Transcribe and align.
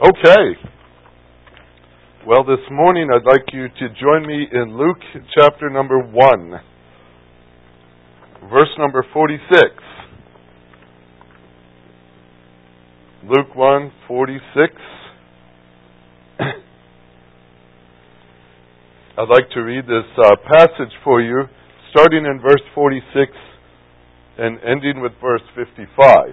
Okay. 0.00 0.56
Well, 2.26 2.42
this 2.42 2.64
morning 2.70 3.10
I'd 3.12 3.30
like 3.30 3.44
you 3.52 3.68
to 3.68 3.88
join 4.00 4.26
me 4.26 4.46
in 4.50 4.74
Luke 4.78 4.96
chapter 5.38 5.68
number 5.68 5.98
1, 5.98 6.60
verse 8.48 8.70
number 8.78 9.04
46. 9.12 9.60
Luke 13.28 13.54
1, 13.54 13.92
46. 14.08 14.72
I'd 19.18 19.28
like 19.28 19.50
to 19.50 19.60
read 19.60 19.84
this 19.84 20.06
uh, 20.16 20.36
passage 20.50 20.94
for 21.04 21.20
you, 21.20 21.42
starting 21.90 22.24
in 22.24 22.40
verse 22.40 22.62
46 22.74 23.32
and 24.38 24.58
ending 24.66 25.02
with 25.02 25.12
verse 25.20 25.42
55. 25.54 26.28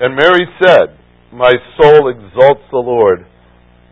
And 0.00 0.16
Mary 0.16 0.44
said, 0.60 1.05
my 1.32 1.52
soul 1.80 2.08
exalts 2.08 2.62
the 2.70 2.78
Lord, 2.78 3.26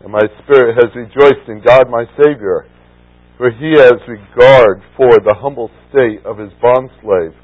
and 0.03 0.11
my 0.11 0.23
spirit 0.43 0.75
has 0.75 0.95
rejoiced 0.95 1.47
in 1.47 1.61
God 1.65 1.89
my 1.89 2.05
Savior, 2.21 2.65
for 3.37 3.51
he 3.51 3.73
has 3.77 3.99
regard 4.07 4.81
for 4.95 5.11
the 5.19 5.35
humble 5.39 5.69
state 5.89 6.25
of 6.25 6.37
his 6.37 6.51
bondslave. 6.63 7.35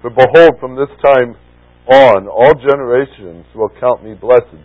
For 0.00 0.10
behold, 0.10 0.56
from 0.60 0.76
this 0.76 0.88
time 1.04 1.36
on, 1.86 2.28
all 2.28 2.54
generations 2.54 3.44
will 3.54 3.70
count 3.80 4.04
me 4.04 4.14
blessed. 4.14 4.64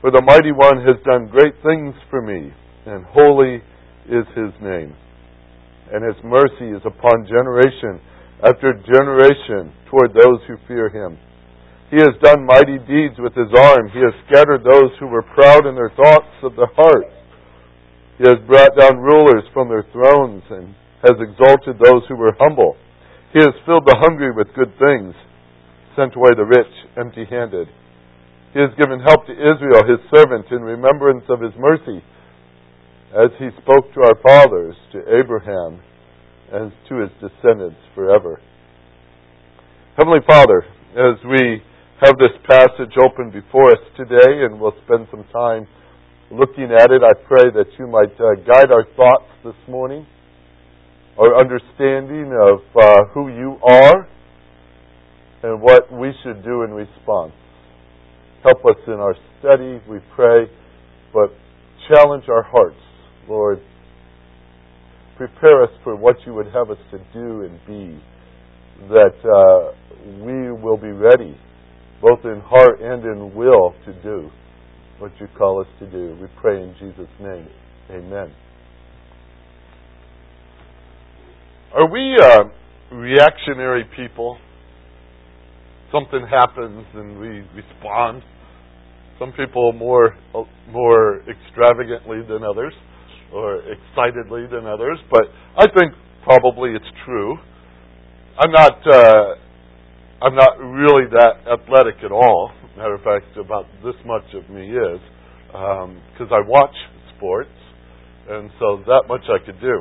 For 0.00 0.10
the 0.10 0.22
mighty 0.26 0.52
one 0.52 0.78
has 0.86 0.96
done 1.04 1.30
great 1.30 1.54
things 1.62 1.94
for 2.10 2.22
me, 2.22 2.52
and 2.86 3.04
holy 3.04 3.62
is 4.06 4.26
his 4.34 4.54
name. 4.62 4.94
And 5.92 6.04
his 6.04 6.22
mercy 6.24 6.74
is 6.74 6.82
upon 6.84 7.26
generation 7.26 8.00
after 8.42 8.72
generation 8.74 9.72
toward 9.90 10.14
those 10.14 10.40
who 10.46 10.56
fear 10.66 10.88
him. 10.88 11.18
He 11.90 11.96
has 11.96 12.12
done 12.20 12.44
mighty 12.44 12.76
deeds 12.84 13.16
with 13.16 13.32
his 13.32 13.48
arm. 13.56 13.88
He 13.88 14.00
has 14.04 14.12
scattered 14.28 14.60
those 14.60 14.92
who 15.00 15.08
were 15.08 15.24
proud 15.24 15.64
in 15.64 15.74
their 15.74 15.92
thoughts 15.96 16.36
of 16.42 16.54
the 16.54 16.68
heart. 16.76 17.08
He 18.18 18.28
has 18.28 18.44
brought 18.46 18.76
down 18.76 18.98
rulers 18.98 19.44
from 19.54 19.68
their 19.68 19.86
thrones 19.92 20.42
and 20.50 20.74
has 21.00 21.16
exalted 21.16 21.80
those 21.80 22.02
who 22.08 22.16
were 22.16 22.36
humble. 22.38 22.76
He 23.32 23.38
has 23.40 23.54
filled 23.64 23.86
the 23.86 23.96
hungry 24.00 24.32
with 24.36 24.52
good 24.52 24.72
things, 24.76 25.14
sent 25.96 26.16
away 26.16 26.36
the 26.36 26.44
rich 26.44 26.74
empty 26.98 27.24
handed. 27.24 27.68
He 28.52 28.60
has 28.60 28.70
given 28.76 29.00
help 29.00 29.24
to 29.26 29.32
Israel, 29.32 29.84
his 29.88 30.00
servant, 30.12 30.46
in 30.50 30.60
remembrance 30.60 31.24
of 31.28 31.40
his 31.40 31.52
mercy, 31.56 32.04
as 33.16 33.30
he 33.38 33.48
spoke 33.62 33.92
to 33.94 34.00
our 34.04 34.16
fathers, 34.20 34.74
to 34.92 35.00
Abraham, 35.08 35.80
and 36.52 36.72
to 36.88 37.00
his 37.00 37.12
descendants 37.20 37.80
forever. 37.94 38.40
Heavenly 39.96 40.20
Father, 40.26 40.64
as 40.96 41.16
we 41.24 41.62
have 42.00 42.14
this 42.16 42.30
passage 42.48 42.94
open 43.02 43.30
before 43.30 43.72
us 43.72 43.82
today, 43.96 44.46
and 44.46 44.60
we'll 44.60 44.76
spend 44.86 45.08
some 45.10 45.24
time 45.32 45.66
looking 46.30 46.70
at 46.70 46.92
it. 46.92 47.02
I 47.02 47.12
pray 47.26 47.50
that 47.50 47.66
you 47.76 47.88
might 47.88 48.14
uh, 48.20 48.38
guide 48.46 48.70
our 48.70 48.84
thoughts 48.94 49.26
this 49.44 49.56
morning, 49.68 50.06
our 51.18 51.40
understanding 51.40 52.30
of 52.30 52.60
uh, 52.80 53.04
who 53.12 53.28
you 53.28 53.56
are, 53.66 54.08
and 55.42 55.60
what 55.60 55.92
we 55.92 56.12
should 56.22 56.44
do 56.44 56.62
in 56.62 56.70
response. 56.70 57.32
Help 58.44 58.64
us 58.66 58.80
in 58.86 58.94
our 58.94 59.16
study, 59.40 59.82
we 59.90 59.98
pray, 60.14 60.46
but 61.12 61.34
challenge 61.92 62.24
our 62.28 62.44
hearts, 62.44 62.78
Lord. 63.28 63.58
Prepare 65.16 65.64
us 65.64 65.70
for 65.82 65.96
what 65.96 66.14
you 66.24 66.34
would 66.34 66.46
have 66.54 66.70
us 66.70 66.78
to 66.92 66.98
do 67.12 67.42
and 67.42 67.58
be, 67.66 68.00
that 68.88 69.18
uh, 69.26 69.72
we 70.24 70.52
will 70.52 70.76
be 70.76 70.92
ready 70.92 71.36
both 72.00 72.24
in 72.24 72.40
heart 72.44 72.80
and 72.80 73.04
in 73.04 73.34
will, 73.34 73.74
to 73.84 73.92
do 74.02 74.30
what 74.98 75.12
you 75.20 75.28
call 75.36 75.60
us 75.60 75.68
to 75.78 75.86
do. 75.90 76.16
We 76.20 76.26
pray 76.40 76.62
in 76.62 76.74
Jesus' 76.78 77.10
name. 77.20 77.48
Amen. 77.90 78.32
Are 81.74 81.90
we 81.90 82.16
uh, 82.20 82.44
reactionary 82.92 83.84
people? 83.96 84.38
Something 85.92 86.26
happens 86.28 86.84
and 86.94 87.18
we 87.18 87.44
respond. 87.54 88.22
Some 89.18 89.32
people 89.32 89.72
more 89.72 90.16
more 90.70 91.20
extravagantly 91.28 92.18
than 92.28 92.42
others, 92.44 92.72
or 93.32 93.62
excitedly 93.62 94.46
than 94.50 94.66
others. 94.66 94.98
But 95.10 95.24
I 95.56 95.64
think 95.76 95.92
probably 96.24 96.70
it's 96.70 96.84
true. 97.04 97.36
I'm 98.38 98.52
not. 98.52 98.78
Uh, 98.86 99.34
I'm 100.20 100.34
not 100.34 100.58
really 100.58 101.06
that 101.14 101.46
athletic 101.46 102.02
at 102.02 102.10
all. 102.10 102.50
Matter 102.76 102.94
of 102.94 103.02
fact, 103.02 103.36
about 103.38 103.66
this 103.84 103.94
much 104.04 104.26
of 104.34 104.50
me 104.50 104.66
is 104.66 105.00
because 105.46 106.30
um, 106.30 106.34
I 106.34 106.42
watch 106.42 106.74
sports, 107.16 107.54
and 108.28 108.50
so 108.58 108.82
that 108.86 109.06
much 109.06 109.22
I 109.30 109.38
could 109.44 109.60
do. 109.60 109.78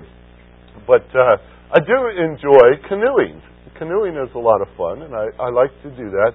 But 0.85 1.09
uh, 1.17 1.41
I 1.73 1.79
do 1.81 1.97
enjoy 2.21 2.77
canoeing. 2.87 3.41
Canoeing 3.77 4.13
is 4.13 4.29
a 4.35 4.39
lot 4.39 4.61
of 4.61 4.69
fun, 4.77 5.01
and 5.01 5.13
I, 5.13 5.25
I 5.41 5.49
like 5.49 5.73
to 5.81 5.89
do 5.89 6.09
that. 6.13 6.33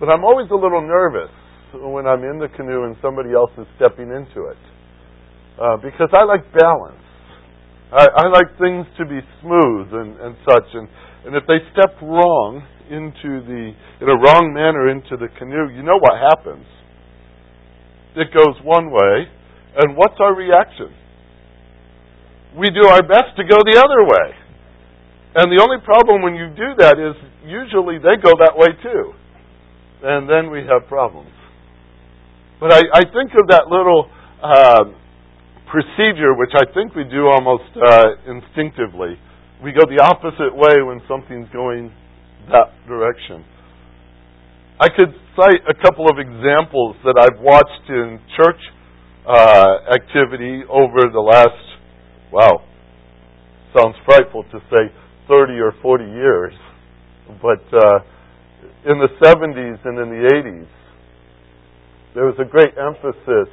But 0.00 0.08
I'm 0.08 0.24
always 0.24 0.48
a 0.50 0.56
little 0.56 0.80
nervous 0.80 1.30
when 1.74 2.06
I'm 2.06 2.24
in 2.24 2.38
the 2.38 2.48
canoe 2.56 2.84
and 2.84 2.96
somebody 3.02 3.32
else 3.34 3.50
is 3.58 3.66
stepping 3.76 4.08
into 4.08 4.48
it 4.50 4.62
uh, 5.60 5.76
because 5.78 6.08
I 6.12 6.24
like 6.24 6.46
balance. 6.52 7.02
I, 7.92 8.06
I 8.06 8.26
like 8.26 8.50
things 8.58 8.86
to 8.98 9.04
be 9.04 9.20
smooth 9.42 9.86
and, 9.92 10.18
and 10.18 10.34
such, 10.48 10.66
and 10.74 10.88
and 11.26 11.36
if 11.36 11.44
they 11.46 11.58
step 11.72 12.00
wrong, 12.02 12.66
into 12.90 13.40
the 13.48 13.72
in 14.00 14.06
a 14.08 14.18
wrong 14.20 14.52
manner 14.52 14.90
into 14.92 15.16
the 15.16 15.28
canoe, 15.38 15.72
you 15.72 15.82
know 15.82 15.96
what 15.96 16.20
happens. 16.20 16.66
It 18.16 18.28
goes 18.32 18.60
one 18.62 18.92
way, 18.92 19.26
and 19.76 19.96
what's 19.96 20.20
our 20.20 20.34
reaction? 20.34 20.92
We 22.56 22.70
do 22.70 22.86
our 22.86 23.02
best 23.02 23.34
to 23.36 23.42
go 23.42 23.58
the 23.64 23.80
other 23.80 24.04
way. 24.04 24.28
And 25.34 25.50
the 25.50 25.58
only 25.58 25.82
problem 25.82 26.22
when 26.22 26.36
you 26.36 26.46
do 26.54 26.78
that 26.78 26.94
is 26.94 27.18
usually 27.42 27.98
they 27.98 28.14
go 28.22 28.30
that 28.38 28.54
way 28.54 28.70
too. 28.82 29.12
And 30.04 30.28
then 30.30 30.52
we 30.52 30.60
have 30.62 30.86
problems. 30.86 31.32
But 32.60 32.72
I, 32.72 32.82
I 32.94 33.02
think 33.02 33.34
of 33.34 33.50
that 33.50 33.66
little 33.66 34.06
uh, 34.38 34.84
procedure, 35.66 36.38
which 36.38 36.54
I 36.54 36.70
think 36.72 36.94
we 36.94 37.02
do 37.02 37.26
almost 37.26 37.66
uh, 37.74 38.14
instinctively. 38.30 39.18
We 39.64 39.72
go 39.72 39.88
the 39.88 40.04
opposite 40.04 40.52
way 40.52 40.84
when 40.84 41.00
something's 41.08 41.48
going 41.48 41.90
that 42.52 42.68
direction. 42.86 43.42
I 44.78 44.92
could 44.92 45.08
cite 45.40 45.64
a 45.64 45.72
couple 45.80 46.04
of 46.04 46.18
examples 46.18 46.96
that 47.00 47.16
I've 47.16 47.40
watched 47.40 47.88
in 47.88 48.20
church 48.36 48.60
uh, 49.24 49.88
activity 49.88 50.68
over 50.68 51.08
the 51.08 51.24
last, 51.24 51.56
wow, 52.30 52.60
sounds 53.72 53.96
frightful 54.04 54.42
to 54.52 54.60
say 54.68 54.92
30 55.28 55.54
or 55.54 55.72
40 55.80 56.04
years, 56.12 56.52
but 57.40 57.64
uh, 57.72 58.04
in 58.84 59.00
the 59.00 59.08
70s 59.24 59.80
and 59.86 59.96
in 59.98 60.08
the 60.12 60.28
80s, 60.28 60.68
there 62.14 62.26
was 62.26 62.36
a 62.38 62.44
great 62.44 62.76
emphasis 62.76 63.48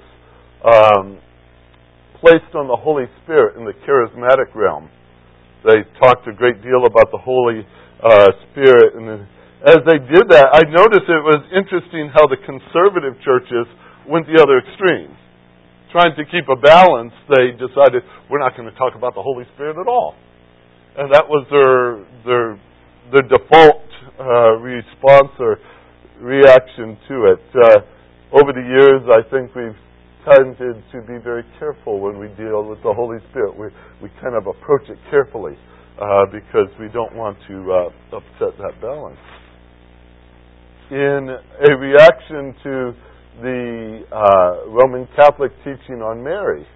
um, 0.67 1.19
placed 2.19 2.53
on 2.53 2.67
the 2.67 2.75
Holy 2.75 3.05
Spirit 3.23 3.55
in 3.55 3.63
the 3.63 3.73
charismatic 3.87 4.53
realm. 4.53 4.89
They 5.63 5.85
talked 6.01 6.27
a 6.27 6.33
great 6.33 6.61
deal 6.61 6.85
about 6.85 7.11
the 7.11 7.21
Holy 7.21 7.61
uh, 8.01 8.33
spirit. 8.49 8.97
And 8.97 9.27
as 9.61 9.77
they 9.85 10.01
did 10.01 10.25
that, 10.33 10.49
I 10.57 10.65
noticed 10.65 11.05
it 11.05 11.21
was 11.21 11.45
interesting 11.53 12.09
how 12.09 12.25
the 12.25 12.41
conservative 12.41 13.13
churches 13.21 13.69
went 14.09 14.25
the 14.25 14.41
other 14.41 14.57
extreme. 14.57 15.13
Trying 15.91 16.15
to 16.17 16.25
keep 16.25 16.49
a 16.49 16.55
balance, 16.55 17.13
they 17.29 17.51
decided 17.53 18.01
we're 18.29 18.39
not 18.39 18.57
going 18.57 18.69
to 18.71 18.77
talk 18.79 18.95
about 18.95 19.13
the 19.13 19.21
Holy 19.21 19.43
Spirit 19.53 19.77
at 19.77 19.87
all, 19.91 20.15
and 20.97 21.13
that 21.13 21.27
was 21.27 21.45
their 21.51 21.99
their 22.23 22.55
their 23.11 23.27
default 23.27 23.83
uh, 24.17 24.55
response 24.63 25.35
or 25.37 25.59
reaction 26.21 26.97
to 27.11 27.35
it. 27.35 27.43
Uh, 27.51 27.77
over 28.31 28.55
the 28.55 28.63
years, 28.63 29.03
I 29.11 29.19
think 29.27 29.53
we've 29.53 29.75
tended 30.25 30.83
to 30.91 31.01
be 31.01 31.17
very 31.23 31.43
careful 31.59 31.99
when 31.99 32.19
we 32.19 32.27
deal 32.35 32.63
with 32.63 32.81
the 32.83 32.93
Holy 32.93 33.19
Spirit. 33.29 33.57
We 33.57 33.67
we 34.01 34.09
kind 34.21 34.35
of 34.35 34.47
approach 34.47 34.89
it 34.89 34.97
carefully 35.09 35.57
uh, 35.99 36.25
because 36.31 36.69
we 36.79 36.87
don't 36.89 37.15
want 37.15 37.37
to 37.47 37.55
uh, 37.71 38.17
upset 38.17 38.57
that 38.57 38.81
balance. 38.81 39.19
In 40.91 41.29
a 41.29 41.77
reaction 41.77 42.55
to 42.63 42.93
the 43.41 44.01
uh, 44.11 44.69
Roman 44.69 45.07
Catholic 45.15 45.51
teaching 45.63 46.01
on 46.01 46.21
Mary, 46.23 46.67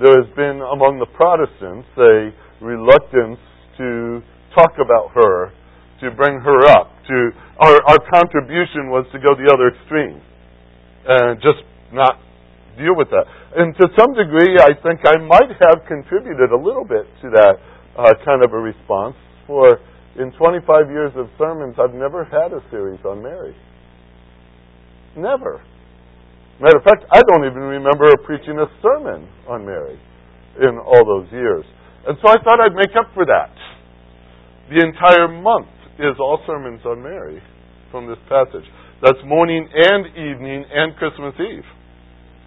there 0.00 0.22
has 0.22 0.30
been 0.36 0.62
among 0.62 0.98
the 0.98 1.10
Protestants 1.12 1.88
a 1.98 2.30
reluctance 2.64 3.38
to 3.76 4.22
talk 4.54 4.72
about 4.80 5.10
her, 5.14 5.52
to 6.00 6.10
bring 6.16 6.40
her 6.40 6.66
up. 6.70 6.90
To 7.08 7.30
our, 7.58 7.76
our 7.88 7.98
contribution 8.14 8.88
was 8.88 9.04
to 9.12 9.18
go 9.18 9.34
the 9.34 9.50
other 9.52 9.74
extreme 9.74 10.22
and 11.04 11.42
just 11.42 11.66
not 11.92 12.18
deal 12.76 12.96
with 12.96 13.08
that. 13.10 13.28
And 13.56 13.76
to 13.76 13.86
some 13.98 14.16
degree, 14.16 14.56
I 14.56 14.72
think 14.80 15.04
I 15.04 15.20
might 15.20 15.52
have 15.60 15.84
contributed 15.86 16.50
a 16.52 16.58
little 16.58 16.84
bit 16.84 17.04
to 17.22 17.28
that 17.36 17.54
uh, 17.98 18.12
kind 18.24 18.42
of 18.42 18.52
a 18.52 18.60
response. 18.60 19.16
For 19.46 19.78
in 20.16 20.32
25 20.32 20.88
years 20.88 21.12
of 21.16 21.28
sermons, 21.36 21.76
I've 21.76 21.94
never 21.94 22.24
had 22.24 22.52
a 22.52 22.60
series 22.70 23.00
on 23.04 23.22
Mary. 23.22 23.56
Never. 25.16 25.60
Matter 26.60 26.78
of 26.78 26.84
fact, 26.84 27.04
I 27.12 27.20
don't 27.28 27.44
even 27.44 27.60
remember 27.60 28.08
preaching 28.24 28.56
a 28.58 28.68
sermon 28.80 29.28
on 29.48 29.66
Mary 29.66 29.98
in 30.60 30.78
all 30.78 31.04
those 31.04 31.30
years. 31.32 31.64
And 32.06 32.16
so 32.22 32.28
I 32.28 32.36
thought 32.42 32.60
I'd 32.60 32.74
make 32.74 32.94
up 32.96 33.12
for 33.14 33.24
that. 33.26 33.52
The 34.70 34.80
entire 34.80 35.28
month 35.28 35.68
is 35.98 36.16
all 36.18 36.40
sermons 36.46 36.80
on 36.84 37.02
Mary 37.02 37.42
from 37.90 38.06
this 38.06 38.18
passage. 38.28 38.64
That's 39.02 39.18
morning 39.26 39.68
and 39.72 40.06
evening 40.16 40.64
and 40.72 40.96
Christmas 40.96 41.34
Eve. 41.40 41.66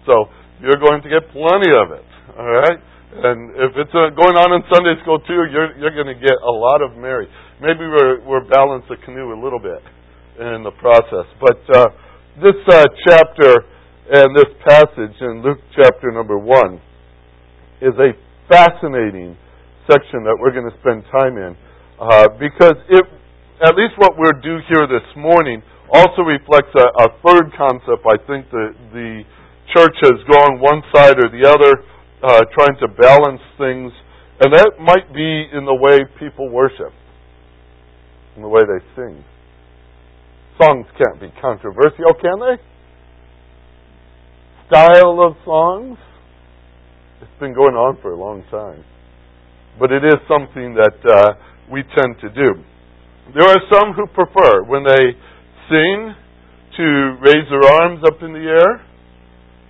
So 0.06 0.30
you're 0.62 0.80
going 0.80 1.02
to 1.02 1.10
get 1.10 1.28
plenty 1.34 1.70
of 1.74 1.92
it. 1.92 2.06
All 2.38 2.50
right? 2.50 2.80
And 3.16 3.50
if 3.56 3.72
it's 3.76 3.94
uh, 3.96 4.12
going 4.14 4.36
on 4.36 4.54
in 4.56 4.62
Sunday 4.72 4.94
school 5.02 5.18
too, 5.26 5.48
you're, 5.50 5.76
you're 5.76 5.94
going 5.94 6.10
to 6.10 6.20
get 6.20 6.36
a 6.36 6.52
lot 6.52 6.80
of 6.80 6.96
Mary. 6.96 7.28
Maybe 7.60 7.84
we're, 7.84 8.22
we're 8.24 8.44
balance 8.44 8.84
the 8.88 8.96
canoe 9.04 9.32
a 9.32 9.40
little 9.40 9.60
bit 9.60 9.80
in 10.38 10.62
the 10.62 10.74
process. 10.78 11.24
But 11.40 11.60
uh, 11.72 11.86
this 12.40 12.58
uh, 12.68 12.84
chapter 13.08 13.64
and 14.12 14.36
this 14.36 14.50
passage 14.68 15.16
in 15.20 15.42
Luke 15.42 15.58
chapter 15.74 16.12
number 16.12 16.38
1 16.38 16.80
is 17.82 17.94
a 17.98 18.12
fascinating 18.48 19.36
section 19.90 20.22
that 20.22 20.36
we're 20.38 20.52
going 20.52 20.68
to 20.68 20.76
spend 20.80 21.02
time 21.10 21.38
in 21.38 21.56
uh, 21.98 22.28
because 22.38 22.76
it, 22.90 23.04
at 23.64 23.74
least 23.74 23.96
what 23.96 24.18
we're 24.18 24.36
due 24.42 24.60
here 24.68 24.86
this 24.86 25.06
morning, 25.16 25.62
also 25.88 26.22
reflects 26.22 26.74
a, 26.76 26.86
a 27.02 27.08
third 27.24 27.48
concept 27.56 28.04
I 28.04 28.18
think 28.26 28.50
that 28.50 28.74
the 28.92 29.22
church 29.74 29.96
has 30.02 30.18
gone 30.30 30.60
one 30.60 30.82
side 30.94 31.16
or 31.18 31.28
the 31.30 31.48
other, 31.48 31.82
uh, 32.22 32.40
trying 32.54 32.76
to 32.80 32.88
balance 32.88 33.40
things, 33.58 33.92
and 34.40 34.52
that 34.52 34.72
might 34.80 35.12
be 35.14 35.48
in 35.52 35.64
the 35.64 35.74
way 35.74 36.00
people 36.18 36.50
worship, 36.50 36.92
in 38.36 38.42
the 38.42 38.48
way 38.48 38.62
they 38.62 38.84
sing. 38.94 39.24
Songs 40.60 40.86
can't 40.96 41.20
be 41.20 41.28
controversial, 41.40 42.14
can 42.20 42.40
they? 42.40 42.56
Style 44.68 45.20
of 45.20 45.36
songs? 45.44 45.98
It's 47.22 47.40
been 47.40 47.54
going 47.54 47.74
on 47.74 47.98
for 48.02 48.12
a 48.12 48.18
long 48.18 48.42
time. 48.50 48.84
But 49.78 49.92
it 49.92 50.04
is 50.04 50.16
something 50.28 50.74
that 50.74 50.98
uh, 51.04 51.32
we 51.70 51.82
tend 51.82 52.16
to 52.20 52.28
do. 52.30 52.64
There 53.34 53.44
are 53.44 53.60
some 53.72 53.92
who 53.92 54.06
prefer 54.06 54.64
when 54.64 54.84
they 54.84 55.12
sing 55.68 56.14
to 56.76 57.16
raise 57.20 57.48
their 57.50 57.64
arms 57.82 58.02
up 58.06 58.22
in 58.22 58.32
the 58.32 58.46
air 58.46 58.85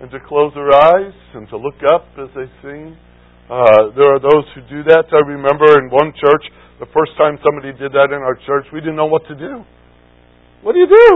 and 0.00 0.10
to 0.10 0.18
close 0.28 0.52
their 0.54 0.72
eyes 0.72 1.14
and 1.34 1.48
to 1.48 1.56
look 1.56 1.80
up 1.88 2.08
as 2.20 2.28
they 2.36 2.48
sing. 2.60 2.96
Uh, 3.48 3.94
there 3.94 4.10
are 4.12 4.20
those 4.20 4.44
who 4.54 4.60
do 4.68 4.82
that. 4.90 5.08
I 5.12 5.22
remember 5.24 5.78
in 5.78 5.88
one 5.88 6.12
church, 6.18 6.44
the 6.82 6.90
first 6.92 7.16
time 7.16 7.38
somebody 7.40 7.72
did 7.72 7.92
that 7.96 8.12
in 8.12 8.20
our 8.20 8.36
church, 8.44 8.68
we 8.72 8.80
didn't 8.80 8.96
know 8.96 9.08
what 9.08 9.24
to 9.28 9.34
do. 9.34 9.64
What 10.60 10.74
do 10.74 10.82
you 10.82 10.90
do? 10.90 11.08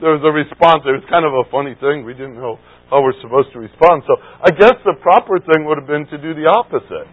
There 0.00 0.14
was 0.16 0.24
a 0.24 0.32
response. 0.32 0.86
It 0.88 0.96
was 0.96 1.06
kind 1.10 1.26
of 1.26 1.34
a 1.34 1.44
funny 1.52 1.76
thing. 1.76 2.06
We 2.06 2.14
didn't 2.14 2.38
know 2.38 2.56
how 2.88 3.02
we're 3.04 3.16
supposed 3.20 3.52
to 3.52 3.60
respond. 3.60 4.06
So 4.08 4.16
I 4.18 4.50
guess 4.50 4.78
the 4.84 4.96
proper 5.02 5.36
thing 5.38 5.68
would 5.68 5.76
have 5.76 5.90
been 5.90 6.08
to 6.08 6.18
do 6.18 6.32
the 6.32 6.48
opposite. 6.48 7.10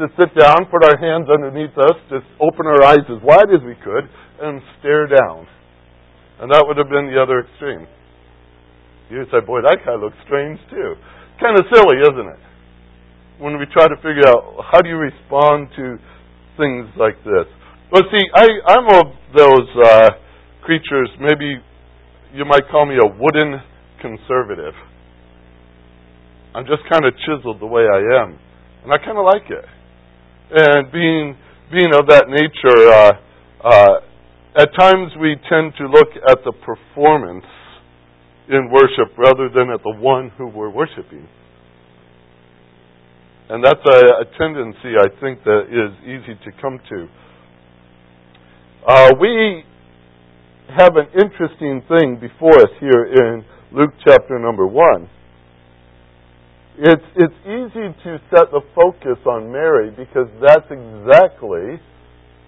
To 0.00 0.08
sit 0.16 0.32
down, 0.32 0.64
put 0.72 0.80
our 0.80 0.96
hands 0.96 1.28
underneath 1.28 1.76
us, 1.76 1.98
just 2.08 2.24
open 2.40 2.64
our 2.64 2.80
eyes 2.82 3.04
as 3.04 3.20
wide 3.20 3.52
as 3.52 3.60
we 3.60 3.76
could, 3.84 4.08
and 4.40 4.62
stare 4.80 5.04
down. 5.06 5.44
And 6.40 6.48
that 6.48 6.64
would 6.64 6.80
have 6.80 6.88
been 6.88 7.12
the 7.12 7.20
other 7.20 7.44
extreme. 7.44 7.84
You 9.10 9.26
say, 9.34 9.42
boy, 9.42 9.58
that 9.66 9.82
guy 9.84 9.98
looks 9.98 10.16
strange 10.24 10.60
too. 10.70 10.94
Kind 11.42 11.58
of 11.58 11.66
silly, 11.74 11.98
isn't 11.98 12.28
it? 12.30 12.42
When 13.42 13.58
we 13.58 13.66
try 13.74 13.88
to 13.88 13.96
figure 13.96 14.22
out 14.28 14.62
how 14.70 14.80
do 14.80 14.88
you 14.88 14.96
respond 14.96 15.68
to 15.74 15.98
things 16.54 16.86
like 16.94 17.18
this. 17.26 17.50
Well, 17.90 18.06
see, 18.06 18.22
I, 18.34 18.46
I'm 18.70 18.86
of 18.86 19.06
those 19.34 19.66
uh, 19.82 20.10
creatures, 20.62 21.10
maybe 21.18 21.58
you 22.32 22.44
might 22.44 22.70
call 22.70 22.86
me 22.86 22.94
a 23.02 23.06
wooden 23.06 23.58
conservative. 24.00 24.74
I'm 26.54 26.66
just 26.66 26.86
kind 26.88 27.04
of 27.04 27.14
chiseled 27.26 27.60
the 27.60 27.66
way 27.66 27.82
I 27.82 28.22
am. 28.22 28.38
And 28.84 28.92
I 28.92 28.98
kind 28.98 29.18
of 29.18 29.24
like 29.26 29.50
it. 29.50 29.64
And 30.54 30.92
being, 30.92 31.36
being 31.72 31.90
of 31.94 32.06
that 32.06 32.30
nature, 32.30 32.78
uh, 32.94 33.12
uh, 33.66 33.94
at 34.54 34.68
times 34.78 35.12
we 35.20 35.34
tend 35.48 35.74
to 35.78 35.86
look 35.86 36.10
at 36.28 36.44
the 36.44 36.52
performance 36.52 37.44
in 38.50 38.70
worship 38.70 39.16
rather 39.16 39.48
than 39.48 39.70
at 39.70 39.82
the 39.82 39.96
one 39.96 40.30
who 40.36 40.48
we're 40.48 40.70
worshiping. 40.70 41.26
And 43.48 43.64
that's 43.64 43.80
a, 43.84 43.98
a 44.22 44.24
tendency 44.38 44.94
I 44.98 45.08
think 45.20 45.42
that 45.44 45.66
is 45.70 45.92
easy 46.04 46.38
to 46.44 46.50
come 46.60 46.78
to. 46.88 47.08
Uh, 48.86 49.10
we 49.20 49.64
have 50.76 50.96
an 50.96 51.06
interesting 51.18 51.82
thing 51.88 52.18
before 52.20 52.54
us 52.54 52.70
here 52.80 53.06
in 53.06 53.44
Luke 53.72 53.90
chapter 54.06 54.38
number 54.38 54.66
1. 54.66 55.08
It's, 56.78 57.02
it's 57.16 57.34
easy 57.44 57.92
to 58.04 58.18
set 58.30 58.50
the 58.50 58.62
focus 58.74 59.18
on 59.26 59.52
Mary 59.52 59.90
because 59.90 60.28
that's 60.40 60.66
exactly 60.70 61.80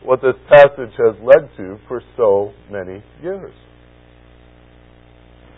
what 0.05 0.23
this 0.23 0.35
passage 0.49 0.95
has 0.99 1.17
led 1.23 1.51
to 1.57 1.79
for 1.87 2.01
so 2.17 2.53
many 2.71 3.03
years. 3.23 3.53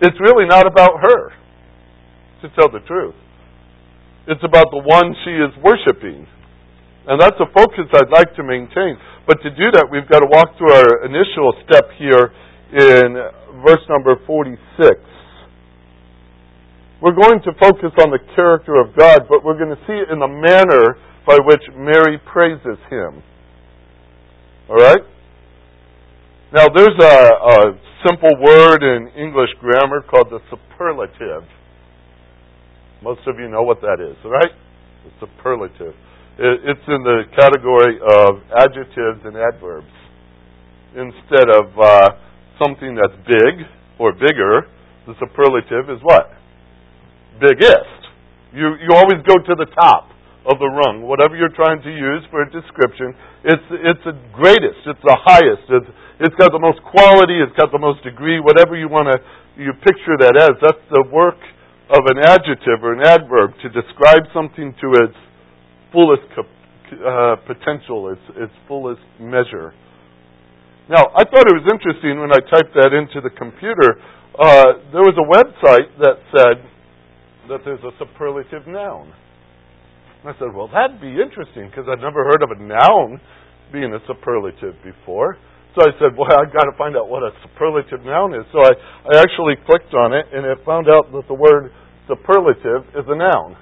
It's 0.05 0.21
really 0.21 0.45
not 0.45 0.67
about 0.67 1.01
her, 1.01 1.33
to 2.43 2.49
tell 2.61 2.69
the 2.69 2.85
truth. 2.85 3.17
It's 4.29 4.45
about 4.45 4.69
the 4.69 4.85
one 4.85 5.17
she 5.25 5.33
is 5.33 5.49
worshiping. 5.65 6.29
And 7.09 7.21
that's 7.21 7.41
a 7.41 7.49
focus 7.57 7.89
I'd 7.93 8.13
like 8.13 8.37
to 8.37 8.43
maintain. 8.45 9.01
But 9.27 9.41
to 9.41 9.49
do 9.49 9.73
that, 9.73 9.89
we've 9.91 10.09
got 10.09 10.21
to 10.21 10.29
walk 10.29 10.57
through 10.61 10.73
our 10.73 11.09
initial 11.09 11.57
step 11.65 11.89
here 11.97 12.33
in 12.73 13.17
verse 13.65 13.81
number 13.89 14.17
46. 14.27 14.61
We're 17.01 17.17
going 17.17 17.41
to 17.41 17.53
focus 17.61 17.93
on 18.01 18.13
the 18.13 18.21
character 18.37 18.77
of 18.77 18.97
God, 18.97 19.25
but 19.29 19.45
we're 19.45 19.57
going 19.57 19.73
to 19.73 19.83
see 19.89 19.97
it 19.97 20.13
in 20.13 20.21
the 20.21 20.29
manner 20.29 20.97
by 21.27 21.39
which 21.45 21.65
Mary 21.77 22.21
praises 22.29 22.77
Him. 22.93 23.23
All 24.69 24.77
right? 24.77 25.01
Now, 26.53 26.69
there's 26.69 26.99
a, 27.01 27.17
a 27.35 27.79
simple 28.07 28.31
word 28.41 28.83
in 28.83 29.09
English 29.17 29.51
grammar 29.61 30.03
called 30.03 30.29
the 30.31 30.41
superlative. 30.51 31.49
Most 33.03 33.21
of 33.27 33.39
you 33.39 33.49
know 33.49 33.63
what 33.63 33.81
that 33.81 33.99
is, 34.01 34.17
right? 34.25 34.53
The 35.05 35.27
superlative. 35.27 35.95
It's 36.39 36.87
in 36.89 37.03
the 37.05 37.23
category 37.39 37.99
of 38.01 38.43
adjectives 38.59 39.23
and 39.25 39.37
adverbs. 39.37 39.93
Instead 40.95 41.51
of 41.51 41.67
uh, 41.79 42.11
something 42.63 42.95
that's 42.95 43.15
big 43.27 43.67
or 43.99 44.13
bigger, 44.13 44.67
the 45.07 45.15
superlative 45.19 45.91
is 45.91 46.01
what? 46.03 46.31
Biggest. 47.41 47.99
You, 48.53 48.75
you 48.79 48.95
always 48.95 49.23
go 49.27 49.35
to 49.35 49.55
the 49.59 49.67
top 49.75 50.14
of 50.45 50.61
the 50.61 50.69
rung, 50.69 51.01
whatever 51.09 51.37
you're 51.37 51.53
trying 51.57 51.81
to 51.81 51.89
use 51.89 52.21
for 52.29 52.45
a 52.45 52.49
description, 52.53 53.17
it's, 53.45 53.65
it's 53.81 54.05
the 54.05 54.17
greatest, 54.37 54.85
it's 54.85 55.01
the 55.01 55.19
highest, 55.25 55.65
it's, 55.73 55.91
it's 56.21 56.37
got 56.37 56.53
the 56.53 56.61
most 56.61 56.79
quality, 56.85 57.41
it's 57.41 57.57
got 57.57 57.73
the 57.73 57.81
most 57.81 58.05
degree, 58.05 58.39
whatever 58.41 58.77
you 58.77 58.89
want 58.89 59.09
to, 59.09 59.17
you 59.57 59.73
picture 59.81 60.21
that 60.21 60.37
as. 60.37 60.53
That's 60.61 60.85
the 60.93 61.05
work 61.09 61.41
of 61.89 62.05
an 62.13 62.21
adjective 62.21 62.85
or 62.85 62.93
an 62.93 63.05
adverb 63.05 63.57
to 63.65 63.69
describe 63.73 64.29
something 64.33 64.75
to 64.81 64.89
its 65.01 65.17
fullest 65.93 66.29
uh, 66.37 67.37
potential, 67.49 68.13
its, 68.13 68.25
its 68.37 68.53
fullest 68.69 69.03
measure. 69.19 69.73
Now, 70.89 71.09
I 71.17 71.25
thought 71.25 71.49
it 71.49 71.57
was 71.57 71.65
interesting 71.73 72.21
when 72.21 72.33
I 72.33 72.45
typed 72.45 72.77
that 72.77 72.93
into 72.93 73.25
the 73.25 73.33
computer. 73.33 73.97
Uh, 74.37 74.85
there 74.93 75.01
was 75.01 75.17
a 75.17 75.25
website 75.25 75.89
that 76.05 76.21
said 76.37 76.61
that 77.49 77.61
there's 77.65 77.81
a 77.81 77.97
superlative 77.99 78.67
noun. 78.67 79.13
I 80.25 80.33
said, 80.41 80.57
well, 80.57 80.69
that'd 80.73 81.01
be 81.01 81.21
interesting 81.21 81.69
because 81.69 81.85
I'd 81.85 82.01
never 82.01 82.25
heard 82.25 82.41
of 82.41 82.51
a 82.51 82.61
noun 82.61 83.21
being 83.73 83.93
a 83.93 84.01
superlative 84.09 84.73
before. 84.81 85.37
So 85.77 85.83
I 85.85 85.93
said, 86.01 86.17
well, 86.17 86.33
I've 86.41 86.53
got 86.53 86.65
to 86.65 86.75
find 86.79 86.97
out 86.97 87.09
what 87.09 87.23
a 87.23 87.31
superlative 87.45 88.05
noun 88.05 88.33
is. 88.33 88.47
So 88.53 88.65
I, 88.65 88.73
I 89.13 89.21
actually 89.21 89.61
clicked 89.67 89.93
on 89.93 90.15
it 90.17 90.27
and 90.33 90.47
it 90.47 90.59
found 90.65 90.89
out 90.89 91.13
that 91.13 91.29
the 91.29 91.35
word 91.37 91.73
superlative 92.09 92.89
is 92.97 93.05
a 93.09 93.17
noun. 93.17 93.57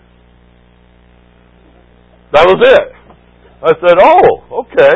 That 2.33 2.47
was 2.47 2.61
it. 2.63 2.89
I 3.63 3.73
said, 3.83 3.99
oh, 3.99 4.65
okay. 4.67 4.95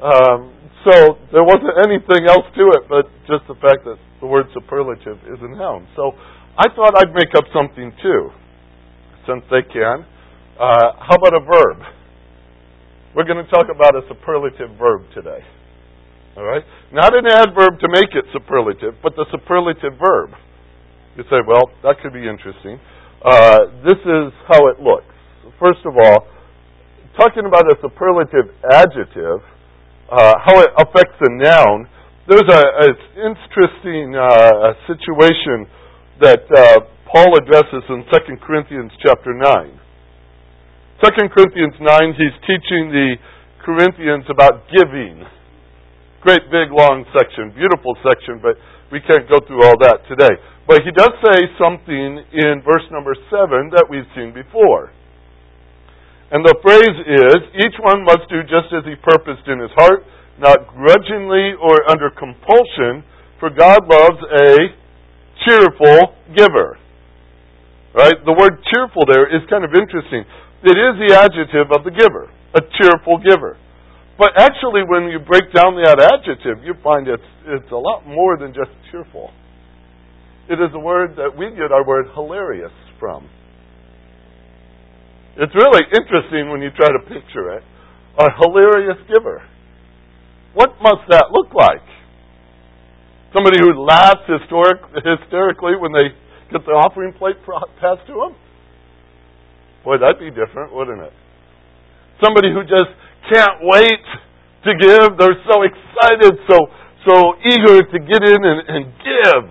Um, 0.00 0.54
so 0.86 1.18
there 1.32 1.44
wasn't 1.44 1.76
anything 1.84 2.26
else 2.26 2.46
to 2.56 2.64
it 2.78 2.88
but 2.88 3.10
just 3.28 3.44
the 3.48 3.58
fact 3.60 3.84
that 3.84 3.98
the 4.20 4.26
word 4.26 4.46
superlative 4.54 5.18
is 5.26 5.38
a 5.42 5.50
noun. 5.58 5.88
So 5.96 6.12
I 6.56 6.68
thought 6.74 6.94
I'd 6.96 7.12
make 7.14 7.34
up 7.36 7.44
something 7.52 7.92
too, 8.02 8.30
since 9.26 9.42
they 9.50 9.62
can. 9.62 10.06
Uh, 10.60 10.92
how 11.00 11.16
about 11.16 11.32
a 11.32 11.40
verb? 11.40 11.80
We're 13.16 13.24
going 13.24 13.40
to 13.40 13.48
talk 13.48 13.72
about 13.72 13.96
a 13.96 14.04
superlative 14.12 14.76
verb 14.76 15.08
today. 15.16 15.40
All 16.36 16.44
right? 16.44 16.60
Not 16.92 17.16
an 17.16 17.24
adverb 17.32 17.80
to 17.80 17.88
make 17.88 18.12
it 18.12 18.28
superlative, 18.28 19.00
but 19.02 19.16
the 19.16 19.24
superlative 19.32 19.96
verb. 19.96 20.36
You 21.16 21.24
say, 21.32 21.40
well, 21.48 21.72
that 21.82 21.96
could 22.04 22.12
be 22.12 22.28
interesting. 22.28 22.76
Uh, 23.24 23.72
this 23.88 23.96
is 24.04 24.36
how 24.52 24.68
it 24.68 24.84
looks. 24.84 25.08
First 25.56 25.80
of 25.88 25.96
all, 25.96 26.28
talking 27.16 27.48
about 27.48 27.64
a 27.64 27.80
superlative 27.80 28.52
adjective, 28.68 29.40
uh, 30.12 30.44
how 30.44 30.60
it 30.60 30.76
affects 30.76 31.16
a 31.24 31.40
noun, 31.40 31.88
there's 32.28 32.44
an 32.44 33.00
interesting 33.16 34.12
uh, 34.12 34.76
situation 34.84 35.64
that 36.20 36.44
uh, 36.52 36.84
Paul 37.08 37.32
addresses 37.40 37.80
in 37.88 38.04
2 38.12 38.36
Corinthians 38.44 38.92
chapter 39.00 39.32
9. 39.32 39.80
2 41.00 41.08
Corinthians 41.32 41.72
9, 41.80 41.88
he's 42.12 42.36
teaching 42.44 42.92
the 42.92 43.16
Corinthians 43.64 44.28
about 44.28 44.68
giving. 44.68 45.24
Great 46.20 46.44
big 46.52 46.68
long 46.68 47.08
section, 47.16 47.56
beautiful 47.56 47.96
section, 48.04 48.36
but 48.36 48.60
we 48.92 49.00
can't 49.00 49.24
go 49.24 49.40
through 49.40 49.64
all 49.64 49.80
that 49.80 50.04
today. 50.12 50.36
But 50.68 50.84
he 50.84 50.92
does 50.92 51.08
say 51.24 51.48
something 51.56 52.20
in 52.36 52.60
verse 52.60 52.84
number 52.92 53.16
7 53.32 53.72
that 53.72 53.88
we've 53.88 54.04
seen 54.12 54.36
before. 54.36 54.92
And 56.28 56.44
the 56.44 56.60
phrase 56.60 56.98
is, 57.08 57.38
each 57.64 57.80
one 57.80 58.04
must 58.04 58.28
do 58.28 58.44
just 58.44 58.68
as 58.76 58.84
he 58.84 58.92
purposed 59.00 59.48
in 59.48 59.56
his 59.56 59.72
heart, 59.80 60.04
not 60.36 60.68
grudgingly 60.68 61.56
or 61.56 61.80
under 61.88 62.12
compulsion, 62.12 63.08
for 63.40 63.48
God 63.48 63.88
loves 63.88 64.20
a 64.36 64.76
cheerful 65.48 66.12
giver. 66.36 66.76
Right? 67.96 68.20
The 68.20 68.36
word 68.36 68.60
cheerful 68.68 69.08
there 69.08 69.26
is 69.26 69.48
kind 69.48 69.64
of 69.64 69.72
interesting. 69.72 70.28
It 70.62 70.76
is 70.76 70.92
the 71.00 71.16
adjective 71.16 71.72
of 71.72 71.84
the 71.84 71.90
giver, 71.90 72.28
a 72.52 72.60
cheerful 72.76 73.16
giver. 73.16 73.56
But 74.20 74.36
actually, 74.36 74.84
when 74.84 75.08
you 75.08 75.16
break 75.16 75.48
down 75.56 75.80
that 75.80 75.96
adjective, 75.96 76.60
you 76.60 76.76
find 76.84 77.08
it's, 77.08 77.24
it's 77.48 77.72
a 77.72 77.80
lot 77.80 78.04
more 78.04 78.36
than 78.36 78.52
just 78.52 78.68
cheerful. 78.92 79.32
It 80.50 80.60
is 80.60 80.68
a 80.74 80.78
word 80.78 81.16
that 81.16 81.32
we 81.32 81.48
get 81.56 81.72
our 81.72 81.86
word 81.86 82.12
hilarious 82.12 82.72
from. 82.98 83.30
It's 85.40 85.54
really 85.56 85.80
interesting 85.96 86.52
when 86.52 86.60
you 86.60 86.68
try 86.76 86.92
to 86.92 87.00
picture 87.08 87.56
it. 87.56 87.64
A 88.20 88.28
hilarious 88.44 89.00
giver. 89.08 89.40
What 90.52 90.76
must 90.82 91.08
that 91.08 91.32
look 91.32 91.54
like? 91.54 91.86
Somebody 93.32 93.56
who 93.62 93.80
laughs 93.80 94.28
historic, 94.28 94.82
hysterically 94.92 95.80
when 95.80 95.92
they 95.92 96.12
get 96.52 96.66
the 96.66 96.76
offering 96.76 97.14
plate 97.14 97.36
passed 97.80 98.04
to 98.08 98.12
them? 98.12 98.34
Boy, 99.84 99.98
that'd 99.98 100.20
be 100.20 100.30
different, 100.30 100.72
wouldn't 100.72 101.00
it? 101.00 101.12
Somebody 102.22 102.52
who 102.52 102.62
just 102.62 102.92
can't 103.32 103.60
wait 103.62 104.04
to 104.64 104.72
give. 104.76 105.16
They're 105.16 105.40
so 105.48 105.62
excited, 105.62 106.36
so 106.48 106.68
so 107.08 107.32
eager 107.40 107.80
to 107.80 107.98
get 107.98 108.20
in 108.28 108.44
and, 108.44 108.60
and 108.68 108.84
give. 109.00 109.44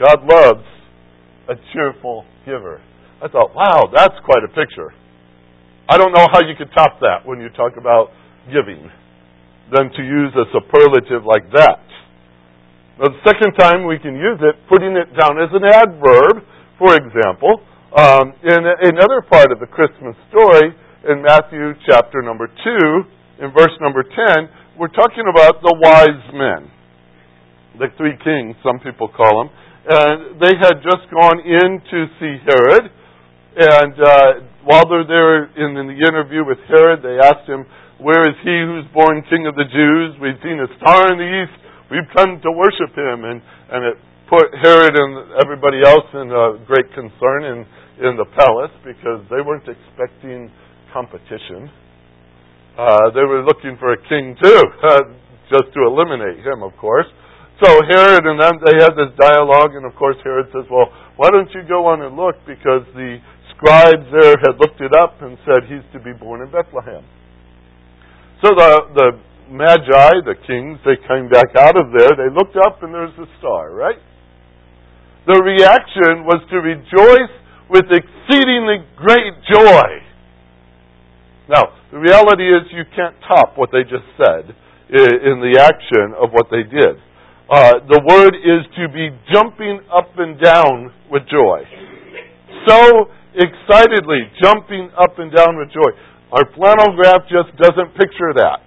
God 0.00 0.18
loves 0.26 0.66
a 1.48 1.54
cheerful 1.72 2.24
giver. 2.44 2.80
I 3.22 3.28
thought, 3.28 3.54
wow, 3.54 3.90
that's 3.94 4.14
quite 4.24 4.42
a 4.42 4.48
picture. 4.48 4.92
I 5.88 5.98
don't 5.98 6.12
know 6.12 6.26
how 6.32 6.40
you 6.40 6.54
could 6.56 6.70
top 6.74 6.98
that 7.00 7.26
when 7.26 7.40
you 7.40 7.50
talk 7.50 7.76
about 7.76 8.10
giving, 8.46 8.90
than 9.70 9.90
to 9.94 10.02
use 10.02 10.32
a 10.34 10.46
superlative 10.50 11.22
like 11.26 11.50
that. 11.52 11.82
Now, 12.98 13.14
The 13.14 13.22
second 13.26 13.54
time 13.54 13.86
we 13.86 13.98
can 13.98 14.14
use 14.14 14.40
it, 14.40 14.56
putting 14.68 14.96
it 14.96 15.14
down 15.18 15.38
as 15.38 15.50
an 15.52 15.62
adverb, 15.62 16.42
for 16.78 16.96
example, 16.96 17.62
um, 17.96 18.34
in 18.42 18.60
another 18.94 19.22
part 19.22 19.52
of 19.52 19.58
the 19.58 19.66
Christmas 19.66 20.14
story, 20.30 20.74
in 21.08 21.22
Matthew 21.22 21.74
chapter 21.88 22.22
number 22.22 22.46
2, 22.46 23.44
in 23.44 23.50
verse 23.56 23.72
number 23.80 24.04
10, 24.04 24.78
we're 24.78 24.92
talking 24.92 25.24
about 25.26 25.62
the 25.62 25.74
wise 25.80 26.24
men. 26.32 26.70
The 27.78 27.88
three 27.96 28.16
kings, 28.22 28.56
some 28.62 28.78
people 28.80 29.08
call 29.08 29.44
them. 29.44 29.50
And 29.88 30.40
they 30.40 30.54
had 30.60 30.84
just 30.84 31.08
gone 31.08 31.40
in 31.40 31.80
to 31.80 31.98
see 32.20 32.34
Herod. 32.44 32.84
And 33.56 33.94
uh, 33.96 34.30
while 34.64 34.86
they're 34.86 35.08
there 35.08 35.50
in, 35.56 35.76
in 35.76 35.86
the 35.88 36.00
interview 36.04 36.44
with 36.44 36.58
Herod, 36.68 37.00
they 37.02 37.16
asked 37.18 37.48
him, 37.48 37.64
Where 37.98 38.22
is 38.28 38.36
he 38.44 38.54
who's 38.68 38.86
born 38.92 39.24
king 39.30 39.48
of 39.48 39.56
the 39.56 39.66
Jews? 39.66 40.20
We've 40.20 40.38
seen 40.44 40.60
a 40.60 40.68
star 40.78 41.10
in 41.10 41.18
the 41.18 41.30
east 41.42 41.60
We've 41.90 42.06
come 42.14 42.38
to 42.38 42.50
worship 42.54 42.94
him. 42.94 43.26
And, 43.26 43.42
and 43.42 43.82
it 43.90 43.96
put 44.30 44.46
Herod 44.62 44.94
and 44.94 45.34
everybody 45.42 45.82
else 45.82 46.06
in 46.14 46.30
a 46.30 46.62
great 46.64 46.86
concern 46.94 47.50
in, 47.50 47.66
in 48.00 48.16
the 48.16 48.28
palace 48.36 48.72
because 48.84 49.20
they 49.28 49.44
weren't 49.44 49.68
expecting 49.68 50.50
competition. 50.92 51.70
Uh, 52.76 53.12
they 53.12 53.24
were 53.24 53.44
looking 53.44 53.76
for 53.78 53.92
a 53.92 54.00
king 54.08 54.36
too, 54.40 54.62
uh, 54.88 55.04
just 55.52 55.68
to 55.74 55.80
eliminate 55.84 56.40
him, 56.40 56.62
of 56.62 56.72
course. 56.80 57.06
So 57.60 57.68
Herod 57.92 58.24
and 58.24 58.40
them, 58.40 58.56
they 58.64 58.80
had 58.80 58.96
this 58.96 59.12
dialogue, 59.20 59.76
and 59.76 59.84
of 59.84 59.92
course 59.94 60.16
Herod 60.24 60.48
says, 60.48 60.64
well, 60.70 60.88
why 61.16 61.28
don't 61.28 61.50
you 61.52 61.60
go 61.68 61.84
on 61.84 62.00
and 62.00 62.16
look? 62.16 62.40
Because 62.48 62.88
the 62.96 63.20
scribes 63.52 64.08
there 64.08 64.40
had 64.40 64.56
looked 64.56 64.80
it 64.80 64.96
up 64.96 65.20
and 65.20 65.36
said 65.44 65.68
he's 65.68 65.84
to 65.92 66.00
be 66.00 66.16
born 66.16 66.40
in 66.40 66.48
Bethlehem. 66.48 67.04
So 68.40 68.56
the, 68.56 68.72
the 68.96 69.08
magi, 69.52 70.24
the 70.24 70.40
kings, 70.48 70.80
they 70.88 70.96
came 71.04 71.28
back 71.28 71.52
out 71.52 71.76
of 71.76 71.92
there. 71.92 72.16
They 72.16 72.32
looked 72.32 72.56
up 72.56 72.80
and 72.82 72.94
there's 72.94 73.12
a 73.20 73.28
star, 73.36 73.74
right? 73.76 74.00
The 75.28 75.36
reaction 75.44 76.24
was 76.24 76.40
to 76.48 76.64
rejoice 76.64 77.34
with 77.70 77.86
exceedingly 77.86 78.82
great 78.96 79.34
joy. 79.46 79.88
Now, 81.48 81.74
the 81.90 81.98
reality 81.98 82.46
is 82.46 82.66
you 82.70 82.84
can't 82.94 83.14
top 83.26 83.56
what 83.56 83.70
they 83.72 83.82
just 83.82 84.06
said 84.18 84.54
in 84.90 85.38
the 85.38 85.58
action 85.62 86.14
of 86.18 86.30
what 86.30 86.46
they 86.50 86.62
did. 86.66 86.98
Uh, 87.50 87.82
the 87.86 88.02
word 88.06 88.34
is 88.34 88.62
to 88.78 88.86
be 88.94 89.10
jumping 89.32 89.80
up 89.90 90.10
and 90.18 90.38
down 90.38 90.92
with 91.10 91.22
joy. 91.30 91.62
So 92.66 93.10
excitedly 93.34 94.30
jumping 94.42 94.90
up 94.98 95.18
and 95.18 95.34
down 95.34 95.58
with 95.58 95.70
joy. 95.70 95.90
Our 96.30 96.46
flannel 96.54 96.94
graph 96.94 97.26
just 97.26 97.50
doesn't 97.58 97.94
picture 97.98 98.34
that. 98.38 98.62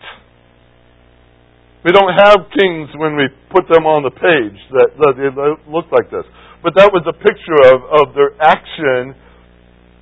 We 1.83 1.91
don't 1.91 2.13
have 2.15 2.47
kings 2.57 2.89
when 2.95 3.17
we 3.17 3.27
put 3.51 3.67
them 3.67 3.83
on 3.83 4.03
the 4.03 4.11
page 4.11 4.59
that, 4.71 4.95
that 5.03 5.57
look 5.67 5.91
like 5.91 6.09
this. 6.09 6.23
But 6.63 6.75
that 6.75 6.91
was 6.95 7.03
a 7.03 7.11
picture 7.11 7.59
of, 7.75 8.07
of 8.07 8.15
their 8.15 8.31
action 8.39 9.19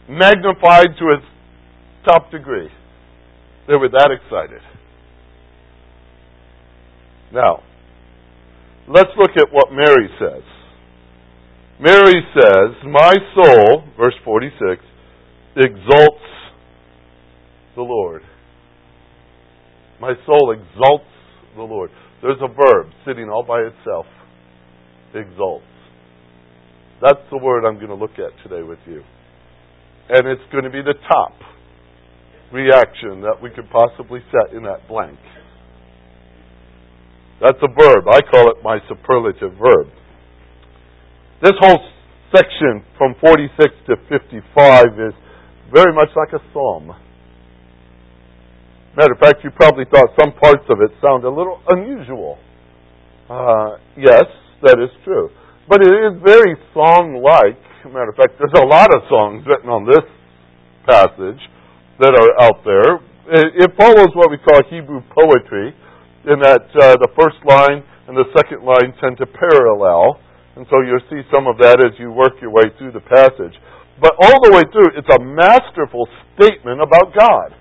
magnified 0.07 0.93
to 0.99 1.05
its 1.17 1.25
top 2.05 2.29
degree. 2.29 2.69
They 3.67 3.75
were 3.75 3.89
that 3.89 4.09
excited. 4.13 4.61
Now, 7.33 7.63
let's 8.87 9.09
look 9.17 9.31
at 9.37 9.47
what 9.51 9.71
Mary 9.71 10.09
says. 10.19 10.43
Mary 11.79 12.21
says, 12.35 12.75
My 12.85 13.13
soul, 13.33 13.83
verse 13.97 14.13
46, 14.23 14.83
exalts 15.57 16.21
the 17.75 17.81
Lord. 17.81 18.21
My 19.99 20.13
soul 20.27 20.53
exalts 20.53 21.10
the 21.55 21.63
Lord. 21.63 21.89
There's 22.21 22.41
a 22.41 22.47
verb 22.47 22.91
sitting 23.05 23.29
all 23.29 23.43
by 23.43 23.61
itself. 23.61 24.05
Exalts. 25.13 25.65
That's 27.01 27.21
the 27.31 27.37
word 27.37 27.65
I'm 27.65 27.75
going 27.75 27.89
to 27.89 27.95
look 27.95 28.19
at 28.19 28.31
today 28.43 28.63
with 28.63 28.79
you. 28.85 29.03
And 30.09 30.27
it's 30.27 30.41
going 30.51 30.63
to 30.63 30.69
be 30.69 30.81
the 30.81 30.95
top 31.07 31.33
reaction 32.53 33.21
that 33.21 33.41
we 33.41 33.49
could 33.49 33.69
possibly 33.71 34.19
set 34.31 34.55
in 34.55 34.63
that 34.63 34.87
blank. 34.87 35.17
That's 37.41 37.57
a 37.63 37.67
verb. 37.67 38.05
I 38.07 38.21
call 38.21 38.51
it 38.51 38.57
my 38.63 38.77
superlative 38.87 39.57
verb. 39.57 39.87
This 41.41 41.53
whole 41.59 41.79
section 42.35 42.83
from 42.97 43.15
46 43.19 43.73
to 43.87 43.95
55 44.09 44.85
is 44.99 45.13
very 45.73 45.93
much 45.93 46.09
like 46.15 46.33
a 46.33 46.43
psalm. 46.53 46.93
Matter 48.91 49.13
of 49.13 49.19
fact, 49.19 49.39
you 49.43 49.51
probably 49.55 49.85
thought 49.87 50.11
some 50.19 50.35
parts 50.35 50.67
of 50.67 50.83
it 50.83 50.91
sound 50.99 51.23
a 51.23 51.31
little 51.31 51.63
unusual. 51.71 52.37
Uh, 53.31 53.79
yes, 53.95 54.27
that 54.67 54.83
is 54.83 54.91
true. 55.07 55.31
But 55.69 55.79
it 55.79 55.95
is 55.95 56.19
very 56.19 56.59
song 56.75 57.23
like. 57.23 57.55
Matter 57.87 58.11
of 58.11 58.19
fact, 58.19 58.35
there's 58.35 58.59
a 58.59 58.67
lot 58.67 58.91
of 58.91 59.07
songs 59.07 59.47
written 59.47 59.71
on 59.71 59.87
this 59.87 60.03
passage 60.83 61.39
that 62.03 62.11
are 62.11 62.31
out 62.43 62.59
there. 62.67 62.99
It, 63.31 63.63
it 63.63 63.71
follows 63.79 64.11
what 64.11 64.27
we 64.27 64.35
call 64.43 64.59
Hebrew 64.67 64.99
poetry, 65.07 65.71
in 66.27 66.43
that 66.43 66.67
uh, 66.75 66.99
the 66.99 67.09
first 67.15 67.39
line 67.47 67.87
and 68.11 68.13
the 68.13 68.27
second 68.35 68.67
line 68.67 68.91
tend 68.99 69.17
to 69.23 69.25
parallel. 69.25 70.19
And 70.59 70.67
so 70.67 70.83
you'll 70.83 71.07
see 71.07 71.23
some 71.31 71.47
of 71.47 71.55
that 71.63 71.79
as 71.79 71.95
you 71.95 72.11
work 72.11 72.35
your 72.43 72.51
way 72.51 72.67
through 72.75 72.91
the 72.91 73.07
passage. 73.07 73.55
But 74.03 74.19
all 74.19 74.43
the 74.43 74.51
way 74.51 74.67
through, 74.67 74.99
it's 74.99 75.07
a 75.07 75.23
masterful 75.23 76.11
statement 76.35 76.83
about 76.83 77.15
God 77.15 77.55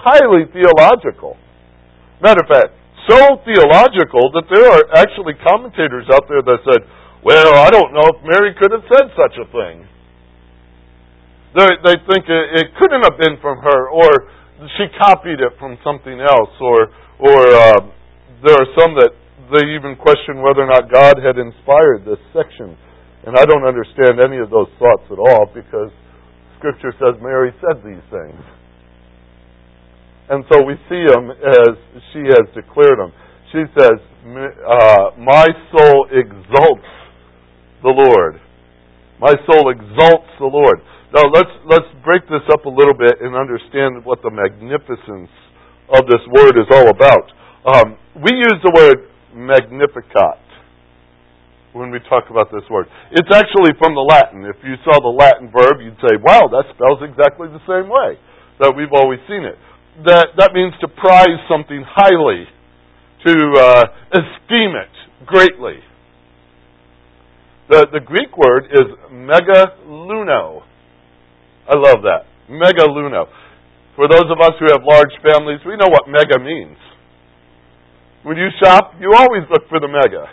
highly 0.00 0.48
theological. 0.52 1.36
Matter 2.20 2.44
of 2.44 2.48
fact, 2.48 2.72
so 3.08 3.40
theological 3.44 4.28
that 4.36 4.46
there 4.52 4.66
are 4.68 4.84
actually 4.96 5.34
commentators 5.40 6.04
out 6.12 6.28
there 6.28 6.44
that 6.44 6.60
said, 6.68 6.80
well, 7.24 7.56
I 7.56 7.68
don't 7.70 7.92
know 7.92 8.06
if 8.12 8.18
Mary 8.24 8.54
could 8.56 8.72
have 8.72 8.84
said 8.88 9.12
such 9.16 9.36
a 9.40 9.46
thing. 9.48 9.84
They, 11.56 11.68
they 11.84 11.96
think 12.06 12.28
it, 12.28 12.44
it 12.60 12.66
couldn't 12.78 13.02
have 13.02 13.18
been 13.18 13.36
from 13.42 13.58
her, 13.58 13.88
or 13.90 14.30
she 14.78 14.86
copied 15.00 15.40
it 15.40 15.52
from 15.58 15.76
something 15.82 16.20
else, 16.20 16.54
or, 16.60 16.92
or 17.18 17.40
uh, 17.50 17.80
there 18.44 18.56
are 18.56 18.70
some 18.78 18.94
that 19.00 19.12
they 19.50 19.66
even 19.74 19.98
question 19.98 20.40
whether 20.40 20.62
or 20.62 20.70
not 20.70 20.92
God 20.92 21.18
had 21.18 21.36
inspired 21.36 22.06
this 22.06 22.20
section. 22.32 22.78
And 23.26 23.36
I 23.36 23.44
don't 23.44 23.66
understand 23.66 24.16
any 24.22 24.38
of 24.38 24.48
those 24.48 24.70
thoughts 24.78 25.04
at 25.10 25.18
all 25.18 25.50
because 25.52 25.92
Scripture 26.56 26.94
says 26.96 27.20
Mary 27.20 27.52
said 27.60 27.82
these 27.84 28.04
things. 28.08 28.40
And 30.30 30.46
so 30.46 30.62
we 30.62 30.78
see 30.86 31.02
them 31.10 31.34
as 31.34 31.74
she 32.14 32.22
has 32.30 32.46
declared 32.54 33.02
them. 33.02 33.10
she 33.50 33.66
says, 33.74 33.98
uh, 34.62 35.10
My 35.18 35.46
soul 35.74 36.06
exalts 36.06 36.86
the 37.82 37.90
Lord. 37.90 38.38
My 39.18 39.34
soul 39.50 39.74
exalts 39.74 40.30
the 40.38 40.46
Lord. 40.46 40.78
Now 41.10 41.26
let's 41.34 41.50
let's 41.66 41.90
break 42.06 42.22
this 42.30 42.46
up 42.54 42.64
a 42.64 42.70
little 42.70 42.94
bit 42.94 43.18
and 43.18 43.34
understand 43.34 44.06
what 44.06 44.22
the 44.22 44.30
magnificence 44.30 45.34
of 45.90 46.06
this 46.06 46.22
word 46.30 46.54
is 46.54 46.70
all 46.70 46.86
about. 46.86 47.26
Um, 47.66 47.98
we 48.22 48.30
use 48.30 48.58
the 48.62 48.70
word 48.70 49.10
magnificat 49.34 50.38
when 51.74 51.90
we 51.90 51.98
talk 52.06 52.30
about 52.30 52.54
this 52.54 52.62
word. 52.70 52.86
It's 53.10 53.28
actually 53.34 53.74
from 53.82 53.98
the 53.98 54.06
Latin. 54.06 54.46
If 54.46 54.62
you 54.62 54.78
saw 54.86 55.02
the 55.02 55.10
Latin 55.10 55.50
verb, 55.50 55.82
you'd 55.82 55.98
say, 55.98 56.14
"Wow, 56.22 56.46
that 56.54 56.70
spells 56.70 57.02
exactly 57.02 57.50
the 57.50 57.62
same 57.66 57.90
way 57.90 58.14
that 58.62 58.70
we've 58.78 58.94
always 58.94 59.18
seen 59.26 59.42
it." 59.42 59.58
That 60.04 60.28
that 60.38 60.52
means 60.54 60.72
to 60.80 60.88
prize 60.88 61.40
something 61.48 61.84
highly 61.86 62.46
to 63.26 63.34
uh, 63.58 63.84
esteem 64.12 64.72
it 64.76 65.26
greatly. 65.26 65.80
The, 67.68 67.86
the 67.92 68.00
Greek 68.00 68.36
word 68.36 68.64
is 68.72 68.88
megaluno. 69.12 70.62
I 71.68 71.76
love 71.76 72.02
that. 72.02 72.26
Megaluno. 72.50 73.28
For 73.94 74.08
those 74.08 74.26
of 74.26 74.40
us 74.40 74.56
who 74.58 74.66
have 74.72 74.82
large 74.82 75.12
families, 75.22 75.60
we 75.66 75.76
know 75.76 75.86
what 75.86 76.08
mega 76.08 76.42
means. 76.42 76.78
When 78.22 78.36
you 78.36 78.48
shop, 78.62 78.94
you 78.98 79.12
always 79.14 79.44
look 79.50 79.68
for 79.68 79.80
the 79.80 79.88
mega. 79.88 80.26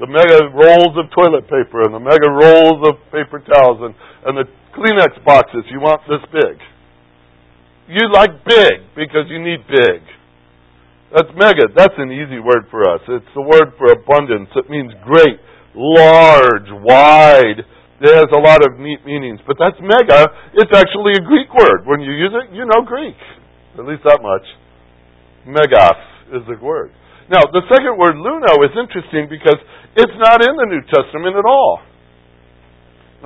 The 0.00 0.08
mega 0.08 0.48
rolls 0.56 0.96
of 0.96 1.12
toilet 1.12 1.44
paper 1.44 1.84
and 1.84 1.92
the 1.92 2.00
mega 2.00 2.32
rolls 2.32 2.80
of 2.88 2.96
paper 3.12 3.44
towels 3.44 3.84
and, 3.84 3.94
and 4.24 4.34
the 4.40 4.48
Kleenex 4.72 5.22
boxes. 5.24 5.68
You 5.70 5.80
want 5.80 6.00
this 6.08 6.24
big. 6.32 6.56
You 7.90 8.06
like 8.14 8.46
big 8.46 8.94
because 8.94 9.26
you 9.26 9.42
need 9.42 9.66
big. 9.66 9.98
That's 11.10 11.26
mega. 11.34 11.66
That's 11.74 11.98
an 11.98 12.14
easy 12.14 12.38
word 12.38 12.70
for 12.70 12.86
us. 12.86 13.02
It's 13.10 13.34
the 13.34 13.42
word 13.42 13.74
for 13.74 13.90
abundance. 13.90 14.46
It 14.54 14.70
means 14.70 14.94
great, 15.02 15.42
large, 15.74 16.70
wide. 16.86 17.66
It 17.98 18.14
has 18.14 18.30
a 18.30 18.38
lot 18.38 18.62
of 18.62 18.78
neat 18.78 19.02
meanings. 19.02 19.42
But 19.42 19.58
that's 19.58 19.74
mega. 19.82 20.30
It's 20.54 20.70
actually 20.70 21.18
a 21.18 21.22
Greek 21.26 21.50
word. 21.50 21.82
When 21.82 21.98
you 21.98 22.14
use 22.14 22.30
it, 22.30 22.54
you 22.54 22.62
know 22.62 22.86
Greek. 22.86 23.18
At 23.74 23.82
least 23.82 24.06
that 24.06 24.22
much. 24.22 24.46
Megas 25.50 25.98
is 26.30 26.46
the 26.46 26.62
word. 26.62 26.94
Now, 27.26 27.42
the 27.50 27.66
second 27.66 27.98
word, 27.98 28.14
luno, 28.14 28.54
is 28.70 28.74
interesting 28.78 29.26
because 29.26 29.58
it's 29.98 30.14
not 30.14 30.46
in 30.46 30.54
the 30.54 30.66
New 30.70 30.82
Testament 30.94 31.34
at 31.34 31.46
all. 31.46 31.82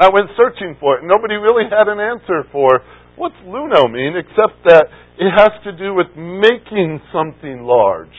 I 0.01 0.09
went 0.09 0.33
searching 0.41 0.77
for 0.81 0.97
it. 0.97 1.05
Nobody 1.05 1.37
really 1.37 1.69
had 1.69 1.87
an 1.87 2.01
answer 2.01 2.49
for 2.51 2.81
what's 3.17 3.37
luno 3.47 3.91
mean 3.91 4.15
except 4.17 4.65
that 4.65 4.87
it 5.19 5.31
has 5.31 5.51
to 5.65 5.73
do 5.73 5.95
with 5.95 6.09
making 6.17 7.01
something 7.13 7.63
large 7.63 8.17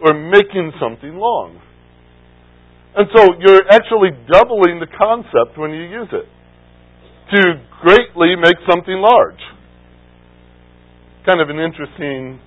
or 0.00 0.14
making 0.14 0.72
something 0.80 1.16
long. 1.16 1.60
And 2.96 3.08
so 3.14 3.34
you're 3.40 3.66
actually 3.70 4.10
doubling 4.30 4.78
the 4.78 4.86
concept 4.86 5.58
when 5.58 5.70
you 5.70 5.82
use 5.82 6.08
it. 6.12 6.26
To 7.34 7.40
greatly 7.82 8.36
make 8.36 8.54
something 8.70 8.94
large. 8.94 9.40
Kind 11.26 11.40
of 11.40 11.48
an 11.48 11.58
interesting 11.58 12.38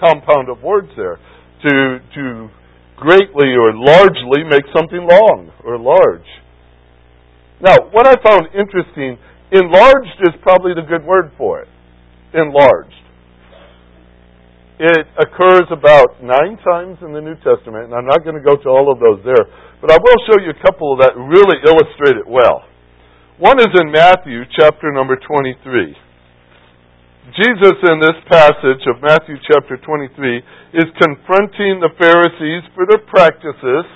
compound 0.00 0.48
of 0.48 0.62
words 0.62 0.88
there. 0.96 1.18
To, 1.68 1.98
to 2.14 2.48
greatly 2.96 3.52
or 3.52 3.74
largely 3.74 4.44
make 4.48 4.64
something 4.74 5.04
long 5.04 5.50
or 5.64 5.78
large. 5.78 6.28
Now, 7.60 7.76
what 7.90 8.06
I 8.06 8.14
found 8.22 8.48
interesting, 8.54 9.18
enlarged 9.52 10.18
is 10.22 10.34
probably 10.42 10.72
the 10.74 10.86
good 10.86 11.04
word 11.04 11.32
for 11.36 11.60
it 11.60 11.68
enlarged. 12.34 12.98
It 14.74 15.06
occurs 15.22 15.70
about 15.70 16.18
nine 16.18 16.58
times 16.66 16.98
in 16.98 17.14
the 17.14 17.22
New 17.22 17.38
Testament, 17.46 17.86
and 17.86 17.94
I'm 17.94 18.10
not 18.10 18.26
going 18.26 18.34
to 18.34 18.42
go 18.42 18.58
to 18.58 18.68
all 18.68 18.90
of 18.90 18.98
those 18.98 19.22
there, 19.22 19.46
but 19.78 19.94
I 19.94 19.98
will 20.02 20.18
show 20.26 20.42
you 20.42 20.50
a 20.50 20.60
couple 20.66 20.98
that 20.98 21.14
really 21.14 21.62
illustrate 21.62 22.18
it 22.18 22.26
well. 22.26 22.66
One 23.38 23.62
is 23.62 23.70
in 23.70 23.94
Matthew 23.94 24.42
chapter 24.58 24.90
number 24.90 25.14
23. 25.14 25.94
Jesus, 27.38 27.76
in 27.86 28.02
this 28.02 28.18
passage 28.26 28.82
of 28.90 28.98
Matthew 29.00 29.38
chapter 29.46 29.78
23, 29.78 30.42
is 30.74 30.90
confronting 30.98 31.78
the 31.78 31.94
Pharisees 31.94 32.66
for 32.74 32.82
their 32.90 33.06
practices, 33.06 33.86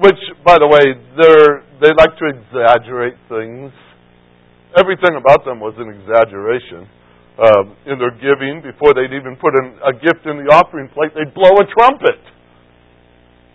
which, 0.00 0.18
by 0.44 0.56
the 0.56 0.66
way, 0.66 0.96
they 1.20 1.92
like 1.92 2.16
to 2.16 2.26
exaggerate 2.32 3.20
things. 3.28 3.68
Everything 4.76 5.16
about 5.16 5.44
them 5.44 5.58
was 5.58 5.72
an 5.80 5.88
exaggeration 5.88 6.84
um, 7.36 7.76
in 7.84 8.00
their 8.00 8.12
giving, 8.16 8.64
before 8.64 8.96
they'd 8.96 9.12
even 9.12 9.36
put 9.36 9.52
a 9.56 9.92
gift 9.92 10.24
in 10.24 10.40
the 10.40 10.48
offering 10.48 10.88
plate, 10.92 11.12
they'd 11.12 11.32
blow 11.36 11.52
a 11.60 11.66
trumpet. 11.68 12.20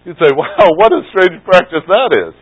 You'd 0.06 0.22
say, 0.22 0.30
wow, 0.38 0.66
what 0.78 0.94
a 0.94 1.02
strange 1.14 1.42
practice 1.46 1.86
that 1.90 2.12
is. 2.14 2.34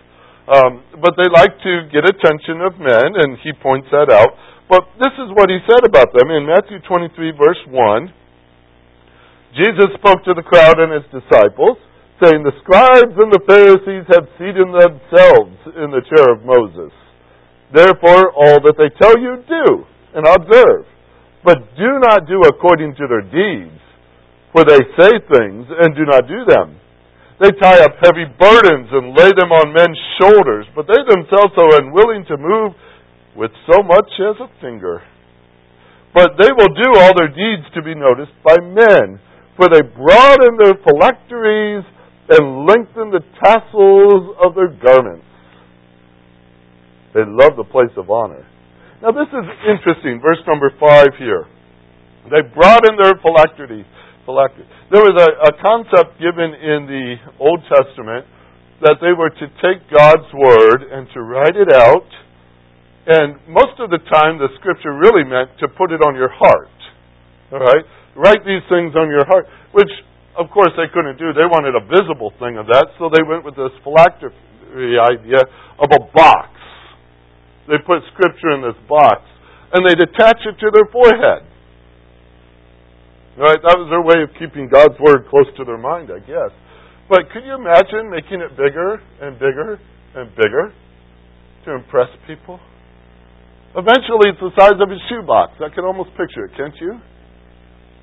Um, 0.50 0.84
but 1.00 1.16
they 1.16 1.30
like 1.32 1.56
to 1.62 1.74
get 1.94 2.04
attention 2.04 2.60
of 2.66 2.76
men, 2.82 3.16
and 3.20 3.38
he 3.40 3.54
points 3.56 3.88
that 3.92 4.12
out. 4.12 4.36
But 4.68 4.84
this 5.00 5.14
is 5.16 5.32
what 5.34 5.48
he 5.48 5.64
said 5.64 5.88
about 5.88 6.12
them 6.12 6.30
in 6.30 6.46
Matthew 6.46 6.82
23, 6.84 7.40
verse 7.40 7.64
1. 7.72 8.14
Jesus 9.56 9.90
spoke 9.98 10.22
to 10.28 10.34
the 10.36 10.46
crowd 10.46 10.78
and 10.78 10.94
his 10.94 11.08
disciples, 11.10 11.78
saying, 12.22 12.44
The 12.44 12.54
scribes 12.62 13.16
and 13.16 13.32
the 13.32 13.44
Pharisees 13.48 14.06
have 14.14 14.28
seated 14.38 14.68
themselves 14.70 15.56
in 15.74 15.90
the 15.90 16.04
chair 16.06 16.28
of 16.36 16.46
Moses. 16.46 16.94
Therefore, 17.74 18.34
all 18.34 18.60
that 18.66 18.78
they 18.78 18.90
tell 18.98 19.18
you, 19.20 19.44
do 19.48 19.86
and 20.14 20.26
observe. 20.26 20.86
But 21.44 21.78
do 21.78 22.02
not 22.02 22.28
do 22.28 22.42
according 22.44 22.96
to 22.96 23.06
their 23.08 23.24
deeds, 23.24 23.80
for 24.52 24.66
they 24.66 24.82
say 24.98 25.12
things 25.32 25.66
and 25.70 25.96
do 25.96 26.04
not 26.06 26.28
do 26.28 26.44
them. 26.50 26.80
They 27.40 27.52
tie 27.56 27.80
up 27.80 27.96
heavy 28.04 28.28
burdens 28.36 28.90
and 28.92 29.16
lay 29.16 29.32
them 29.32 29.56
on 29.56 29.72
men's 29.72 30.00
shoulders, 30.20 30.68
but 30.76 30.88
they 30.88 31.00
themselves 31.08 31.56
are 31.56 31.80
unwilling 31.80 32.26
to 32.28 32.36
move 32.36 32.74
with 33.38 33.52
so 33.72 33.82
much 33.82 34.12
as 34.20 34.36
a 34.44 34.52
finger. 34.60 35.02
But 36.14 36.36
they 36.42 36.52
will 36.52 36.74
do 36.76 37.00
all 37.00 37.16
their 37.16 37.32
deeds 37.32 37.64
to 37.76 37.82
be 37.82 37.96
noticed 37.96 38.36
by 38.44 38.58
men, 38.60 39.22
for 39.56 39.70
they 39.70 39.82
broaden 39.82 40.58
their 40.60 40.76
phylacteries 40.84 41.86
and 42.28 42.68
lengthen 42.68 43.12
the 43.12 43.24
tassels 43.40 44.36
of 44.44 44.56
their 44.56 44.76
garments. 44.76 45.26
They 47.14 47.26
love 47.26 47.58
the 47.58 47.66
place 47.66 47.92
of 47.98 48.10
honor 48.10 48.46
now 49.02 49.16
this 49.16 49.32
is 49.32 49.48
interesting. 49.64 50.20
Verse 50.20 50.44
number 50.44 50.72
five 50.76 51.16
here. 51.16 51.48
They 52.28 52.44
brought 52.44 52.84
in 52.84 53.00
their 53.00 53.16
phylacteries. 53.24 53.88
There 54.28 55.02
was 55.02 55.18
a, 55.18 55.30
a 55.50 55.52
concept 55.58 56.20
given 56.22 56.54
in 56.54 56.86
the 56.86 57.16
Old 57.40 57.64
Testament 57.66 58.28
that 58.84 59.02
they 59.02 59.16
were 59.16 59.32
to 59.32 59.48
take 59.64 59.82
God's 59.90 60.28
word 60.36 60.86
and 60.86 61.08
to 61.16 61.20
write 61.24 61.56
it 61.56 61.72
out. 61.74 62.06
And 63.10 63.42
most 63.50 63.80
of 63.80 63.90
the 63.90 63.98
time, 64.12 64.38
the 64.38 64.54
scripture 64.60 64.94
really 64.94 65.26
meant 65.26 65.58
to 65.64 65.68
put 65.72 65.90
it 65.90 66.04
on 66.06 66.14
your 66.14 66.30
heart. 66.30 66.76
All 67.50 67.64
right? 67.64 67.88
Write 68.14 68.46
these 68.46 68.62
things 68.70 68.94
on 68.94 69.10
your 69.10 69.26
heart, 69.26 69.50
which, 69.74 69.90
of 70.38 70.52
course, 70.52 70.70
they 70.78 70.92
couldn't 70.94 71.18
do. 71.18 71.34
They 71.34 71.50
wanted 71.50 71.74
a 71.74 71.82
visible 71.90 72.30
thing 72.38 72.62
of 72.62 72.68
that, 72.70 72.94
so 73.00 73.10
they 73.10 73.26
went 73.26 73.48
with 73.48 73.56
this 73.56 73.74
phylactery 73.82 75.00
idea 75.02 75.42
of 75.82 75.90
a 75.90 76.02
box 76.14 76.59
they 77.70 77.78
put 77.86 78.02
scripture 78.12 78.52
in 78.58 78.66
this 78.66 78.78
box 78.90 79.22
and 79.72 79.86
they'd 79.86 80.02
attach 80.02 80.42
it 80.44 80.58
to 80.58 80.68
their 80.74 80.90
forehead. 80.90 81.46
Right? 83.38 83.62
That 83.62 83.78
was 83.78 83.88
their 83.88 84.04
way 84.04 84.26
of 84.26 84.34
keeping 84.36 84.68
God's 84.68 85.00
word 85.00 85.30
close 85.30 85.48
to 85.56 85.64
their 85.64 85.78
mind, 85.80 86.12
I 86.12 86.20
guess. 86.20 86.52
But 87.08 87.30
could 87.32 87.46
you 87.46 87.56
imagine 87.56 88.10
making 88.10 88.42
it 88.42 88.58
bigger 88.58 89.00
and 89.22 89.38
bigger 89.40 89.80
and 90.18 90.28
bigger 90.36 90.74
to 91.66 91.70
impress 91.78 92.10
people? 92.28 92.60
Eventually, 93.78 94.34
it's 94.34 94.42
the 94.42 94.54
size 94.58 94.78
of 94.82 94.90
a 94.90 95.00
shoebox. 95.10 95.62
I 95.62 95.70
can 95.70 95.86
almost 95.86 96.10
picture 96.18 96.50
it, 96.50 96.58
can't 96.58 96.74
you? 96.82 96.98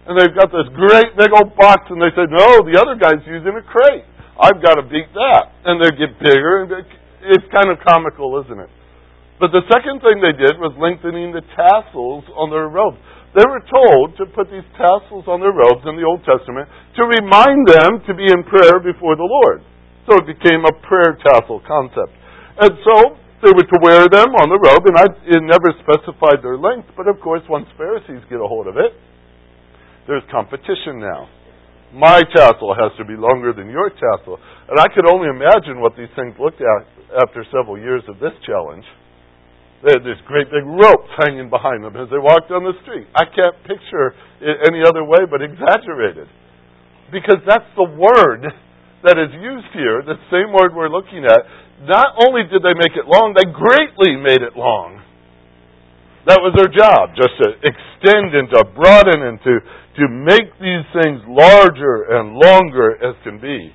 And 0.06 0.14
they've 0.14 0.34
got 0.34 0.54
this 0.54 0.70
great 0.78 1.18
big 1.18 1.34
old 1.34 1.58
box, 1.58 1.90
and 1.90 1.98
they 1.98 2.14
say, 2.14 2.30
"No, 2.30 2.62
the 2.62 2.78
other 2.78 2.94
guy's 2.94 3.26
using 3.26 3.50
a 3.58 3.62
crate. 3.62 4.06
I've 4.38 4.62
got 4.62 4.78
to 4.78 4.86
beat 4.86 5.10
that." 5.12 5.50
And 5.66 5.82
they 5.82 5.90
get 5.90 6.14
bigger, 6.22 6.62
and 6.62 6.70
it's 7.26 7.46
kind 7.50 7.70
of 7.70 7.82
comical, 7.82 8.38
isn't 8.46 8.60
it? 8.60 8.70
But 9.36 9.52
the 9.52 9.68
second 9.68 10.00
thing 10.00 10.24
they 10.24 10.32
did 10.32 10.56
was 10.56 10.72
lengthening 10.80 11.32
the 11.32 11.44
tassels 11.52 12.24
on 12.32 12.48
their 12.48 12.72
robes. 12.72 12.96
They 13.36 13.44
were 13.44 13.60
told 13.68 14.16
to 14.16 14.24
put 14.32 14.48
these 14.48 14.64
tassels 14.80 15.28
on 15.28 15.44
their 15.44 15.52
robes 15.52 15.84
in 15.84 16.00
the 16.00 16.08
Old 16.08 16.24
Testament 16.24 16.72
to 16.96 17.04
remind 17.04 17.68
them 17.68 18.00
to 18.08 18.12
be 18.16 18.24
in 18.32 18.48
prayer 18.48 18.80
before 18.80 19.12
the 19.12 19.28
Lord. 19.28 19.60
So 20.08 20.16
it 20.16 20.30
became 20.30 20.64
a 20.64 20.72
prayer 20.88 21.20
tassel 21.20 21.60
concept. 21.68 22.16
And 22.56 22.72
so 22.80 23.20
they 23.44 23.52
were 23.52 23.68
to 23.68 23.80
wear 23.84 24.08
them 24.08 24.32
on 24.40 24.48
the 24.48 24.56
robe, 24.56 24.88
and 24.88 24.96
I, 24.96 25.06
it 25.28 25.44
never 25.44 25.68
specified 25.84 26.40
their 26.40 26.56
length, 26.56 26.96
but 26.96 27.04
of 27.04 27.20
course, 27.20 27.44
once 27.52 27.68
Pharisees 27.76 28.24
get 28.32 28.40
a 28.40 28.48
hold 28.48 28.64
of 28.64 28.80
it, 28.80 28.96
there's 30.08 30.24
competition 30.32 30.96
now. 30.96 31.28
My 31.92 32.24
tassel 32.32 32.72
has 32.72 32.96
to 32.96 33.04
be 33.04 33.20
longer 33.20 33.52
than 33.52 33.68
your 33.68 33.92
tassel. 33.92 34.40
And 34.68 34.80
I 34.80 34.88
could 34.88 35.04
only 35.04 35.28
imagine 35.28 35.84
what 35.84 35.92
these 35.92 36.10
things 36.16 36.32
looked 36.40 36.64
at 36.64 36.80
after 37.20 37.44
several 37.52 37.76
years 37.76 38.02
of 38.08 38.16
this 38.16 38.32
challenge. 38.48 38.84
They 39.84 39.92
had 39.92 40.04
this 40.04 40.18
great 40.26 40.48
big 40.48 40.64
ropes 40.64 41.10
hanging 41.20 41.50
behind 41.50 41.84
them 41.84 41.96
as 41.96 42.08
they 42.08 42.18
walked 42.18 42.48
down 42.48 42.64
the 42.64 42.76
street. 42.82 43.06
I 43.12 43.28
can't 43.28 43.56
picture 43.68 44.16
it 44.40 44.56
any 44.68 44.80
other 44.86 45.04
way 45.04 45.28
but 45.28 45.42
exaggerated. 45.42 46.28
because 47.12 47.38
that's 47.46 47.68
the 47.76 47.86
word 47.86 48.46
that 49.04 49.16
is 49.18 49.30
used 49.38 49.70
here, 49.74 50.02
the 50.02 50.18
same 50.32 50.50
word 50.50 50.74
we're 50.74 50.90
looking 50.90 51.24
at. 51.24 51.40
Not 51.86 52.16
only 52.26 52.42
did 52.48 52.62
they 52.64 52.74
make 52.74 52.96
it 52.96 53.06
long, 53.06 53.36
they 53.36 53.46
greatly 53.46 54.16
made 54.16 54.42
it 54.42 54.56
long. 54.56 55.02
That 56.26 56.42
was 56.42 56.56
their 56.58 56.72
job, 56.72 57.14
just 57.14 57.38
to 57.38 57.54
extend 57.62 58.34
and 58.34 58.50
to 58.50 58.66
broaden 58.74 59.22
and 59.22 59.38
to, 59.46 59.54
to 60.02 60.04
make 60.10 60.50
these 60.58 60.82
things 60.98 61.22
larger 61.28 62.18
and 62.18 62.34
longer 62.34 62.98
as 62.98 63.14
can 63.22 63.38
be. 63.38 63.70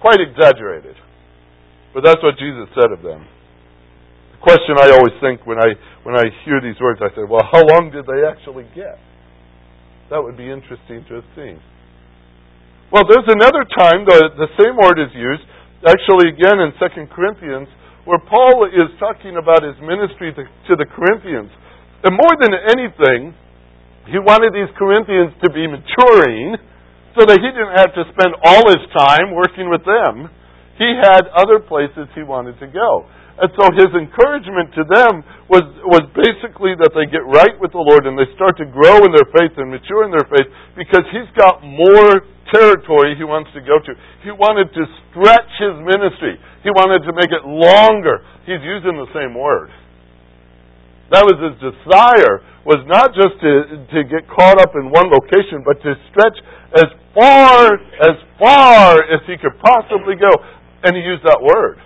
Quite 0.00 0.18
exaggerated. 0.18 0.96
But 1.94 2.02
that's 2.02 2.18
what 2.22 2.34
Jesus 2.38 2.66
said 2.74 2.90
of 2.90 3.02
them. 3.02 3.24
Question 4.46 4.78
I 4.78 4.94
always 4.94 5.18
think 5.18 5.42
when 5.42 5.58
I 5.58 5.74
when 6.06 6.14
I 6.14 6.30
hear 6.46 6.62
these 6.62 6.78
words, 6.78 7.02
I 7.02 7.10
say, 7.18 7.26
well, 7.26 7.42
how 7.50 7.66
long 7.66 7.90
did 7.90 8.06
they 8.06 8.22
actually 8.22 8.62
get? 8.78 8.94
That 10.06 10.22
would 10.22 10.38
be 10.38 10.46
interesting 10.46 11.02
to 11.10 11.18
have 11.18 11.28
seen. 11.34 11.58
Well, 12.94 13.02
there's 13.10 13.26
another 13.26 13.66
time 13.74 14.06
the, 14.06 14.38
the 14.38 14.46
same 14.54 14.78
word 14.78 15.02
is 15.02 15.10
used, 15.18 15.42
actually 15.82 16.30
again 16.30 16.62
in 16.62 16.70
Second 16.78 17.10
Corinthians, 17.10 17.66
where 18.06 18.22
Paul 18.22 18.70
is 18.70 18.86
talking 19.02 19.34
about 19.34 19.66
his 19.66 19.74
ministry 19.82 20.30
to, 20.30 20.46
to 20.46 20.72
the 20.78 20.86
Corinthians. 20.86 21.50
And 22.06 22.14
more 22.14 22.38
than 22.38 22.54
anything, 22.54 23.34
he 24.06 24.22
wanted 24.22 24.54
these 24.54 24.70
Corinthians 24.78 25.34
to 25.42 25.50
be 25.50 25.66
maturing 25.66 26.54
so 27.18 27.26
that 27.26 27.42
he 27.42 27.50
didn't 27.50 27.74
have 27.74 27.90
to 27.98 28.06
spend 28.14 28.38
all 28.46 28.62
his 28.70 28.86
time 28.94 29.34
working 29.34 29.66
with 29.66 29.82
them. 29.82 30.30
He 30.78 30.94
had 31.02 31.26
other 31.34 31.58
places 31.58 32.06
he 32.14 32.22
wanted 32.22 32.62
to 32.62 32.70
go. 32.70 33.10
And 33.36 33.52
so 33.52 33.68
his 33.76 33.92
encouragement 33.92 34.72
to 34.80 34.84
them 34.88 35.20
was, 35.52 35.64
was 35.84 36.08
basically 36.16 36.72
that 36.80 36.96
they 36.96 37.04
get 37.04 37.20
right 37.28 37.52
with 37.60 37.76
the 37.76 37.84
Lord 37.84 38.08
and 38.08 38.16
they 38.16 38.24
start 38.32 38.56
to 38.56 38.66
grow 38.66 39.04
in 39.04 39.12
their 39.12 39.28
faith 39.28 39.52
and 39.60 39.68
mature 39.68 40.08
in 40.08 40.10
their 40.10 40.24
faith 40.24 40.48
because 40.72 41.04
he's 41.12 41.28
got 41.36 41.60
more 41.60 42.24
territory 42.48 43.12
he 43.12 43.28
wants 43.28 43.52
to 43.52 43.60
go 43.60 43.76
to. 43.76 43.92
He 44.24 44.32
wanted 44.32 44.72
to 44.72 44.82
stretch 45.12 45.52
his 45.60 45.76
ministry. 45.84 46.40
He 46.64 46.72
wanted 46.72 47.04
to 47.04 47.12
make 47.12 47.28
it 47.28 47.44
longer. 47.44 48.24
He's 48.48 48.64
using 48.64 48.96
the 48.96 49.10
same 49.12 49.36
word. 49.36 49.68
That 51.12 51.22
was 51.22 51.38
his 51.38 51.54
desire, 51.60 52.42
was 52.66 52.82
not 52.88 53.14
just 53.14 53.38
to, 53.38 53.52
to 53.94 53.98
get 54.10 54.26
caught 54.26 54.58
up 54.58 54.74
in 54.74 54.90
one 54.90 55.06
location, 55.12 55.62
but 55.62 55.78
to 55.84 55.94
stretch 56.10 56.38
as 56.74 56.88
far, 57.14 57.78
as 58.02 58.16
far 58.40 59.04
as 59.06 59.22
he 59.28 59.38
could 59.38 59.54
possibly 59.62 60.18
go. 60.18 60.32
And 60.82 60.96
he 60.96 61.02
used 61.02 61.22
that 61.22 61.38
word. 61.38 61.78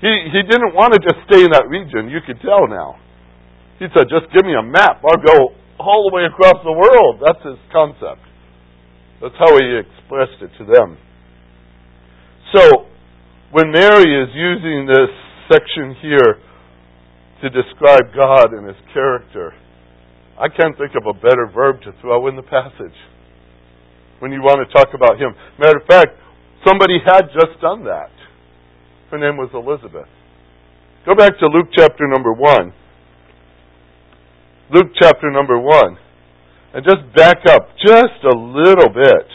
He, 0.00 0.30
he 0.30 0.42
didn't 0.46 0.74
want 0.78 0.94
to 0.94 1.00
just 1.02 1.18
stay 1.26 1.42
in 1.42 1.50
that 1.50 1.66
region. 1.66 2.08
You 2.08 2.22
could 2.22 2.38
tell 2.40 2.70
now. 2.70 2.98
He 3.78 3.86
said, 3.94 4.06
just 4.10 4.30
give 4.34 4.46
me 4.46 4.54
a 4.54 4.62
map. 4.62 5.02
I'll 5.02 5.22
go 5.22 5.54
all 5.78 6.10
the 6.10 6.14
way 6.14 6.26
across 6.26 6.58
the 6.62 6.74
world. 6.74 7.22
That's 7.22 7.42
his 7.42 7.58
concept. 7.70 8.22
That's 9.22 9.34
how 9.38 9.50
he 9.58 9.66
expressed 9.82 10.38
it 10.42 10.50
to 10.58 10.64
them. 10.66 10.98
So, 12.54 12.86
when 13.50 13.70
Mary 13.70 14.06
is 14.06 14.30
using 14.34 14.86
this 14.86 15.10
section 15.50 15.96
here 16.02 16.38
to 17.42 17.46
describe 17.50 18.14
God 18.14 18.54
and 18.54 18.66
his 18.66 18.78
character, 18.94 19.54
I 20.38 20.48
can't 20.48 20.76
think 20.78 20.92
of 20.94 21.06
a 21.06 21.18
better 21.18 21.50
verb 21.52 21.82
to 21.82 21.92
throw 22.00 22.28
in 22.28 22.36
the 22.36 22.42
passage 22.42 22.94
when 24.18 24.32
you 24.32 24.40
want 24.42 24.62
to 24.62 24.72
talk 24.72 24.94
about 24.94 25.18
him. 25.18 25.34
Matter 25.58 25.78
of 25.78 25.86
fact, 25.86 26.14
somebody 26.66 26.98
had 27.04 27.30
just 27.34 27.60
done 27.60 27.84
that. 27.84 28.10
Her 29.10 29.18
name 29.18 29.36
was 29.36 29.50
Elizabeth. 29.54 30.08
Go 31.06 31.14
back 31.14 31.38
to 31.38 31.46
Luke 31.46 31.68
chapter 31.74 32.06
number 32.06 32.32
1. 32.32 32.72
Luke 34.70 34.92
chapter 35.00 35.30
number 35.30 35.58
1 35.58 35.96
and 36.74 36.84
just 36.84 37.00
back 37.16 37.38
up 37.48 37.68
just 37.78 38.20
a 38.24 38.36
little 38.36 38.92
bit. 38.92 39.26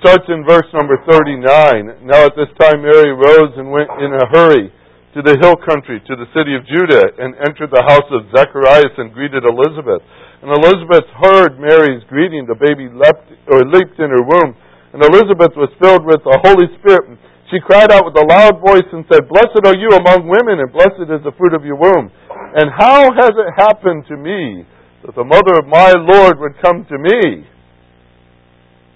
Starts 0.00 0.24
in 0.28 0.44
verse 0.48 0.64
number 0.72 0.96
39. 1.06 2.06
Now 2.06 2.24
at 2.24 2.32
this 2.34 2.48
time 2.58 2.80
Mary 2.80 3.12
rose 3.12 3.52
and 3.56 3.70
went 3.70 3.90
in 4.00 4.14
a 4.14 4.26
hurry 4.32 4.72
to 5.14 5.20
the 5.26 5.38
hill 5.42 5.58
country, 5.58 5.98
to 6.06 6.14
the 6.14 6.30
city 6.36 6.54
of 6.54 6.62
Judah, 6.70 7.10
and 7.18 7.34
entered 7.42 7.74
the 7.74 7.82
house 7.86 8.06
of 8.14 8.30
Zacharias 8.30 8.94
and 8.98 9.10
greeted 9.10 9.42
Elizabeth. 9.42 10.02
And 10.40 10.54
Elizabeth 10.54 11.06
heard 11.18 11.58
Mary's 11.58 12.06
greeting. 12.06 12.46
The 12.46 12.56
baby 12.56 12.86
leapt, 12.88 13.26
or 13.50 13.66
leaped 13.66 13.98
in 13.98 14.08
her 14.08 14.22
womb. 14.22 14.54
And 14.94 15.02
Elizabeth 15.02 15.54
was 15.58 15.70
filled 15.82 16.06
with 16.06 16.22
the 16.22 16.38
Holy 16.46 16.66
Spirit 16.78 17.18
she 17.50 17.58
cried 17.58 17.90
out 17.90 18.06
with 18.06 18.14
a 18.14 18.26
loud 18.30 18.62
voice 18.62 18.86
and 18.94 19.04
said, 19.10 19.26
Blessed 19.26 19.66
are 19.66 19.74
you 19.74 19.90
among 19.90 20.30
women, 20.30 20.62
and 20.62 20.70
blessed 20.70 21.10
is 21.10 21.22
the 21.26 21.34
fruit 21.34 21.52
of 21.52 21.66
your 21.66 21.74
womb. 21.74 22.06
And 22.30 22.70
how 22.70 23.10
has 23.10 23.34
it 23.34 23.50
happened 23.58 24.06
to 24.06 24.16
me 24.16 24.62
that 25.02 25.18
the 25.18 25.26
mother 25.26 25.58
of 25.58 25.66
my 25.66 25.90
Lord 25.98 26.38
would 26.38 26.54
come 26.62 26.86
to 26.86 26.98
me? 26.98 27.42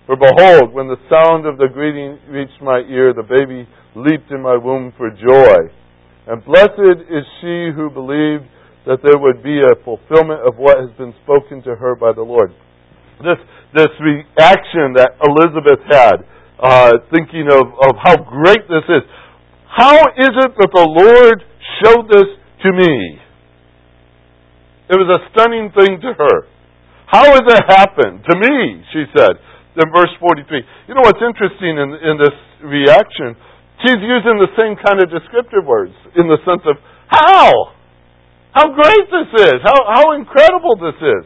For 0.07 0.15
behold, 0.15 0.71
when 0.71 0.87
the 0.87 1.03
sound 1.11 1.47
of 1.47 1.59
the 1.59 1.67
greeting 1.67 2.19
reached 2.31 2.63
my 2.63 2.79
ear, 2.87 3.13
the 3.13 3.27
baby 3.27 3.67
leaped 3.97 4.31
in 4.31 4.41
my 4.41 4.57
womb 4.57 4.93
for 4.97 5.11
joy. 5.11 5.75
And 6.27 6.45
blessed 6.45 7.05
is 7.11 7.25
she 7.41 7.69
who 7.77 7.91
believed 7.93 8.49
that 8.87 9.01
there 9.05 9.17
would 9.17 9.43
be 9.43 9.61
a 9.61 9.77
fulfillment 9.85 10.41
of 10.45 10.57
what 10.57 10.81
has 10.81 10.91
been 10.97 11.13
spoken 11.25 11.63
to 11.65 11.77
her 11.77 11.97
by 11.97 12.13
the 12.13 12.25
Lord. 12.25 12.53
This, 13.21 13.41
this 13.73 13.93
reaction 14.01 14.97
that 14.97 15.17
Elizabeth 15.21 15.81
had 15.89 16.25
uh, 16.61 16.93
thinking 17.13 17.49
of, 17.49 17.73
of 17.77 17.93
how 18.01 18.17
great 18.17 18.65
this 18.69 18.85
is. 18.89 19.05
How 19.69 19.97
is 20.17 20.33
it 20.33 20.53
that 20.57 20.71
the 20.73 20.89
Lord 20.89 21.45
showed 21.83 22.09
this 22.09 22.29
to 22.65 22.69
me? 22.73 23.21
It 24.89 24.97
was 24.97 25.09
a 25.17 25.21
stunning 25.33 25.73
thing 25.73 26.01
to 26.01 26.13
her. 26.13 26.37
How 27.09 27.25
has 27.25 27.45
it 27.45 27.63
happened? 27.69 28.25
To 28.29 28.35
me, 28.37 28.85
she 28.93 29.05
said 29.17 29.37
in 29.77 29.87
verse 29.93 30.13
43. 30.21 30.63
You 30.89 30.95
know 30.95 31.05
what's 31.05 31.21
interesting 31.25 31.77
in, 31.77 31.89
in 32.01 32.15
this 32.21 32.37
reaction? 32.63 33.37
She's 33.83 33.99
using 33.99 34.39
the 34.39 34.53
same 34.55 34.79
kind 34.79 35.03
of 35.03 35.11
descriptive 35.11 35.67
words 35.67 35.95
in 36.15 36.31
the 36.31 36.39
sense 36.47 36.63
of, 36.69 36.79
how? 37.11 37.75
How 38.55 38.71
great 38.71 39.07
this 39.11 39.51
is! 39.51 39.59
How, 39.67 39.79
how 39.91 40.05
incredible 40.15 40.79
this 40.79 40.99
is! 41.03 41.25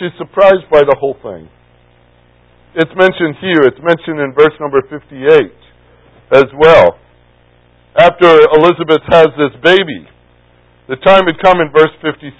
She's 0.00 0.14
surprised 0.16 0.66
by 0.72 0.80
the 0.80 0.96
whole 0.98 1.14
thing. 1.20 1.48
It's 2.74 2.90
mentioned 2.98 3.38
here. 3.38 3.62
It's 3.70 3.78
mentioned 3.78 4.18
in 4.18 4.34
verse 4.34 4.56
number 4.58 4.82
58 4.90 5.54
as 6.34 6.50
well. 6.58 6.98
After 7.94 8.26
Elizabeth 8.58 9.06
has 9.06 9.30
this 9.38 9.54
baby, 9.62 10.10
the 10.90 10.98
time 11.06 11.30
had 11.30 11.38
come 11.38 11.62
in 11.62 11.70
verse 11.70 11.94
57. 12.02 12.34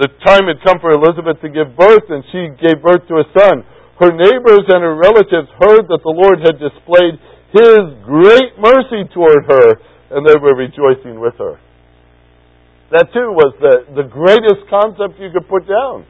The 0.00 0.08
time 0.24 0.48
had 0.48 0.64
come 0.64 0.80
for 0.80 0.96
Elizabeth 0.96 1.36
to 1.44 1.52
give 1.52 1.76
birth, 1.76 2.08
and 2.08 2.24
she 2.32 2.48
gave 2.56 2.80
birth 2.80 3.04
to 3.12 3.20
a 3.20 3.28
son. 3.36 3.60
Her 4.00 4.08
neighbors 4.08 4.64
and 4.72 4.80
her 4.80 4.96
relatives 4.96 5.52
heard 5.60 5.84
that 5.92 6.00
the 6.00 6.16
Lord 6.16 6.40
had 6.40 6.56
displayed 6.56 7.20
His 7.52 7.82
great 8.06 8.58
mercy 8.58 9.08
toward 9.12 9.44
her, 9.48 9.74
and 10.10 10.26
they 10.26 10.38
were 10.38 10.54
rejoicing 10.54 11.20
with 11.20 11.34
her. 11.38 11.58
That 12.92 13.12
too 13.12 13.30
was 13.30 13.54
the, 13.60 14.02
the 14.02 14.08
greatest 14.08 14.66
concept 14.70 15.20
you 15.20 15.30
could 15.30 15.48
put 15.48 15.66
down 15.66 16.06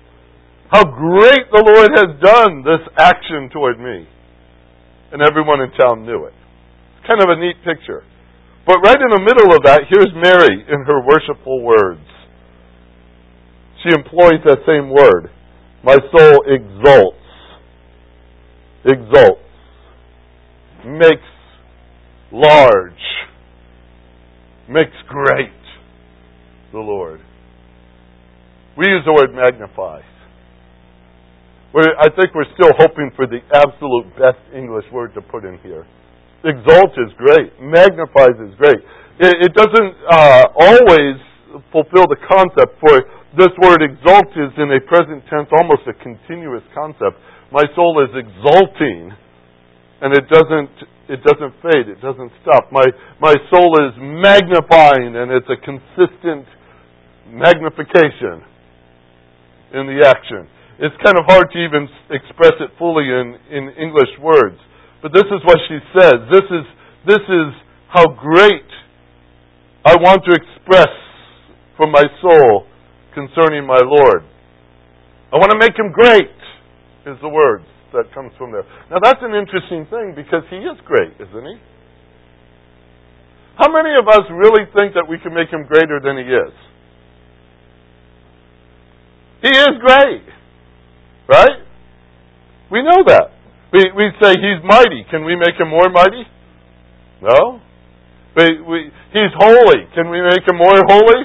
how 0.71 0.85
great 0.87 1.51
the 1.51 1.67
Lord 1.67 1.91
has 1.99 2.15
done 2.23 2.63
this 2.63 2.87
action 2.97 3.51
toward 3.53 3.79
me. 3.79 4.07
And 5.11 5.21
everyone 5.21 5.61
in 5.61 5.71
town 5.75 6.07
knew 6.07 6.27
it. 6.27 6.35
It's 6.95 7.09
kind 7.11 7.21
of 7.21 7.29
a 7.29 7.41
neat 7.43 7.59
picture. 7.67 8.07
But 8.65 8.79
right 8.87 9.03
in 9.03 9.11
the 9.11 9.19
middle 9.19 9.51
of 9.51 9.67
that, 9.67 9.91
here's 9.91 10.15
Mary 10.15 10.63
in 10.63 10.85
her 10.87 11.03
worshipful 11.03 11.63
words. 11.65 12.07
She 13.83 13.91
employs 13.91 14.39
that 14.47 14.63
same 14.63 14.95
word. 14.95 15.35
My 15.83 15.99
soul 16.15 16.39
exults. 16.47 17.19
Exults. 18.87 19.50
Makes 20.87 21.23
large. 22.33 22.93
Makes 24.69 24.97
great 25.09 25.53
the 26.73 26.79
Lord. 26.79 27.21
We 28.79 28.87
use 28.87 29.03
the 29.05 29.13
word 29.13 29.35
magnify. 29.35 30.01
We're, 31.75 31.95
I 31.99 32.11
think 32.15 32.35
we're 32.35 32.51
still 32.55 32.73
hoping 32.79 33.11
for 33.15 33.27
the 33.27 33.39
absolute 33.55 34.11
best 34.19 34.43
English 34.55 34.87
word 34.93 35.15
to 35.15 35.23
put 35.23 35.45
in 35.45 35.59
here. 35.63 35.87
Exalt 36.43 36.95
is 36.99 37.13
great. 37.19 37.53
Magnifies 37.61 38.39
is 38.43 38.55
great. 38.59 38.81
It, 39.21 39.51
it 39.51 39.53
doesn't 39.55 39.95
uh, 40.09 40.45
always 40.57 41.19
fulfill 41.71 42.07
the 42.09 42.19
concept, 42.27 42.79
for 42.81 43.05
this 43.37 43.53
word 43.63 43.83
exalt 43.83 44.31
is 44.35 44.51
in 44.59 44.71
a 44.73 44.81
present 44.87 45.23
tense 45.31 45.51
almost 45.55 45.83
a 45.87 45.95
continuous 46.03 46.65
concept. 46.75 47.19
My 47.53 47.63
soul 47.75 48.03
is 48.03 48.11
exalting, 48.15 49.13
and 50.03 50.15
it 50.15 50.29
doesn't 50.29 50.71
it 51.09 51.21
doesn't 51.25 51.55
fade. 51.63 51.89
It 51.89 52.01
doesn't 52.01 52.33
stop. 52.43 52.73
My 52.73 52.87
my 53.21 53.35
soul 53.51 53.77
is 53.87 53.95
magnifying, 53.99 55.17
and 55.17 55.31
it's 55.33 55.49
a 55.49 55.59
consistent 55.61 56.47
magnification 57.29 58.43
in 59.73 59.87
the 59.87 60.03
action 60.07 60.49
it's 60.81 60.97
kind 61.05 61.21
of 61.21 61.29
hard 61.29 61.53
to 61.53 61.59
even 61.61 61.85
express 62.09 62.57
it 62.57 62.73
fully 62.81 63.05
in, 63.05 63.37
in 63.53 63.69
English 63.77 64.09
words. 64.19 64.57
But 65.05 65.13
this 65.13 65.29
is 65.29 65.41
what 65.45 65.61
she 65.69 65.77
says. 65.93 66.17
This 66.33 66.49
is, 66.49 66.65
this 67.07 67.21
is 67.21 67.49
how 67.93 68.09
great 68.17 68.69
I 69.85 69.97
want 70.01 70.25
to 70.25 70.33
express 70.33 70.89
from 71.77 71.93
my 71.93 72.05
soul 72.25 72.65
concerning 73.13 73.67
my 73.67 73.81
Lord. 73.85 74.25
I 75.33 75.37
want 75.37 75.53
to 75.53 75.61
make 75.61 75.77
him 75.77 75.93
great, 75.93 76.33
is 77.07 77.21
the 77.21 77.29
words 77.29 77.65
that 77.93 78.13
comes 78.15 78.33
from 78.39 78.53
there. 78.53 78.65
Now 78.91 78.99
that's 79.03 79.21
an 79.23 79.35
interesting 79.35 79.87
thing 79.91 80.15
because 80.15 80.45
he 80.51 80.57
is 80.57 80.79
great, 80.85 81.15
isn't 81.19 81.47
he? 81.47 81.57
How 83.59 83.69
many 83.71 83.93
of 83.99 84.09
us 84.09 84.25
really 84.33 84.65
think 84.73 84.95
that 84.95 85.05
we 85.09 85.19
can 85.19 85.35
make 85.35 85.51
him 85.51 85.67
greater 85.69 86.01
than 86.01 86.17
he 86.17 86.25
is? 86.25 86.55
He 89.43 89.53
is 89.53 89.75
great. 89.81 90.25
Right? 91.29 91.61
We 92.71 92.83
know 92.83 93.05
that. 93.07 93.33
We, 93.73 93.85
we 93.95 94.11
say 94.21 94.35
he's 94.35 94.65
mighty. 94.65 95.05
Can 95.11 95.25
we 95.25 95.37
make 95.37 95.55
him 95.59 95.69
more 95.69 95.89
mighty? 95.91 96.25
No. 97.23 97.61
We, 98.37 98.61
we, 98.63 98.79
he's 99.13 99.33
holy. 99.37 99.87
Can 99.95 100.11
we 100.11 100.23
make 100.23 100.47
him 100.47 100.57
more 100.57 100.81
holy? 100.89 101.25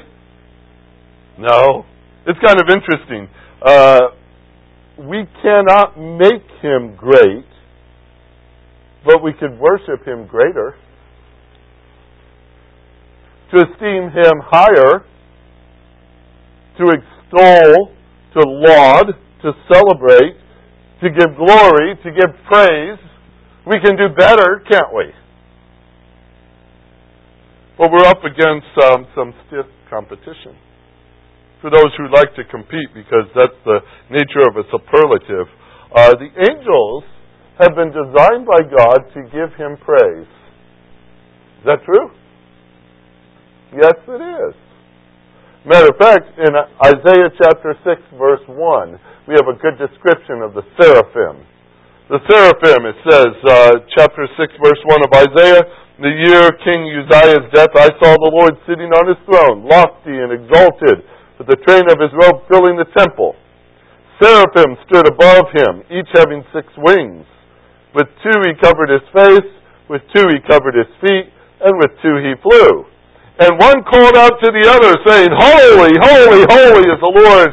No. 1.39 1.86
It's 2.28 2.39
kind 2.45 2.60
of 2.60 2.67
interesting. 2.69 3.30
Uh, 3.62 4.01
we 4.97 5.25
cannot 5.41 5.97
make 5.99 6.43
him 6.62 6.95
great, 6.95 7.45
but 9.05 9.21
we 9.21 9.34
could 9.34 9.60
worship 9.60 10.05
him 10.05 10.27
greater. 10.27 10.75
To 13.53 13.58
esteem 13.58 14.10
him 14.10 14.41
higher, 14.43 15.05
to 16.77 16.84
extol, 16.84 17.91
to 18.34 18.39
laud, 18.39 19.08
to 19.43 19.51
celebrate, 19.71 20.36
to 21.01 21.10
give 21.10 21.36
glory, 21.38 21.95
to 22.03 22.12
give 22.12 22.36
praise. 22.51 22.99
We 23.67 23.79
can 23.79 23.97
do 23.97 24.10
better, 24.15 24.63
can't 24.69 24.93
we? 24.95 25.12
But 27.77 27.91
we're 27.91 28.05
up 28.05 28.23
against 28.23 28.67
um, 28.84 29.05
some 29.15 29.34
stiff 29.47 29.65
competition. 29.89 30.55
For 31.65 31.73
those 31.73 31.97
who 31.97 32.06
like 32.13 32.30
to 32.38 32.45
compete, 32.45 32.93
because 32.93 33.25
that's 33.34 33.58
the 33.65 33.82
nature 34.13 34.45
of 34.45 34.54
a 34.54 34.69
superlative, 34.69 35.49
uh, 35.97 36.13
the 36.13 36.30
angels 36.45 37.01
have 37.58 37.73
been 37.73 37.89
designed 37.89 38.45
by 38.45 38.62
God 38.69 39.01
to 39.17 39.25
give 39.34 39.49
Him 39.58 39.73
praise. 39.82 40.30
Is 41.58 41.65
that 41.65 41.82
true? 41.82 42.13
Yes, 43.73 43.97
it 43.97 44.21
is. 44.21 44.54
Matter 45.65 45.89
of 45.89 45.97
fact, 45.97 46.38
in 46.38 46.54
Isaiah 46.86 47.34
chapter 47.34 47.73
6, 47.82 48.13
verse 48.13 48.45
1, 48.45 49.25
we 49.25 49.34
have 49.34 49.49
a 49.49 49.58
good 49.58 49.82
description 49.82 50.45
of 50.45 50.54
the 50.54 50.62
seraphim. 50.78 51.49
The 52.13 52.21
seraphim, 52.30 52.93
it 52.93 52.97
says, 53.10 53.34
uh, 53.41 53.71
chapter 53.97 54.30
6, 54.38 54.54
verse 54.62 54.82
1 54.86 55.01
of 55.01 55.12
Isaiah, 55.17 55.65
the 55.97 56.13
year 56.30 56.45
King 56.62 56.93
Uzziah's 56.93 57.49
death, 57.58 57.73
I 57.73 57.89
saw 57.97 58.13
the 58.21 58.30
Lord 58.38 58.54
sitting 58.69 58.93
on 58.93 59.10
his 59.10 59.17
throne, 59.25 59.65
lofty 59.65 60.13
and 60.13 60.30
exalted, 60.30 61.14
with 61.38 61.48
the 61.48 61.60
train 61.67 61.86
of 61.91 62.00
his 62.00 62.12
robe 62.15 62.48
filling 62.48 62.78
the 62.80 62.88
temple. 62.95 63.36
Seraphim 64.21 64.80
stood 64.88 65.08
above 65.08 65.52
him, 65.52 65.84
each 65.91 66.08
having 66.15 66.43
six 66.56 66.67
wings. 66.80 67.28
With 67.93 68.08
two 68.24 68.39
he 68.48 68.56
covered 68.63 68.88
his 68.88 69.04
face, 69.12 69.52
with 69.89 70.02
two 70.15 70.28
he 70.32 70.39
covered 70.48 70.76
his 70.76 70.91
feet, 71.04 71.28
and 71.60 71.74
with 71.80 71.91
two 72.00 72.15
he 72.24 72.34
flew. 72.39 72.88
And 73.36 73.60
one 73.60 73.84
called 73.84 74.15
out 74.15 74.39
to 74.39 74.48
the 74.48 74.63
other, 74.63 74.95
saying, 75.04 75.28
Holy, 75.36 75.91
holy, 76.00 76.43
holy 76.48 76.86
is 76.88 77.00
the 77.04 77.12
Lord 77.12 77.52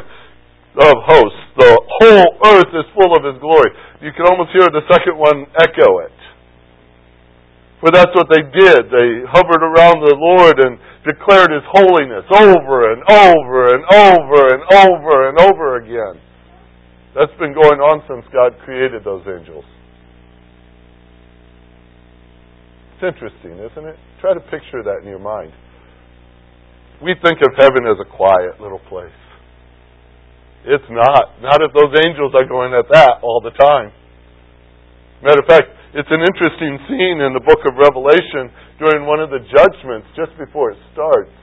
of 0.79 0.95
hosts. 1.03 1.43
The 1.59 1.75
whole 1.75 2.29
earth 2.55 2.71
is 2.71 2.87
full 2.95 3.11
of 3.13 3.21
His 3.27 3.37
glory. 3.43 3.69
You 3.99 4.15
can 4.15 4.25
almost 4.25 4.55
hear 4.55 4.65
the 4.71 4.81
second 4.87 5.19
one 5.19 5.45
echo 5.59 5.99
it. 6.07 6.12
For 7.83 7.91
that's 7.91 8.15
what 8.15 8.31
they 8.31 8.39
did. 8.39 8.87
They 8.87 9.27
hovered 9.27 9.59
around 9.59 9.99
the 9.99 10.15
Lord 10.15 10.55
and 10.55 10.79
declared 11.03 11.51
His 11.51 11.67
holiness 11.67 12.23
over 12.31 12.95
and 12.95 13.03
over 13.11 13.75
and 13.75 13.83
over 13.91 14.55
and 14.55 14.63
over 14.71 15.27
and 15.27 15.35
over 15.43 15.75
again. 15.83 16.15
That's 17.11 17.35
been 17.35 17.51
going 17.51 17.83
on 17.83 17.99
since 18.07 18.23
God 18.31 18.55
created 18.63 19.03
those 19.03 19.27
angels. 19.27 19.65
It's 22.95 23.03
interesting, 23.03 23.59
isn't 23.59 23.85
it? 23.85 23.99
Try 24.21 24.33
to 24.33 24.39
picture 24.39 24.79
that 24.87 25.03
in 25.03 25.09
your 25.09 25.19
mind. 25.19 25.51
We 27.03 27.19
think 27.19 27.43
of 27.43 27.51
heaven 27.59 27.83
as 27.83 27.99
a 27.99 28.07
quiet 28.07 28.63
little 28.63 28.79
place. 28.87 29.11
It's 30.63 30.87
not. 30.87 31.35
Not 31.43 31.59
if 31.59 31.75
those 31.75 31.91
angels 31.99 32.31
are 32.31 32.47
going 32.47 32.71
at 32.71 32.87
that 32.95 33.19
all 33.21 33.43
the 33.43 33.51
time. 33.51 33.91
Matter 35.21 35.43
of 35.43 35.47
fact, 35.51 35.82
it's 35.93 36.09
an 36.09 36.21
interesting 36.25 36.77
scene 36.89 37.21
in 37.21 37.33
the 37.37 37.43
book 37.45 37.61
of 37.69 37.77
Revelation 37.77 38.49
during 38.81 39.05
one 39.05 39.21
of 39.21 39.29
the 39.29 39.41
judgments 39.45 40.07
just 40.17 40.33
before 40.37 40.71
it 40.71 40.79
starts. 40.93 41.33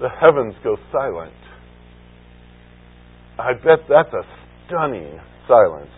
The 0.00 0.08
heavens 0.08 0.54
go 0.64 0.76
silent. 0.90 1.36
I 3.38 3.52
bet 3.54 3.84
that's 3.88 4.12
a 4.12 4.24
stunning 4.66 5.20
silence. 5.46 5.92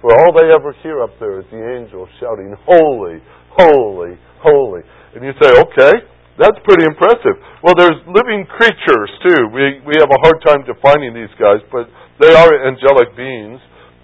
For 0.00 0.14
all 0.14 0.30
they 0.34 0.50
ever 0.54 0.74
hear 0.82 1.02
up 1.02 1.14
there 1.18 1.40
is 1.40 1.46
the 1.50 1.58
angels 1.58 2.08
shouting, 2.20 2.54
Holy, 2.66 3.18
holy, 3.50 4.14
holy. 4.42 4.82
And 5.14 5.24
you 5.24 5.32
say, 5.42 5.50
okay, 5.50 5.94
that's 6.38 6.58
pretty 6.62 6.86
impressive. 6.86 7.34
Well, 7.66 7.74
there's 7.74 7.98
living 8.06 8.46
creatures 8.46 9.10
too. 9.26 9.50
We 9.50 9.82
we 9.82 9.94
have 9.98 10.06
a 10.06 10.22
hard 10.22 10.38
time 10.46 10.62
defining 10.62 11.10
these 11.14 11.34
guys, 11.34 11.58
but 11.74 11.90
they 12.22 12.30
are 12.30 12.66
angelic 12.66 13.16
beings. 13.18 13.58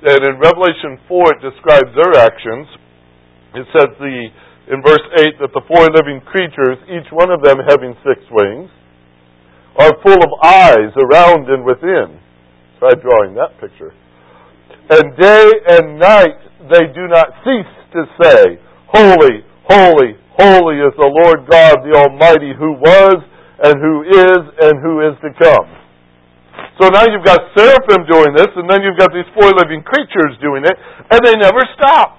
And 0.04 0.20
in 0.20 0.36
Revelation 0.36 1.00
four, 1.08 1.32
it 1.32 1.40
describes 1.40 1.88
their 1.96 2.20
actions. 2.20 2.68
It 3.56 3.66
says 3.72 3.88
the 3.98 4.28
in 4.68 4.80
verse 4.80 5.04
eight 5.20 5.36
that 5.40 5.52
the 5.52 5.64
four 5.68 5.84
living 5.92 6.20
creatures, 6.24 6.76
each 6.88 7.08
one 7.12 7.30
of 7.30 7.40
them 7.40 7.58
having 7.68 7.96
six 8.04 8.20
wings, 8.30 8.68
are 9.76 9.92
full 10.04 10.20
of 10.20 10.30
eyes 10.44 10.92
around 10.96 11.48
and 11.48 11.64
within. 11.64 12.20
Try 12.78 12.92
drawing 13.00 13.34
that 13.36 13.56
picture. 13.60 13.92
And 14.90 15.16
day 15.16 15.48
and 15.68 15.98
night 15.98 16.40
they 16.68 16.92
do 16.92 17.08
not 17.08 17.28
cease 17.44 17.74
to 17.92 18.04
say, 18.20 18.58
Holy, 18.92 19.44
holy, 19.68 20.16
Holy 20.36 20.82
is 20.82 20.90
the 20.98 21.06
Lord 21.06 21.46
God, 21.46 21.78
the 21.86 21.94
Almighty, 21.94 22.50
who 22.58 22.74
was, 22.74 23.22
and 23.62 23.78
who 23.78 24.02
is, 24.02 24.42
and 24.66 24.82
who 24.82 25.06
is 25.06 25.14
to 25.22 25.30
come. 25.38 25.83
So 26.80 26.90
now 26.90 27.06
you've 27.06 27.22
got 27.22 27.54
seraphim 27.54 28.02
doing 28.10 28.34
this, 28.34 28.50
and 28.56 28.66
then 28.66 28.82
you've 28.82 28.98
got 28.98 29.14
these 29.14 29.28
four 29.38 29.46
living 29.54 29.82
creatures 29.86 30.34
doing 30.42 30.66
it, 30.66 30.74
and 31.10 31.20
they 31.22 31.38
never 31.38 31.62
stop. 31.78 32.18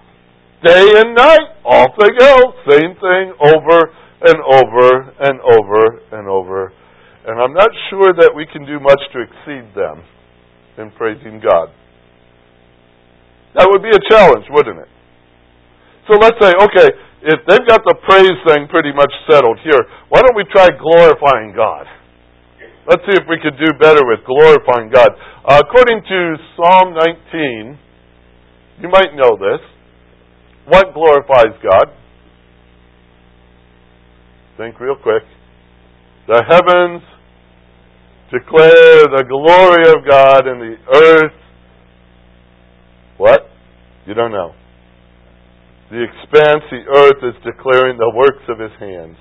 Day 0.64 0.96
and 0.96 1.14
night, 1.14 1.60
off 1.66 1.92
they 2.00 2.10
go. 2.16 2.56
Same 2.72 2.96
thing 2.96 3.36
over 3.36 3.92
and 4.24 4.40
over 4.48 4.88
and 5.20 5.38
over 5.44 5.82
and 6.16 6.28
over. 6.28 6.72
And 7.28 7.42
I'm 7.42 7.54
not 7.54 7.70
sure 7.90 8.14
that 8.16 8.32
we 8.34 8.46
can 8.48 8.66
do 8.66 8.80
much 8.80 9.02
to 9.14 9.28
exceed 9.28 9.76
them 9.76 10.02
in 10.78 10.92
praising 10.96 11.42
God. 11.44 11.70
That 13.56 13.68
would 13.70 13.84
be 13.84 13.92
a 13.92 14.04
challenge, 14.10 14.46
wouldn't 14.50 14.80
it? 14.80 14.90
So 16.08 16.16
let's 16.16 16.38
say, 16.40 16.54
okay, 16.54 16.90
if 17.24 17.40
they've 17.50 17.68
got 17.68 17.84
the 17.84 17.96
praise 18.08 18.40
thing 18.48 18.68
pretty 18.70 18.94
much 18.94 19.12
settled 19.30 19.60
here, 19.64 19.80
why 20.10 20.22
don't 20.22 20.38
we 20.38 20.46
try 20.54 20.70
glorifying 20.70 21.52
God? 21.56 21.88
Let's 22.88 23.02
see 23.10 23.18
if 23.18 23.26
we 23.28 23.38
could 23.42 23.58
do 23.58 23.74
better 23.80 24.02
with 24.06 24.26
glorifying 24.26 24.92
God. 24.94 25.10
Uh, 25.44 25.62
according 25.66 26.02
to 26.04 26.36
Psalm 26.56 26.94
19, 26.94 27.80
you 28.82 28.90
might 28.90 29.16
know 29.16 29.38
this. 29.38 29.62
What 30.68 30.94
glorifies 30.94 31.58
God? 31.64 31.88
Think 34.58 34.80
real 34.80 34.96
quick. 35.02 35.24
The 36.28 36.44
heavens 36.48 37.02
declare 38.32 39.06
the 39.06 39.24
glory 39.28 39.90
of 39.90 40.06
God, 40.08 40.48
and 40.48 40.62
the 40.62 40.76
earth. 40.94 41.38
What? 43.18 43.50
You 44.06 44.14
don't 44.14 44.32
know. 44.32 44.54
The 45.92 46.04
expanse, 46.04 46.64
the 46.72 46.84
earth, 46.96 47.22
is 47.24 47.36
declaring 47.46 47.98
the 47.98 48.12
works 48.16 48.44
of 48.50 48.60
his 48.60 48.72
hands. 48.80 49.18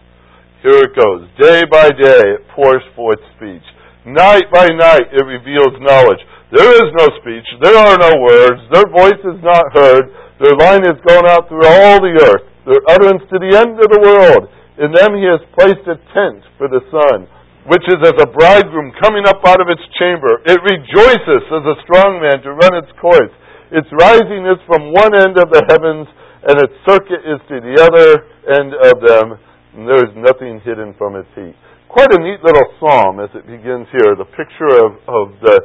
Here 0.65 0.81
it 0.81 0.97
goes. 0.97 1.29
Day 1.37 1.61
by 1.69 1.93
day, 1.93 2.41
it 2.41 2.49
pours 2.57 2.81
forth 2.97 3.21
speech. 3.37 3.61
Night 4.09 4.49
by 4.49 4.65
night, 4.73 5.13
it 5.13 5.21
reveals 5.21 5.77
knowledge. 5.77 6.25
There 6.57 6.73
is 6.73 6.89
no 6.97 7.05
speech. 7.21 7.45
There 7.61 7.77
are 7.77 8.01
no 8.01 8.17
words. 8.25 8.65
Their 8.73 8.89
voice 8.89 9.21
is 9.29 9.45
not 9.45 9.77
heard. 9.77 10.09
Their 10.41 10.57
line 10.57 10.89
has 10.89 10.97
gone 11.05 11.29
out 11.29 11.53
through 11.53 11.69
all 11.69 12.01
the 12.01 12.17
earth. 12.17 12.49
Their 12.65 12.81
utterance 12.89 13.29
to 13.29 13.37
the 13.45 13.53
end 13.53 13.77
of 13.77 13.93
the 13.93 14.01
world. 14.09 14.49
In 14.81 14.89
them 14.89 15.13
he 15.21 15.29
has 15.29 15.45
placed 15.53 15.85
a 15.85 16.01
tent 16.17 16.41
for 16.57 16.73
the 16.73 16.81
sun, 16.89 17.29
which 17.69 17.85
is 17.85 18.01
as 18.01 18.17
a 18.25 18.33
bridegroom 18.33 18.97
coming 19.05 19.29
up 19.29 19.45
out 19.45 19.61
of 19.61 19.69
its 19.69 19.85
chamber. 20.01 20.41
It 20.49 20.65
rejoices 20.65 21.45
as 21.45 21.65
a 21.69 21.81
strong 21.85 22.25
man 22.25 22.41
to 22.41 22.57
run 22.57 22.73
its 22.81 22.93
course. 22.97 23.37
Its 23.69 23.93
rising 24.01 24.49
is 24.49 24.57
from 24.65 24.97
one 24.97 25.13
end 25.13 25.37
of 25.37 25.53
the 25.53 25.61
heavens 25.69 26.09
and 26.49 26.57
its 26.57 26.73
circuit 26.89 27.21
is 27.21 27.41
to 27.53 27.61
the 27.61 27.77
other 27.85 28.25
end 28.49 28.73
of 28.73 28.97
them, 29.05 29.37
and 29.75 29.87
there 29.87 30.03
is 30.03 30.15
nothing 30.15 30.63
hidden 30.63 30.95
from 30.97 31.17
its 31.19 31.29
heat. 31.35 31.55
Quite 31.91 32.11
a 32.15 32.21
neat 32.23 32.43
little 32.43 32.67
psalm 32.79 33.21
as 33.21 33.31
it 33.35 33.47
begins 33.47 33.87
here, 33.91 34.15
the 34.19 34.31
picture 34.35 34.75
of, 34.83 34.99
of 35.07 35.27
the 35.43 35.57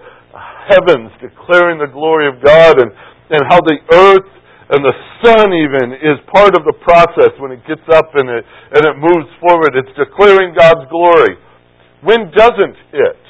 heavens 0.69 1.09
declaring 1.21 1.81
the 1.81 1.89
glory 1.89 2.29
of 2.29 2.37
God 2.41 2.77
and, 2.77 2.91
and 3.29 3.41
how 3.49 3.61
the 3.61 3.77
earth 3.93 4.29
and 4.69 4.85
the 4.85 4.93
sun 5.25 5.49
even 5.49 5.97
is 5.97 6.21
part 6.29 6.53
of 6.53 6.61
the 6.61 6.77
process 6.85 7.33
when 7.41 7.49
it 7.49 7.65
gets 7.65 7.85
up 7.89 8.13
and 8.13 8.29
it, 8.29 8.45
and 8.45 8.81
it 8.85 8.95
moves 9.01 9.29
forward. 9.41 9.73
It's 9.73 9.93
declaring 9.97 10.53
God's 10.53 10.85
glory. 10.93 11.41
When 12.05 12.29
doesn't 12.29 12.77
it? 12.93 13.21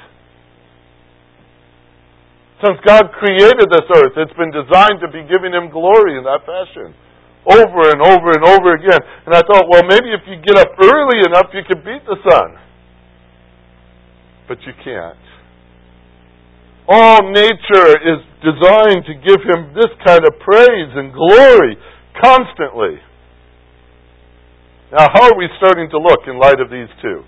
Since 2.60 2.84
God 2.84 3.16
created 3.16 3.72
this 3.72 3.88
earth, 3.88 4.20
it's 4.20 4.36
been 4.36 4.52
designed 4.52 5.00
to 5.00 5.08
be 5.08 5.24
giving 5.32 5.56
Him 5.56 5.72
glory 5.72 6.20
in 6.20 6.28
that 6.28 6.44
fashion. 6.44 6.92
Over 7.50 7.90
and 7.90 8.02
over 8.02 8.30
and 8.38 8.46
over 8.46 8.76
again. 8.78 9.02
And 9.26 9.34
I 9.34 9.42
thought, 9.42 9.66
well, 9.70 9.84
maybe 9.90 10.14
if 10.14 10.22
you 10.30 10.38
get 10.46 10.58
up 10.58 10.70
early 10.78 11.26
enough, 11.26 11.50
you 11.54 11.66
can 11.66 11.82
beat 11.84 12.06
the 12.06 12.18
sun. 12.30 12.62
But 14.48 14.62
you 14.66 14.74
can't. 14.84 15.18
All 16.88 17.22
nature 17.32 17.90
is 18.02 18.22
designed 18.42 19.06
to 19.06 19.14
give 19.26 19.42
Him 19.46 19.74
this 19.74 19.90
kind 20.06 20.26
of 20.26 20.34
praise 20.42 20.92
and 20.94 21.14
glory 21.14 21.78
constantly. 22.22 23.02
Now, 24.92 25.08
how 25.14 25.30
are 25.30 25.38
we 25.38 25.48
starting 25.58 25.90
to 25.92 25.98
look 25.98 26.22
in 26.26 26.40
light 26.40 26.60
of 26.60 26.70
these 26.70 26.90
two? 27.02 27.22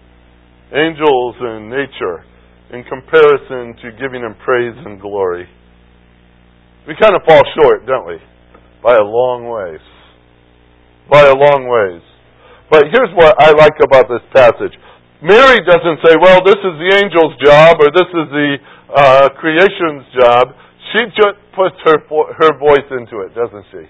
Angels 0.74 1.36
and 1.40 1.70
nature 1.70 2.26
in 2.74 2.84
comparison 2.86 3.76
to 3.84 3.92
giving 4.00 4.22
him 4.24 4.36
praise 4.44 4.74
and 4.86 5.00
glory. 5.00 5.48
We 6.88 6.96
kind 7.00 7.16
of 7.16 7.22
fall 7.28 7.42
short, 7.62 7.86
don't 7.86 8.08
we? 8.08 8.18
By 8.82 8.96
a 8.96 9.04
long 9.04 9.46
ways. 9.46 9.91
By 11.10 11.24
a 11.28 11.36
long 11.36 11.68
ways. 11.68 12.04
But 12.70 12.88
here's 12.92 13.12
what 13.16 13.36
I 13.42 13.52
like 13.52 13.76
about 13.84 14.08
this 14.08 14.24
passage. 14.32 14.76
Mary 15.22 15.60
doesn't 15.68 16.00
say, 16.02 16.16
well, 16.18 16.42
this 16.42 16.58
is 16.58 16.76
the 16.82 16.92
angel's 16.98 17.36
job 17.44 17.78
or 17.78 17.92
this 17.94 18.10
is 18.10 18.28
the 18.32 18.50
uh, 18.96 19.28
creation's 19.38 20.08
job. 20.18 20.56
She 20.92 21.06
just 21.14 21.38
puts 21.54 21.76
her, 21.86 22.00
her 22.10 22.58
voice 22.58 22.88
into 22.90 23.22
it, 23.22 23.36
doesn't 23.36 23.66
she? 23.72 23.86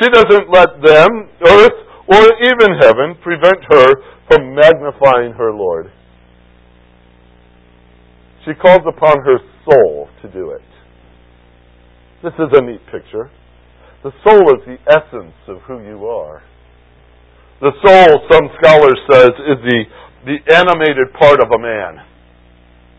She 0.00 0.08
doesn't 0.08 0.48
let 0.52 0.80
them, 0.84 1.28
earth, 1.42 1.78
or 2.06 2.22
even 2.44 2.78
heaven, 2.80 3.16
prevent 3.22 3.64
her 3.72 3.88
from 4.28 4.54
magnifying 4.54 5.32
her 5.34 5.52
Lord. 5.52 5.90
She 8.44 8.54
calls 8.54 8.82
upon 8.86 9.18
her 9.24 9.38
soul 9.64 10.08
to 10.22 10.28
do 10.28 10.50
it. 10.50 10.62
This 12.22 12.32
is 12.34 12.48
a 12.52 12.62
neat 12.62 12.80
picture. 12.90 13.30
The 14.02 14.12
soul 14.26 14.42
is 14.58 14.62
the 14.66 14.78
essence 14.90 15.38
of 15.46 15.62
who 15.62 15.78
you 15.82 16.06
are. 16.06 16.42
The 17.60 17.70
soul, 17.86 18.26
some 18.30 18.50
scholars 18.58 18.98
says, 19.10 19.30
is 19.46 19.58
the, 19.62 19.80
the 20.26 20.38
animated 20.50 21.14
part 21.14 21.38
of 21.38 21.54
a 21.54 21.58
man. 21.58 22.02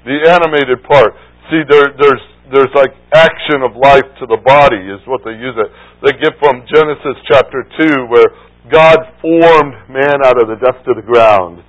The 0.07 0.23
animated 0.31 0.83
part. 0.83 1.13
See, 1.51 1.61
there, 1.67 1.91
there's, 1.99 2.23
there's 2.51 2.73
like 2.75 2.95
action 3.13 3.63
of 3.67 3.75
life 3.75 4.07
to 4.19 4.25
the 4.25 4.39
body 4.39 4.79
is 4.79 5.03
what 5.05 5.21
they 5.25 5.35
use 5.35 5.55
it. 5.59 5.69
They 6.03 6.15
get 6.23 6.39
from 6.39 6.63
Genesis 6.71 7.19
chapter 7.27 7.67
2 7.79 8.07
where 8.07 8.31
God 8.71 8.97
formed 9.19 9.75
man 9.91 10.23
out 10.23 10.39
of 10.39 10.47
the 10.47 10.59
dust 10.63 10.87
of 10.87 10.95
the 10.95 11.03
ground 11.03 11.63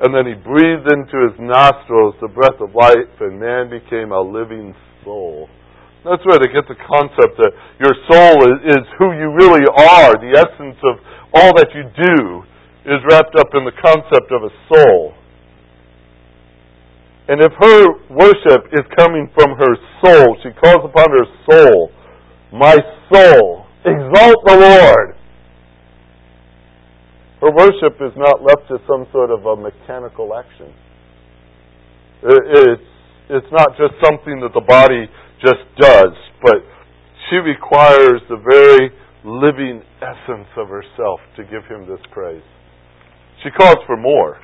and 0.00 0.14
then 0.14 0.26
he 0.26 0.34
breathed 0.34 0.86
into 0.92 1.26
his 1.26 1.34
nostrils 1.40 2.14
the 2.20 2.28
breath 2.28 2.60
of 2.60 2.74
life, 2.74 3.18
and 3.20 3.40
man 3.40 3.68
became 3.68 4.12
a 4.12 4.20
living 4.20 4.74
soul. 5.04 5.48
That's 6.04 6.22
where 6.24 6.38
they 6.38 6.50
get 6.54 6.68
the 6.70 6.78
concept 6.78 7.36
that 7.42 7.52
your 7.82 7.94
soul 8.06 8.36
is, 8.46 8.78
is 8.78 8.84
who 8.98 9.12
you 9.18 9.34
really 9.34 9.66
are. 9.66 10.14
The 10.14 10.32
essence 10.38 10.78
of 10.86 10.94
all 11.34 11.52
that 11.58 11.74
you 11.74 11.82
do 11.90 12.42
is 12.86 13.02
wrapped 13.10 13.34
up 13.36 13.50
in 13.54 13.64
the 13.64 13.74
concept 13.82 14.30
of 14.30 14.46
a 14.46 14.52
soul. 14.70 15.14
And 17.28 17.42
if 17.42 17.52
her 17.60 17.84
worship 18.08 18.72
is 18.72 18.86
coming 18.96 19.28
from 19.34 19.58
her 19.58 19.74
soul, 20.00 20.36
she 20.42 20.48
calls 20.56 20.80
upon 20.86 21.10
her 21.10 21.26
soul, 21.50 21.92
My 22.52 22.76
soul, 23.12 23.66
exalt 23.84 24.40
the 24.46 24.56
Lord. 24.56 25.14
Her 27.40 27.52
worship 27.52 28.00
is 28.00 28.16
not 28.16 28.42
left 28.42 28.66
to 28.68 28.78
some 28.88 29.06
sort 29.12 29.30
of 29.30 29.44
a 29.44 29.56
mechanical 29.56 30.34
action. 30.34 30.72
It's, 32.22 32.82
it's 33.28 33.46
not 33.52 33.76
just 33.76 33.94
something 34.02 34.40
that 34.40 34.54
the 34.54 34.64
body 34.64 35.06
just 35.40 35.62
does, 35.78 36.14
but 36.42 36.62
she 37.30 37.36
requires 37.36 38.20
the 38.28 38.38
very 38.38 38.90
living 39.24 39.82
essence 40.00 40.48
of 40.56 40.68
herself 40.68 41.20
to 41.36 41.42
give 41.44 41.64
him 41.68 41.86
this 41.88 42.00
praise. 42.12 42.42
She 43.42 43.50
calls 43.50 43.76
for 43.86 43.96
more, 43.96 44.38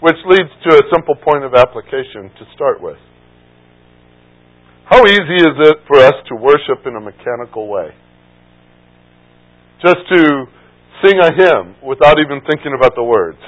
which 0.00 0.16
leads 0.26 0.50
to 0.68 0.76
a 0.76 0.82
simple 0.94 1.14
point 1.16 1.44
of 1.44 1.54
application 1.54 2.30
to 2.38 2.44
start 2.54 2.80
with. 2.80 2.98
How 4.90 5.06
easy 5.06 5.38
is 5.38 5.54
it 5.70 5.76
for 5.86 5.98
us 5.98 6.14
to 6.28 6.34
worship 6.34 6.86
in 6.86 6.96
a 6.96 7.00
mechanical 7.00 7.68
way? 7.68 7.90
Just 9.84 9.98
to 10.10 10.46
sing 11.02 11.18
a 11.18 11.32
hymn 11.32 11.76
without 11.86 12.18
even 12.18 12.40
thinking 12.50 12.74
about 12.76 12.94
the 12.96 13.04
words. 13.04 13.38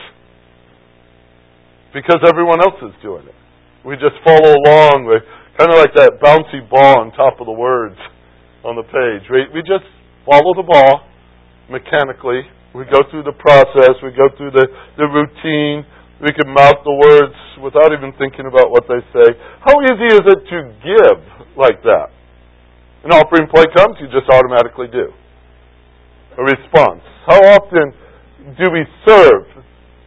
Because 1.92 2.20
everyone 2.26 2.60
else 2.62 2.78
is 2.82 2.94
doing 3.02 3.26
it. 3.26 3.34
We 3.84 3.96
just 3.96 4.16
follow 4.24 4.54
along 4.54 5.04
with 5.04 5.22
kind 5.58 5.70
of 5.70 5.78
like 5.78 5.94
that 5.94 6.20
bouncy 6.22 6.64
ball 6.68 7.00
on 7.00 7.12
top 7.12 7.40
of 7.40 7.46
the 7.46 7.56
words 7.56 7.98
on 8.64 8.76
the 8.76 8.86
page. 8.86 9.28
We, 9.28 9.48
we 9.52 9.60
just 9.62 9.84
follow 10.24 10.54
the 10.54 10.64
ball 10.64 11.06
mechanically. 11.68 12.46
We 12.74 12.84
go 12.88 13.04
through 13.10 13.24
the 13.28 13.36
process. 13.36 14.00
We 14.00 14.16
go 14.16 14.32
through 14.36 14.52
the, 14.56 14.66
the 14.96 15.06
routine. 15.08 15.84
We 16.22 16.30
can 16.32 16.48
mouth 16.54 16.80
the 16.86 16.94
words 16.94 17.36
without 17.60 17.92
even 17.92 18.14
thinking 18.16 18.46
about 18.46 18.70
what 18.70 18.86
they 18.86 19.02
say. 19.12 19.34
How 19.60 19.74
easy 19.82 20.08
is 20.08 20.24
it 20.24 20.40
to 20.54 20.58
give 20.80 21.18
like 21.58 21.82
that? 21.82 22.14
An 23.04 23.10
offering 23.10 23.50
plate 23.50 23.74
comes, 23.74 23.98
you 23.98 24.06
just 24.14 24.30
automatically 24.30 24.86
do. 24.86 25.10
A 26.38 26.42
response. 26.46 27.02
How 27.26 27.58
often 27.58 27.92
do 28.56 28.70
we 28.70 28.86
serve 29.04 29.50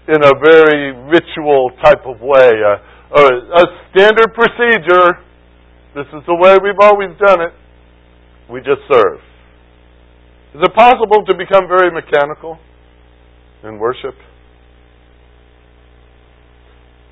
in 0.08 0.24
a 0.24 0.32
very 0.40 0.96
ritual 1.12 1.72
type 1.84 2.08
of 2.08 2.24
way? 2.24 2.56
A, 2.56 2.74
a, 3.12 3.24
a 3.60 3.64
standard 3.92 4.32
procedure. 4.34 5.20
This 5.96 6.12
is 6.12 6.28
the 6.28 6.36
way 6.36 6.60
we've 6.60 6.84
always 6.84 7.16
done 7.16 7.40
it. 7.40 7.56
We 8.52 8.60
just 8.60 8.84
serve. 8.92 9.24
Is 10.52 10.60
it 10.60 10.74
possible 10.76 11.24
to 11.24 11.34
become 11.40 11.72
very 11.72 11.88
mechanical 11.88 12.60
in 13.64 13.80
worship? 13.80 14.12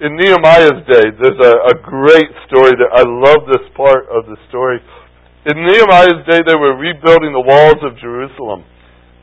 In 0.04 0.20
Nehemiah's 0.20 0.84
day, 0.84 1.16
there's 1.16 1.40
a, 1.40 1.54
a 1.72 1.76
great 1.80 2.28
story 2.52 2.76
that 2.76 2.92
I 2.92 3.08
love 3.08 3.48
this 3.48 3.64
part 3.72 4.04
of 4.12 4.28
the 4.28 4.36
story. 4.52 4.84
In 5.48 5.64
Nehemiah's 5.64 6.20
day, 6.28 6.44
they 6.44 6.60
were 6.60 6.76
rebuilding 6.76 7.32
the 7.32 7.46
walls 7.48 7.80
of 7.88 7.96
Jerusalem. 8.04 8.68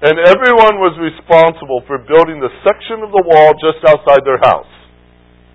And 0.00 0.16
everyone 0.24 0.80
was 0.80 0.96
responsible 0.96 1.84
for 1.84 2.00
building 2.08 2.40
the 2.40 2.48
section 2.64 3.04
of 3.04 3.12
the 3.12 3.24
wall 3.28 3.52
just 3.60 3.84
outside 3.84 4.24
their 4.24 4.40
house. 4.40 4.72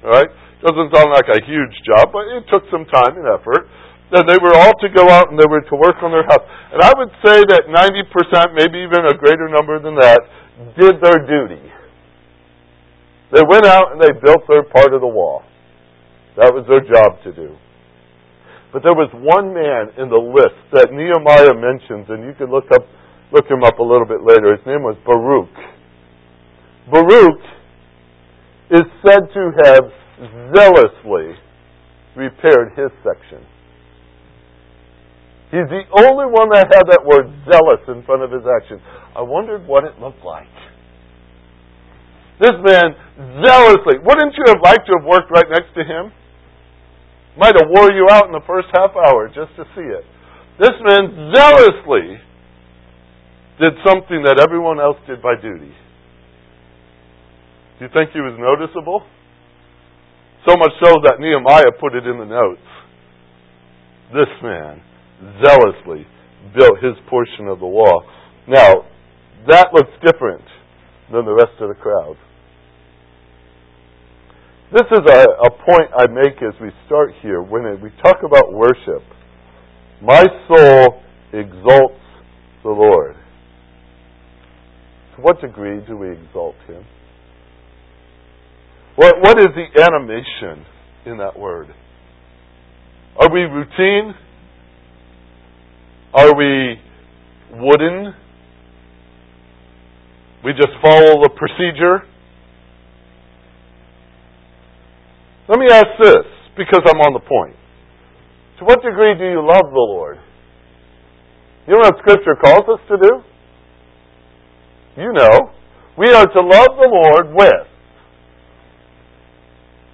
All 0.06 0.14
right? 0.14 0.30
Doesn't 0.62 0.94
sound 0.94 1.10
like 1.10 1.26
a 1.26 1.42
huge 1.42 1.74
job, 1.90 2.14
but 2.14 2.30
it 2.30 2.46
took 2.54 2.70
some 2.70 2.86
time 2.86 3.18
and 3.18 3.26
effort. 3.26 3.66
Then 4.14 4.28
they 4.28 4.38
were 4.38 4.54
all 4.54 4.74
to 4.82 4.90
go 4.90 5.10
out 5.10 5.32
and 5.32 5.40
they 5.40 5.50
were 5.50 5.62
to 5.62 5.76
work 5.76 5.98
on 6.04 6.12
their 6.12 6.26
house. 6.26 6.46
And 6.74 6.82
I 6.82 6.94
would 6.94 7.10
say 7.26 7.42
that 7.42 7.66
90%, 7.70 8.54
maybe 8.54 8.86
even 8.86 9.06
a 9.10 9.18
greater 9.18 9.50
number 9.50 9.82
than 9.82 9.96
that, 9.98 10.22
did 10.78 11.02
their 11.02 11.26
duty. 11.26 11.62
They 13.34 13.42
went 13.42 13.66
out 13.66 13.92
and 13.92 14.00
they 14.00 14.14
built 14.14 14.46
their 14.48 14.64
part 14.64 14.94
of 14.94 15.02
the 15.02 15.10
wall. 15.10 15.44
That 16.38 16.54
was 16.54 16.66
their 16.70 16.86
job 16.86 17.24
to 17.24 17.34
do. 17.34 17.58
But 18.72 18.84
there 18.84 18.94
was 18.94 19.10
one 19.16 19.56
man 19.56 19.96
in 19.98 20.12
the 20.12 20.20
list 20.20 20.60
that 20.76 20.92
Nehemiah 20.92 21.56
mentions, 21.56 22.12
and 22.12 22.24
you 22.28 22.36
can 22.36 22.52
look 22.52 22.70
up 22.72 22.86
look 23.32 23.48
him 23.50 23.64
up 23.64 23.80
a 23.80 23.84
little 23.84 24.06
bit 24.06 24.22
later. 24.22 24.56
His 24.56 24.66
name 24.66 24.84
was 24.84 24.96
Baruch. 25.06 25.50
Baruch 26.92 27.42
is 28.72 28.86
said 29.02 29.28
to 29.34 29.52
have 29.64 29.86
zealously 30.54 31.36
repaired 32.16 32.72
his 32.78 32.92
section. 33.04 33.44
He's 35.56 35.72
the 35.72 35.88
only 36.04 36.28
one 36.28 36.52
that 36.52 36.68
had 36.68 36.84
that 36.92 37.08
word 37.08 37.32
zealous 37.48 37.80
in 37.88 38.04
front 38.04 38.28
of 38.28 38.32
his 38.36 38.44
action. 38.44 38.76
I 39.16 39.24
wondered 39.24 39.64
what 39.64 39.88
it 39.88 39.96
looked 40.04 40.20
like. 40.20 40.52
This 42.44 42.60
man 42.60 42.92
zealously, 43.40 44.04
wouldn't 44.04 44.36
you 44.36 44.52
have 44.52 44.60
liked 44.60 44.84
to 44.92 45.00
have 45.00 45.08
worked 45.08 45.32
right 45.32 45.48
next 45.48 45.72
to 45.80 45.88
him? 45.88 46.12
Might 47.40 47.56
have 47.56 47.72
wore 47.72 47.88
you 47.88 48.04
out 48.12 48.28
in 48.28 48.36
the 48.36 48.44
first 48.44 48.68
half 48.76 49.00
hour 49.00 49.32
just 49.32 49.56
to 49.56 49.64
see 49.72 49.88
it. 49.88 50.04
This 50.60 50.76
man 50.84 51.32
zealously 51.32 52.20
did 53.56 53.80
something 53.88 54.28
that 54.28 54.44
everyone 54.44 54.84
else 54.84 55.00
did 55.08 55.24
by 55.24 55.40
duty. 55.40 55.72
Do 57.80 57.88
you 57.88 57.92
think 57.96 58.12
he 58.12 58.20
was 58.20 58.36
noticeable? 58.36 59.08
So 60.44 60.60
much 60.60 60.76
so 60.84 61.00
that 61.08 61.24
Nehemiah 61.24 61.80
put 61.80 61.96
it 61.96 62.04
in 62.04 62.20
the 62.20 62.28
notes. 62.28 62.68
This 64.12 64.28
man 64.44 64.84
zealously 65.44 66.08
built 66.58 66.78
his 66.82 66.94
portion 67.10 67.48
of 67.48 67.60
the 67.60 67.68
wall. 67.68 68.04
Now, 68.48 68.86
that 69.48 69.68
looks 69.74 69.92
different 70.06 70.44
than 71.12 71.26
the 71.26 71.34
rest 71.34 71.60
of 71.60 71.70
the 71.70 71.76
crowd. 71.76 72.16
This 74.74 74.88
is 74.92 75.00
a, 75.08 75.26
a 75.46 75.52
point 75.52 75.92
I 75.96 76.08
make 76.08 76.42
as 76.42 76.60
we 76.60 76.70
start 76.86 77.12
here. 77.22 77.42
When 77.42 77.64
we 77.82 77.90
talk 78.04 78.18
about 78.26 78.52
worship, 78.52 79.04
my 80.02 80.26
soul 80.48 81.02
exalts 81.32 82.02
the 82.64 82.70
Lord. 82.70 83.16
To 85.16 85.22
what 85.22 85.40
degree 85.40 85.80
do 85.88 85.96
we 85.96 86.12
exalt 86.12 86.56
Him? 86.68 86.84
What, 88.96 89.16
what 89.22 89.40
is 89.40 89.48
the 89.56 89.82
animation 89.82 90.66
in 91.06 91.18
that 91.20 91.38
word? 91.38 91.68
Are 93.18 93.32
we 93.32 93.42
routine? 93.42 94.14
Are 96.16 96.34
we 96.34 96.80
wooden? 97.52 98.14
We 100.46 100.54
just 100.54 100.72
follow 100.82 101.22
the 101.22 101.30
procedure? 101.36 102.08
Let 105.50 105.60
me 105.60 105.68
ask 105.70 105.88
this, 106.00 106.26
because 106.58 106.80
I'm 106.88 107.02
on 107.02 107.14
the 107.14 107.20
point. 107.20 107.58
To 108.60 108.66
what 108.66 108.82
degree 108.82 109.14
do 109.18 109.26
you 109.26 109.46
love 109.46 109.70
the 109.70 109.86
Lord? 109.92 110.18
You 111.68 111.74
know 111.74 111.82
what 111.82 111.98
Scripture 112.00 112.36
calls 112.42 112.64
us 112.70 112.80
to 112.88 112.98
do? 112.98 113.22
You 115.02 115.12
know. 115.12 115.52
We 115.98 116.14
are 116.14 116.26
to 116.26 116.40
love 116.40 116.78
the 116.80 116.90
Lord 116.90 117.36
with 117.36 117.68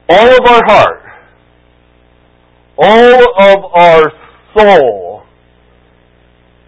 all 0.09 0.29
of 0.29 0.45
our 0.47 0.61
heart, 0.65 1.03
all 2.77 3.23
of 3.39 3.57
our 3.73 4.03
soul, 4.55 5.10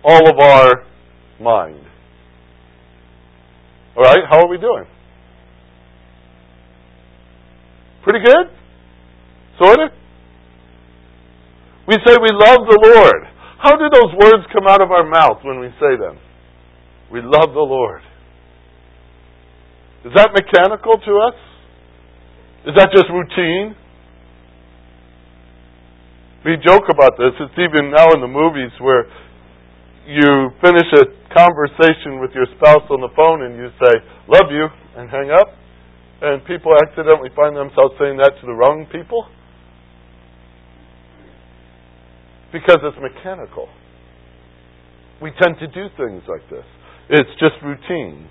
all 0.04 0.30
of 0.30 0.40
our 0.40 0.84
mind. 1.40 1.80
All 3.96 4.04
right, 4.04 4.24
how 4.30 4.40
are 4.40 4.48
we 4.48 4.58
doing? 4.58 4.86
Pretty 8.04 8.20
good? 8.20 8.48
Sort 9.60 9.80
of? 9.80 9.92
We 11.88 11.96
say 12.06 12.16
we 12.22 12.32
love 12.32 12.60
the 12.68 12.80
Lord. 12.96 13.28
How 13.60 13.78
do 13.78 13.88
those 13.94 14.12
words 14.20 14.44
come 14.52 14.68
out 14.68 14.82
of 14.82 14.92
our 14.92 15.08
mouth 15.08 15.40
when 15.44 15.60
we 15.60 15.68
say 15.80 15.96
them? 15.98 16.18
We 17.12 17.22
love 17.22 17.54
the 17.54 17.64
Lord. 17.64 18.02
Is 20.06 20.12
that 20.16 20.32
mechanical 20.34 20.98
to 21.00 21.12
us? 21.28 21.36
Is 22.66 22.74
that 22.76 22.90
just 22.92 23.06
routine? 23.08 23.76
We 26.44 26.58
joke 26.60 26.84
about 26.90 27.16
this. 27.18 27.32
It's 27.40 27.56
even 27.56 27.92
now 27.92 28.12
in 28.12 28.20
the 28.20 28.28
movies 28.28 28.72
where 28.80 29.06
you 30.08 30.52
finish 30.62 30.88
a 31.00 31.06
conversation 31.34 32.20
with 32.20 32.32
your 32.36 32.46
spouse 32.58 32.84
on 32.90 33.02
the 33.02 33.10
phone 33.16 33.44
and 33.44 33.56
you 33.56 33.70
say, 33.80 33.94
Love 34.28 34.52
you, 34.52 34.68
and 34.98 35.10
hang 35.10 35.32
up. 35.32 35.48
And 36.22 36.46
people 36.46 36.72
accidentally 36.88 37.30
find 37.36 37.56
themselves 37.56 37.96
saying 38.00 38.18
that 38.18 38.40
to 38.40 38.46
the 38.46 38.54
wrong 38.54 38.88
people. 38.92 39.28
Because 42.52 42.78
it's 42.84 42.98
mechanical. 43.02 43.68
We 45.22 45.32
tend 45.42 45.58
to 45.60 45.68
do 45.68 45.88
things 45.98 46.24
like 46.28 46.48
this. 46.50 46.66
It's 47.10 47.30
just 47.40 47.56
routine. 47.64 48.30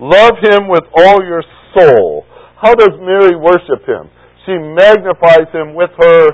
Love 0.00 0.38
him 0.40 0.68
with 0.68 0.84
all 0.96 1.24
your 1.24 1.42
soul. 1.76 2.24
How 2.60 2.74
does 2.74 2.94
Mary 3.00 3.36
worship 3.36 3.86
him? 3.86 4.10
She 4.46 4.52
magnifies 4.52 5.52
him 5.52 5.74
with 5.74 5.90
her 5.98 6.30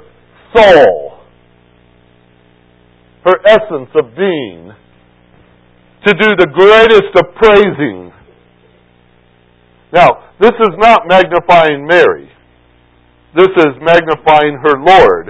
soul, 0.54 1.03
her 3.24 3.40
essence 3.46 3.88
of 3.94 4.14
being, 4.16 4.72
to 6.06 6.12
do 6.12 6.28
the 6.36 6.50
greatest 6.52 7.16
of 7.16 7.34
praising. 7.40 8.12
Now, 9.92 10.34
this 10.40 10.52
is 10.52 10.74
not 10.76 11.08
magnifying 11.08 11.86
Mary. 11.86 12.28
This 13.34 13.48
is 13.56 13.72
magnifying 13.80 14.60
her 14.62 14.76
Lord. 14.78 15.28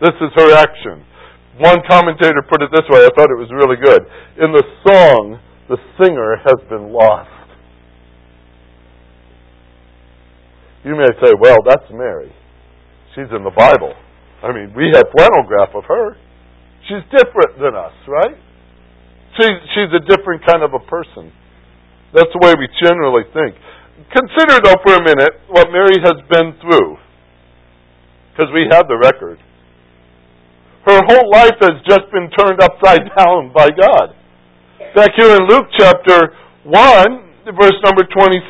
This 0.00 0.14
is 0.20 0.30
her 0.36 0.54
action. 0.54 1.04
One 1.58 1.78
commentator 1.88 2.42
put 2.48 2.62
it 2.62 2.70
this 2.72 2.86
way, 2.88 3.04
I 3.04 3.10
thought 3.16 3.30
it 3.30 3.38
was 3.38 3.50
really 3.52 3.76
good. 3.82 4.02
In 4.38 4.52
the 4.52 4.64
song, 4.86 5.38
the 5.68 5.76
singer 6.02 6.36
has 6.44 6.56
been 6.70 6.92
lost. 6.92 7.28
You 10.84 10.96
may 10.96 11.10
say, 11.22 11.32
well, 11.38 11.58
that's 11.66 11.90
Mary. 11.92 12.32
She's 13.14 13.30
in 13.36 13.44
the 13.44 13.52
Bible. 13.56 13.94
I 14.42 14.52
mean, 14.52 14.72
we 14.74 14.90
have 14.94 15.04
flannel 15.16 15.44
graph 15.46 15.74
of 15.74 15.84
her. 15.84 16.16
She's 16.92 17.08
different 17.08 17.56
than 17.56 17.72
us, 17.72 17.96
right? 18.04 18.36
She, 19.40 19.48
she's 19.72 19.88
a 19.96 20.04
different 20.04 20.44
kind 20.44 20.60
of 20.60 20.76
a 20.76 20.82
person. 20.84 21.32
That's 22.12 22.28
the 22.36 22.42
way 22.44 22.52
we 22.52 22.68
generally 22.84 23.24
think. 23.32 23.56
Consider, 24.12 24.60
though, 24.60 24.76
for 24.84 25.00
a 25.00 25.02
minute 25.02 25.40
what 25.48 25.72
Mary 25.72 25.96
has 26.04 26.20
been 26.28 26.52
through. 26.60 27.00
Because 28.28 28.52
we 28.52 28.68
have 28.68 28.92
the 28.92 29.00
record. 29.00 29.40
Her 30.84 31.00
whole 31.08 31.32
life 31.32 31.56
has 31.64 31.80
just 31.88 32.12
been 32.12 32.28
turned 32.36 32.60
upside 32.60 33.08
down 33.16 33.56
by 33.56 33.72
God. 33.72 34.12
Back 34.92 35.16
here 35.16 35.32
in 35.32 35.48
Luke 35.48 35.72
chapter 35.80 36.36
1, 36.68 37.56
verse 37.56 37.78
number 37.88 38.04
26. 38.04 38.44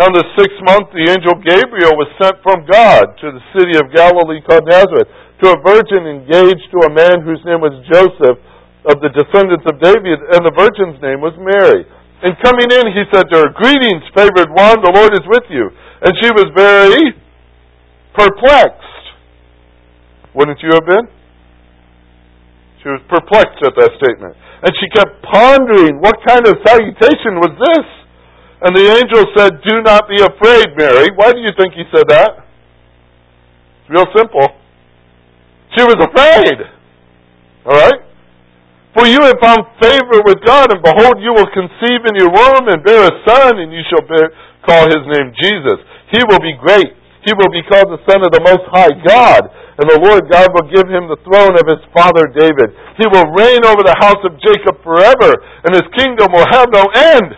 Now, 0.00 0.08
in 0.08 0.16
the 0.16 0.24
sixth 0.40 0.56
month, 0.64 0.88
the 0.96 1.04
angel 1.12 1.36
Gabriel 1.44 2.00
was 2.00 2.08
sent 2.16 2.40
from 2.40 2.64
God 2.64 3.12
to 3.20 3.28
the 3.28 3.44
city 3.52 3.76
of 3.76 3.92
Galilee 3.92 4.40
called 4.40 4.64
Nazareth 4.64 5.08
to 5.42 5.52
a 5.52 5.58
virgin 5.60 6.08
engaged 6.08 6.66
to 6.72 6.88
a 6.88 6.92
man 6.92 7.20
whose 7.20 7.42
name 7.44 7.60
was 7.60 7.76
Joseph 7.92 8.40
of 8.86 8.96
the 9.02 9.10
descendants 9.12 9.66
of 9.66 9.82
David, 9.82 10.22
and 10.32 10.46
the 10.46 10.54
virgin's 10.54 10.96
name 11.02 11.20
was 11.20 11.34
Mary. 11.36 11.84
And 12.22 12.32
coming 12.40 12.70
in, 12.72 12.84
he 12.96 13.04
said 13.12 13.28
to 13.28 13.36
her, 13.44 13.48
Greetings, 13.52 14.00
favored 14.16 14.48
one, 14.54 14.80
the 14.80 14.94
Lord 14.94 15.12
is 15.12 15.26
with 15.28 15.44
you. 15.52 15.68
And 16.00 16.16
she 16.22 16.30
was 16.32 16.48
very 16.56 17.12
perplexed. 18.16 19.04
Wouldn't 20.32 20.60
you 20.64 20.72
have 20.72 20.86
been? 20.86 21.06
She 22.80 22.88
was 22.88 23.02
perplexed 23.10 23.60
at 23.66 23.74
that 23.76 23.92
statement. 24.00 24.36
And 24.64 24.72
she 24.80 24.88
kept 24.96 25.20
pondering, 25.28 26.00
what 26.00 26.16
kind 26.24 26.46
of 26.48 26.56
salutation 26.64 27.36
was 27.42 27.52
this? 27.52 27.86
And 28.64 28.72
the 28.72 28.86
angel 28.88 29.28
said, 29.36 29.60
Do 29.68 29.84
not 29.84 30.08
be 30.08 30.16
afraid, 30.16 30.72
Mary. 30.78 31.12
Why 31.16 31.32
do 31.32 31.40
you 31.44 31.52
think 31.58 31.74
he 31.76 31.84
said 31.92 32.08
that? 32.08 32.48
It's 33.84 33.90
real 33.92 34.08
simple. 34.16 34.56
She 35.76 35.84
was 35.84 36.00
afraid. 36.00 36.58
All 37.68 37.76
right? 37.76 38.00
For 38.96 39.04
you 39.04 39.20
have 39.20 39.36
found 39.44 39.60
favor 39.76 40.24
with 40.24 40.40
God, 40.42 40.72
and 40.72 40.80
behold, 40.80 41.20
you 41.20 41.36
will 41.36 41.50
conceive 41.52 42.08
in 42.08 42.16
your 42.16 42.32
womb 42.32 42.72
and 42.72 42.80
bear 42.80 43.04
a 43.04 43.14
son, 43.28 43.60
and 43.60 43.68
you 43.68 43.84
shall 43.92 44.02
bear, 44.08 44.32
call 44.64 44.88
his 44.88 45.04
name 45.04 45.36
Jesus. 45.36 45.78
He 46.16 46.24
will 46.24 46.40
be 46.40 46.56
great. 46.56 46.96
He 47.28 47.32
will 47.36 47.52
be 47.52 47.60
called 47.68 47.92
the 47.92 48.00
Son 48.08 48.24
of 48.24 48.30
the 48.32 48.40
Most 48.40 48.64
High 48.72 48.94
God 49.04 49.50
and 49.76 49.86
the 49.92 50.00
Lord 50.00 50.24
God 50.32 50.48
will 50.56 50.68
give 50.72 50.88
him 50.88 51.04
the 51.04 51.20
throne 51.20 51.52
of 51.52 51.68
his 51.68 51.84
father 51.92 52.32
David. 52.32 52.72
He 52.96 53.04
will 53.12 53.28
reign 53.36 53.60
over 53.68 53.84
the 53.84 53.96
house 54.00 54.20
of 54.24 54.40
Jacob 54.40 54.80
forever, 54.80 55.36
and 55.68 55.76
his 55.76 55.84
kingdom 56.00 56.32
will 56.32 56.48
have 56.48 56.72
no 56.72 56.88
end. 56.96 57.36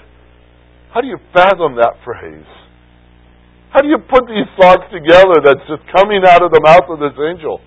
How 0.95 1.03
do 1.03 1.11
you 1.11 1.18
fathom 1.34 1.74
that 1.82 1.99
phrase? 2.07 2.47
How 3.74 3.82
do 3.82 3.91
you 3.91 3.99
put 3.99 4.30
these 4.30 4.47
thoughts 4.55 4.86
together 4.95 5.43
that's 5.43 5.66
just 5.66 5.82
coming 5.91 6.22
out 6.24 6.47
of 6.47 6.55
the 6.55 6.62
mouth 6.62 6.86
of 6.89 7.03
this 7.03 7.18
angel? 7.18 7.59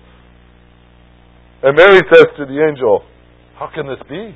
And 1.62 1.76
Mary 1.76 2.02
says 2.10 2.26
to 2.38 2.44
the 2.46 2.58
angel, 2.58 3.04
How 3.58 3.70
can 3.74 3.86
this 3.86 4.02
be? 4.08 4.34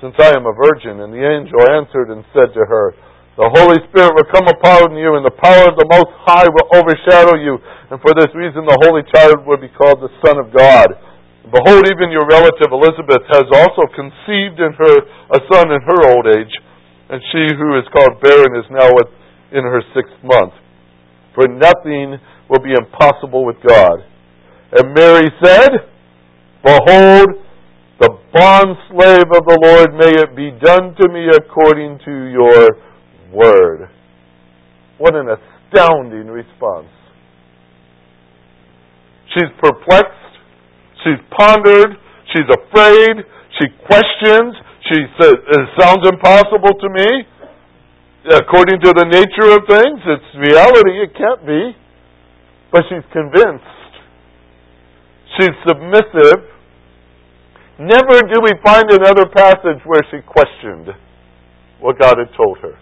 Since 0.00 0.14
I 0.18 0.34
am 0.34 0.46
a 0.46 0.54
virgin. 0.54 1.02
And 1.02 1.12
the 1.12 1.22
angel 1.22 1.58
answered 1.74 2.10
and 2.10 2.24
said 2.34 2.54
to 2.54 2.64
her, 2.66 2.94
the 3.32 3.48
Holy 3.48 3.80
Spirit 3.88 4.12
will 4.12 4.28
come 4.28 4.44
upon 4.44 4.92
you, 4.92 5.16
and 5.16 5.24
the 5.24 5.32
power 5.32 5.64
of 5.64 5.80
the 5.80 5.88
Most 5.88 6.12
High 6.28 6.52
will 6.52 6.68
overshadow 6.76 7.40
you. 7.40 7.56
And 7.88 7.96
for 8.04 8.12
this 8.12 8.28
reason, 8.36 8.68
the 8.68 8.76
Holy 8.84 9.00
Child 9.08 9.48
will 9.48 9.56
be 9.56 9.72
called 9.72 10.04
the 10.04 10.12
Son 10.20 10.36
of 10.36 10.52
God. 10.52 10.92
Behold, 11.48 11.80
even 11.88 12.12
your 12.12 12.28
relative 12.28 12.68
Elizabeth 12.68 13.24
has 13.32 13.48
also 13.48 13.88
conceived 13.96 14.60
in 14.60 14.76
her 14.76 14.94
a 15.32 15.40
son 15.48 15.72
in 15.72 15.80
her 15.80 16.00
old 16.12 16.28
age, 16.28 16.52
and 17.08 17.24
she 17.32 17.48
who 17.56 17.80
is 17.80 17.88
called 17.88 18.20
barren 18.20 18.52
is 18.52 18.68
now 18.68 18.92
in 19.48 19.64
her 19.64 19.80
sixth 19.96 20.20
month. 20.20 20.52
For 21.32 21.48
nothing 21.48 22.20
will 22.52 22.60
be 22.60 22.76
impossible 22.76 23.48
with 23.48 23.56
God. 23.64 24.04
And 24.72 24.94
Mary 24.94 25.28
said, 25.44 25.70
Behold, 26.64 27.28
the 28.00 28.08
bond 28.32 28.76
slave 28.88 29.28
of 29.36 29.44
the 29.44 29.58
Lord, 29.62 29.94
may 29.94 30.10
it 30.22 30.34
be 30.34 30.50
done 30.64 30.94
to 30.96 31.08
me 31.12 31.28
according 31.28 31.98
to 32.04 32.32
your 32.32 32.68
word. 33.32 33.90
What 34.96 35.14
an 35.14 35.28
astounding 35.28 36.28
response. 36.28 36.88
She's 39.34 39.50
perplexed. 39.60 40.32
She's 41.04 41.20
pondered. 41.36 41.96
She's 42.32 42.48
afraid. 42.48 43.24
She 43.60 43.68
questions. 43.84 44.54
She 44.88 45.00
says, 45.20 45.34
It 45.36 45.68
sounds 45.78 46.06
impossible 46.08 46.72
to 46.80 46.88
me. 46.88 47.08
According 48.24 48.80
to 48.80 48.92
the 48.94 49.04
nature 49.04 49.52
of 49.52 49.66
things, 49.68 50.00
it's 50.06 50.30
reality. 50.38 51.02
It 51.02 51.12
can't 51.16 51.44
be. 51.44 51.76
But 52.70 52.84
she's 52.88 53.04
convinced. 53.12 53.81
She's 55.38 55.56
submissive. 55.66 56.48
Never 57.78 58.20
do 58.22 58.40
we 58.42 58.52
find 58.62 58.90
another 58.90 59.26
passage 59.26 59.82
where 59.84 60.02
she 60.10 60.18
questioned 60.26 60.88
what 61.80 61.98
God 61.98 62.16
had 62.18 62.36
told 62.36 62.58
her. 62.58 62.78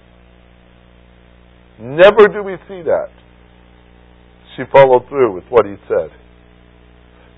Never 1.80 2.28
do 2.28 2.42
we 2.42 2.56
see 2.68 2.82
that. 2.82 3.08
She 4.56 4.64
followed 4.70 5.08
through 5.08 5.34
with 5.34 5.44
what 5.48 5.64
he 5.64 5.76
said. 5.88 6.10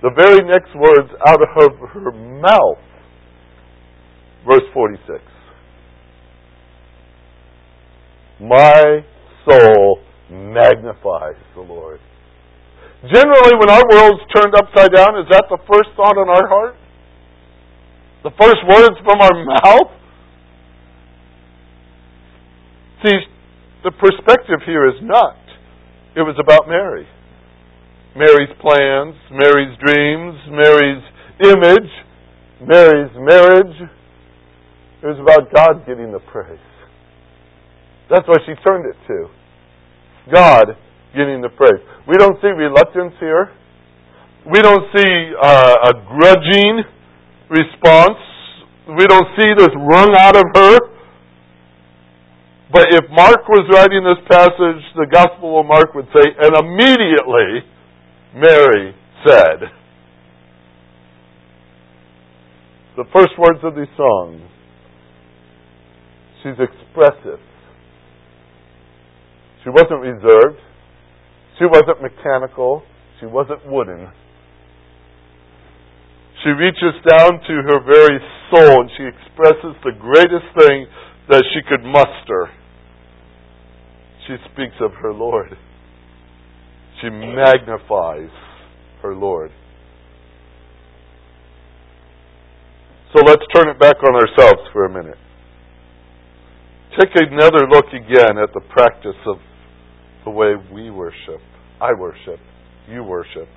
The 0.03 0.11
very 0.17 0.41
next 0.49 0.75
words 0.75 1.11
out 1.29 1.41
of 1.41 1.49
her 1.91 2.11
mouth, 2.11 2.83
verse 4.45 4.65
46. 4.75 5.23
My 8.41 9.05
soul 9.49 10.01
magnifies 10.29 11.37
the 11.55 11.61
Lord. 11.61 12.01
Generally, 13.03 13.59
when 13.59 13.69
our 13.69 13.83
world's 13.91 14.23
turned 14.35 14.55
upside 14.55 14.95
down, 14.95 15.19
is 15.19 15.27
that 15.31 15.47
the 15.51 15.59
first 15.67 15.91
thought 15.97 16.15
in 16.15 16.29
our 16.29 16.47
heart? 16.47 16.77
The 18.23 18.31
first 18.39 18.63
words 18.69 18.95
from 19.03 19.21
our 19.21 19.45
mouth? 19.45 19.91
See, 23.05 23.19
the 23.83 23.91
perspective 23.91 24.61
here 24.65 24.87
is 24.87 25.03
not. 25.03 25.37
It 26.15 26.23
was 26.23 26.37
about 26.39 26.69
Mary. 26.69 27.09
Mary's 28.15 28.55
plans, 28.61 29.17
Mary's 29.33 29.77
dreams, 29.83 30.39
Mary's 30.49 31.03
image, 31.43 31.91
Mary's 32.61 33.11
marriage. 33.17 33.91
It 35.03 35.07
was 35.07 35.19
about 35.19 35.53
God 35.53 35.85
getting 35.87 36.13
the 36.13 36.21
praise. 36.21 36.61
That's 38.09 38.29
what 38.29 38.43
she 38.47 38.55
turned 38.63 38.87
it 38.87 38.97
to. 39.09 39.27
God 40.33 40.77
getting 41.15 41.41
the 41.41 41.49
praise. 41.49 41.81
We 42.09 42.17
don't 42.17 42.37
see 42.41 42.49
reluctance 42.49 43.15
here. 43.21 43.53
We 44.45 44.61
don't 44.61 44.85
see 44.97 45.33
uh, 45.41 45.91
a 45.91 45.93
grudging 45.95 46.83
response. 47.49 48.19
We 48.89 49.07
don't 49.07 49.29
see 49.39 49.55
this 49.57 49.71
wrung 49.77 50.15
out 50.19 50.37
of 50.37 50.45
her. 50.55 50.79
But 52.73 52.89
if 52.91 53.05
Mark 53.11 53.47
was 53.49 53.69
writing 53.71 54.03
this 54.03 54.25
passage, 54.27 54.83
the 54.97 55.07
Gospel 55.13 55.61
of 55.61 55.67
Mark 55.67 55.95
would 55.95 56.07
say, 56.07 56.25
and 56.41 56.57
immediately 56.57 57.69
Mary 58.35 58.95
said. 59.27 59.69
The 62.97 63.05
first 63.13 63.39
words 63.39 63.61
of 63.63 63.75
these 63.75 63.93
songs. 63.97 64.41
She's 66.43 66.59
expressive. 66.59 67.41
She 69.63 69.71
wasn't 69.71 70.01
reserved. 70.01 70.59
She 71.59 71.65
wasn't 71.67 72.03
mechanical. 72.03 72.83
She 73.21 73.27
wasn't 73.27 73.67
wooden. 73.67 74.09
She 76.43 76.51
reaches 76.51 76.99
down 77.09 77.39
to 77.39 77.55
her 77.69 77.79
very 77.85 78.19
soul 78.51 78.81
and 78.81 78.91
she 78.97 79.05
expresses 79.05 79.77
the 79.85 79.93
greatest 79.99 80.47
thing 80.59 80.87
that 81.29 81.45
she 81.55 81.61
could 81.69 81.85
muster. 81.85 82.51
She 84.27 84.37
speaks 84.53 84.75
of 84.81 84.93
her 85.03 85.13
Lord. 85.13 85.57
She 87.01 87.11
magnifies 87.11 88.31
her 89.03 89.15
Lord. 89.15 89.53
So 93.15 93.23
let's 93.25 93.43
turn 93.55 93.69
it 93.69 93.79
back 93.79 93.97
on 94.03 94.15
ourselves 94.15 94.63
for 94.73 94.87
a 94.87 94.91
minute. 94.91 95.19
Take 96.99 97.11
another 97.15 97.69
look 97.69 97.87
again 97.89 98.39
at 98.39 98.53
the 98.55 98.61
practice 98.69 99.17
of 99.27 99.37
the 100.25 100.31
way 100.31 100.55
we 100.73 100.91
worship. 100.91 101.41
I 101.81 101.93
worship. 101.99 102.41
You 102.89 103.03
worship. 103.05 103.49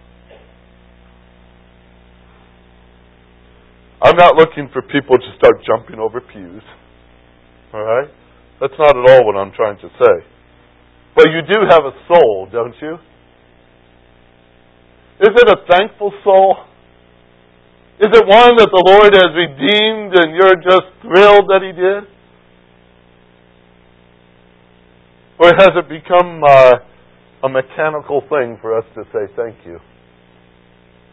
I'm 4.01 4.17
not 4.17 4.35
looking 4.35 4.69
for 4.71 4.81
people 4.81 5.17
to 5.17 5.29
start 5.37 5.63
jumping 5.65 5.99
over 5.99 6.21
pews. 6.21 6.63
All 7.73 7.83
right? 7.83 8.09
That's 8.61 8.73
not 8.77 8.95
at 8.95 9.09
all 9.09 9.25
what 9.25 9.35
I'm 9.35 9.51
trying 9.51 9.77
to 9.77 9.89
say. 9.99 10.25
But 11.15 11.27
you 11.31 11.41
do 11.41 11.59
have 11.69 11.85
a 11.85 11.91
soul, 12.07 12.47
don't 12.51 12.75
you? 12.81 12.95
Is 15.21 15.31
it 15.31 15.47
a 15.47 15.57
thankful 15.71 16.11
soul? 16.23 16.57
Is 17.99 18.11
it 18.11 18.25
one 18.27 18.57
that 18.57 18.67
the 18.67 18.83
Lord 18.83 19.13
has 19.15 19.31
redeemed 19.31 20.11
and 20.19 20.35
you're 20.35 20.59
just 20.59 20.91
thrilled 21.01 21.47
that 21.47 21.63
He 21.63 21.71
did? 21.71 22.14
Or 25.39 25.47
has 25.47 25.69
it 25.75 25.89
become 25.89 26.41
uh, 26.43 26.73
a 27.43 27.49
mechanical 27.49 28.21
thing 28.21 28.57
for 28.61 28.77
us 28.77 28.85
to 28.95 29.03
say 29.11 29.31
thank 29.35 29.65
you? 29.65 29.79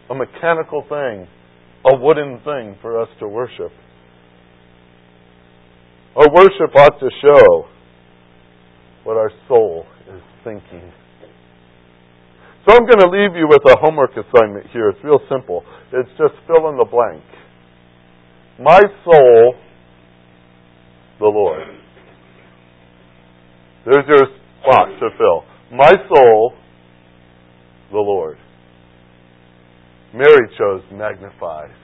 A 0.09 0.15
mechanical 0.15 0.81
thing, 0.81 1.27
a 1.85 1.97
wooden 1.97 2.39
thing 2.43 2.77
for 2.81 3.01
us 3.01 3.09
to 3.19 3.27
worship. 3.27 3.71
Our 6.15 6.27
worship 6.33 6.75
ought 6.75 6.99
to 6.99 7.09
show 7.21 7.65
what 9.03 9.17
our 9.17 9.31
soul 9.47 9.85
is 10.07 10.21
thinking. 10.43 10.91
So 12.65 12.75
I'm 12.75 12.85
going 12.85 12.99
to 12.99 13.09
leave 13.09 13.35
you 13.35 13.47
with 13.49 13.61
a 13.67 13.75
homework 13.81 14.11
assignment 14.11 14.67
here. 14.71 14.89
It's 14.89 15.03
real 15.03 15.19
simple. 15.29 15.65
It's 15.91 16.09
just 16.11 16.33
fill 16.47 16.69
in 16.69 16.77
the 16.77 16.85
blank. 16.89 17.23
My 18.57 18.79
soul, 19.03 19.55
the 21.19 21.25
Lord. 21.25 21.82
There's 23.85 24.05
your 24.07 24.27
spot 24.61 24.87
to 24.99 25.09
fill. 25.17 25.43
My 25.71 25.91
soul, 26.13 26.53
the 27.91 27.97
Lord. 27.97 28.37
Mary 30.13 30.47
chose 30.57 30.83
magnifies. 30.91 31.75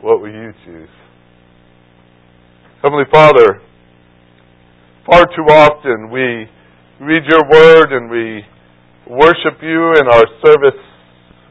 What 0.00 0.20
will 0.20 0.32
you 0.32 0.52
choose? 0.64 0.88
Heavenly 2.82 3.06
Father, 3.10 3.60
far 5.06 5.24
too 5.26 5.42
often 5.50 6.10
we 6.12 6.46
read 7.04 7.22
your 7.28 7.42
word 7.50 7.92
and 7.92 8.10
we 8.10 8.42
worship 9.10 9.60
you 9.62 9.92
in 9.94 10.06
our 10.06 10.24
service 10.44 10.78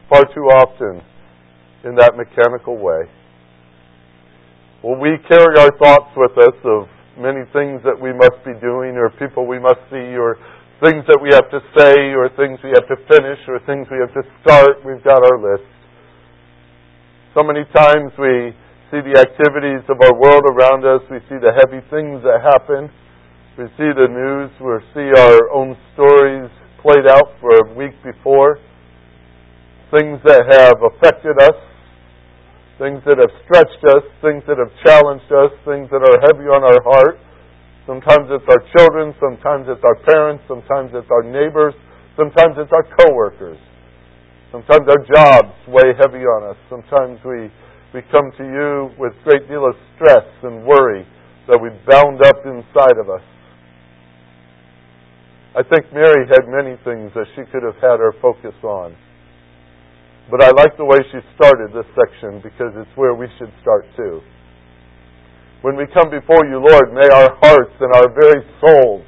far 0.08 0.24
too 0.34 0.40
often 0.40 1.02
in 1.84 1.94
that 1.96 2.16
mechanical 2.16 2.78
way. 2.78 3.02
Well, 4.82 4.98
we 4.98 5.18
carry 5.28 5.58
our 5.58 5.76
thoughts 5.76 6.10
with 6.16 6.38
us 6.38 6.54
of 6.64 6.88
many 7.18 7.42
things 7.50 7.82
that 7.82 7.98
we 7.98 8.14
must 8.14 8.38
be 8.46 8.54
doing 8.62 8.94
or 8.94 9.10
people 9.18 9.44
we 9.44 9.58
must 9.58 9.82
see 9.90 10.14
or 10.14 10.38
things 10.78 11.02
that 11.10 11.18
we 11.18 11.34
have 11.34 11.50
to 11.50 11.58
say 11.74 12.14
or 12.14 12.30
things 12.38 12.62
we 12.62 12.70
have 12.70 12.86
to 12.86 12.98
finish 13.10 13.42
or 13.50 13.58
things 13.66 13.90
we 13.90 13.98
have 13.98 14.14
to 14.14 14.22
start. 14.40 14.78
We've 14.86 15.02
got 15.02 15.26
our 15.26 15.38
list. 15.38 15.66
So 17.34 17.42
many 17.42 17.66
times 17.74 18.14
we 18.14 18.54
see 18.90 19.02
the 19.02 19.18
activities 19.18 19.82
of 19.90 19.98
our 19.98 20.14
world 20.14 20.46
around 20.46 20.86
us. 20.86 21.02
We 21.10 21.18
see 21.26 21.36
the 21.42 21.50
heavy 21.50 21.82
things 21.90 22.22
that 22.22 22.40
happen. 22.40 22.88
We 23.58 23.66
see 23.74 23.90
the 23.90 24.06
news. 24.06 24.54
We 24.62 24.78
see 24.94 25.10
our 25.18 25.50
own 25.50 25.74
stories 25.98 26.46
played 26.78 27.10
out 27.10 27.34
for 27.42 27.50
a 27.58 27.74
week 27.74 27.98
before. 28.06 28.62
Things 29.90 30.22
that 30.24 30.46
have 30.46 30.78
affected 30.78 31.34
us 31.42 31.58
things 32.78 33.02
that 33.04 33.18
have 33.18 33.34
stretched 33.44 33.82
us, 33.90 34.06
things 34.22 34.46
that 34.46 34.56
have 34.56 34.70
challenged 34.86 35.28
us, 35.34 35.50
things 35.66 35.90
that 35.90 35.98
are 35.98 36.18
heavy 36.22 36.46
on 36.46 36.62
our 36.62 36.78
heart. 36.86 37.18
Sometimes 37.84 38.30
it's 38.30 38.46
our 38.46 38.62
children, 38.78 39.12
sometimes 39.18 39.66
it's 39.66 39.82
our 39.82 39.98
parents, 40.06 40.46
sometimes 40.46 40.94
it's 40.94 41.10
our 41.10 41.26
neighbors, 41.26 41.74
sometimes 42.14 42.54
it's 42.54 42.70
our 42.70 42.86
coworkers. 43.02 43.58
Sometimes 44.54 44.86
our 44.88 45.02
jobs 45.04 45.52
weigh 45.68 45.92
heavy 45.98 46.24
on 46.24 46.54
us. 46.54 46.58
Sometimes 46.70 47.18
we, 47.26 47.52
we 47.92 48.00
come 48.08 48.32
to 48.38 48.44
you 48.44 48.94
with 48.96 49.12
a 49.12 49.22
great 49.26 49.44
deal 49.48 49.66
of 49.66 49.74
stress 49.96 50.24
and 50.42 50.64
worry 50.64 51.04
that 51.48 51.58
we 51.60 51.68
bound 51.84 52.22
up 52.24 52.46
inside 52.46 52.96
of 52.96 53.10
us. 53.10 53.24
I 55.56 55.62
think 55.66 55.92
Mary 55.92 56.28
had 56.30 56.46
many 56.46 56.76
things 56.84 57.10
that 57.16 57.26
she 57.34 57.42
could 57.50 57.64
have 57.64 57.76
had 57.82 57.98
her 58.00 58.14
focus 58.22 58.54
on. 58.62 58.94
But 60.30 60.42
I 60.42 60.50
like 60.52 60.76
the 60.76 60.84
way 60.84 60.98
she 61.10 61.18
started 61.36 61.72
this 61.72 61.88
section 61.96 62.40
because 62.44 62.76
it's 62.76 62.96
where 62.96 63.14
we 63.14 63.28
should 63.38 63.52
start 63.62 63.86
too. 63.96 64.20
When 65.62 65.74
we 65.76 65.86
come 65.92 66.10
before 66.10 66.44
you, 66.46 66.60
Lord, 66.60 66.92
may 66.92 67.08
our 67.08 67.34
hearts 67.40 67.74
and 67.80 67.92
our 67.96 68.12
very 68.12 68.44
souls 68.60 69.04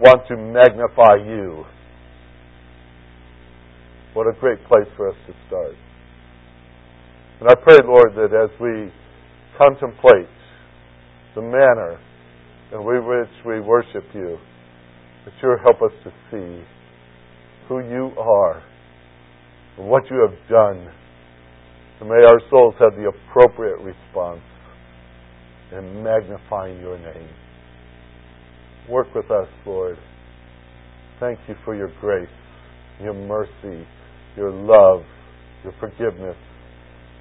want 0.00 0.26
to 0.28 0.36
magnify 0.36 1.16
you. 1.24 1.64
What 4.14 4.26
a 4.26 4.40
great 4.40 4.64
place 4.64 4.88
for 4.96 5.10
us 5.10 5.16
to 5.26 5.34
start. 5.46 5.74
And 7.40 7.50
I 7.50 7.54
pray, 7.54 7.78
Lord, 7.84 8.14
that 8.16 8.32
as 8.32 8.50
we 8.58 8.90
contemplate 9.58 10.28
the 11.34 11.42
manner 11.42 12.00
in 12.72 12.82
which 12.82 13.28
we 13.44 13.60
worship 13.60 14.04
you, 14.14 14.38
that 15.26 15.34
you'll 15.42 15.58
help 15.58 15.82
us 15.82 15.92
to 16.04 16.10
see 16.30 16.64
who 17.68 17.80
you 17.80 18.12
are 18.18 18.62
what 19.76 20.10
you 20.10 20.26
have 20.28 20.48
done. 20.48 20.90
And 22.00 22.08
may 22.08 22.24
our 22.24 22.40
souls 22.50 22.74
have 22.78 22.96
the 22.96 23.08
appropriate 23.08 23.78
response 23.80 24.42
in 25.72 26.02
magnifying 26.02 26.80
your 26.80 26.98
name. 26.98 27.28
Work 28.88 29.14
with 29.14 29.30
us, 29.30 29.48
Lord. 29.64 29.98
Thank 31.18 31.40
you 31.48 31.54
for 31.64 31.74
your 31.74 31.90
grace, 32.00 32.28
your 33.02 33.14
mercy, 33.14 33.86
your 34.36 34.52
love, 34.52 35.04
your 35.64 35.72
forgiveness, 35.80 36.36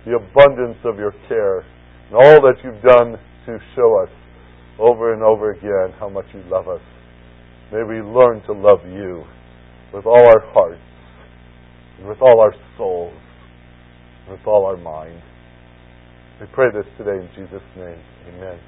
the 0.05 0.15
abundance 0.15 0.77
of 0.83 0.97
your 0.97 1.13
care, 1.27 1.59
and 1.59 2.13
all 2.13 2.41
that 2.41 2.55
you've 2.63 2.81
done 2.83 3.17
to 3.45 3.59
show 3.75 4.03
us 4.03 4.09
over 4.77 5.13
and 5.13 5.23
over 5.23 5.51
again 5.51 5.97
how 5.99 6.09
much 6.09 6.25
you 6.33 6.43
love 6.49 6.67
us. 6.67 6.81
May 7.71 7.83
we 7.83 8.01
learn 8.01 8.41
to 8.45 8.53
love 8.53 8.85
you 8.85 9.23
with 9.93 10.05
all 10.05 10.27
our 10.27 10.41
hearts 10.53 10.81
with 12.03 12.21
all 12.21 12.39
our 12.41 12.53
souls, 12.77 13.13
with 14.29 14.39
all 14.45 14.65
our 14.65 14.77
mind. 14.77 15.21
We 16.41 16.47
pray 16.53 16.67
this 16.73 16.85
today 16.97 17.17
in 17.23 17.29
Jesus' 17.35 17.63
name. 17.77 18.01
Amen. 18.27 18.59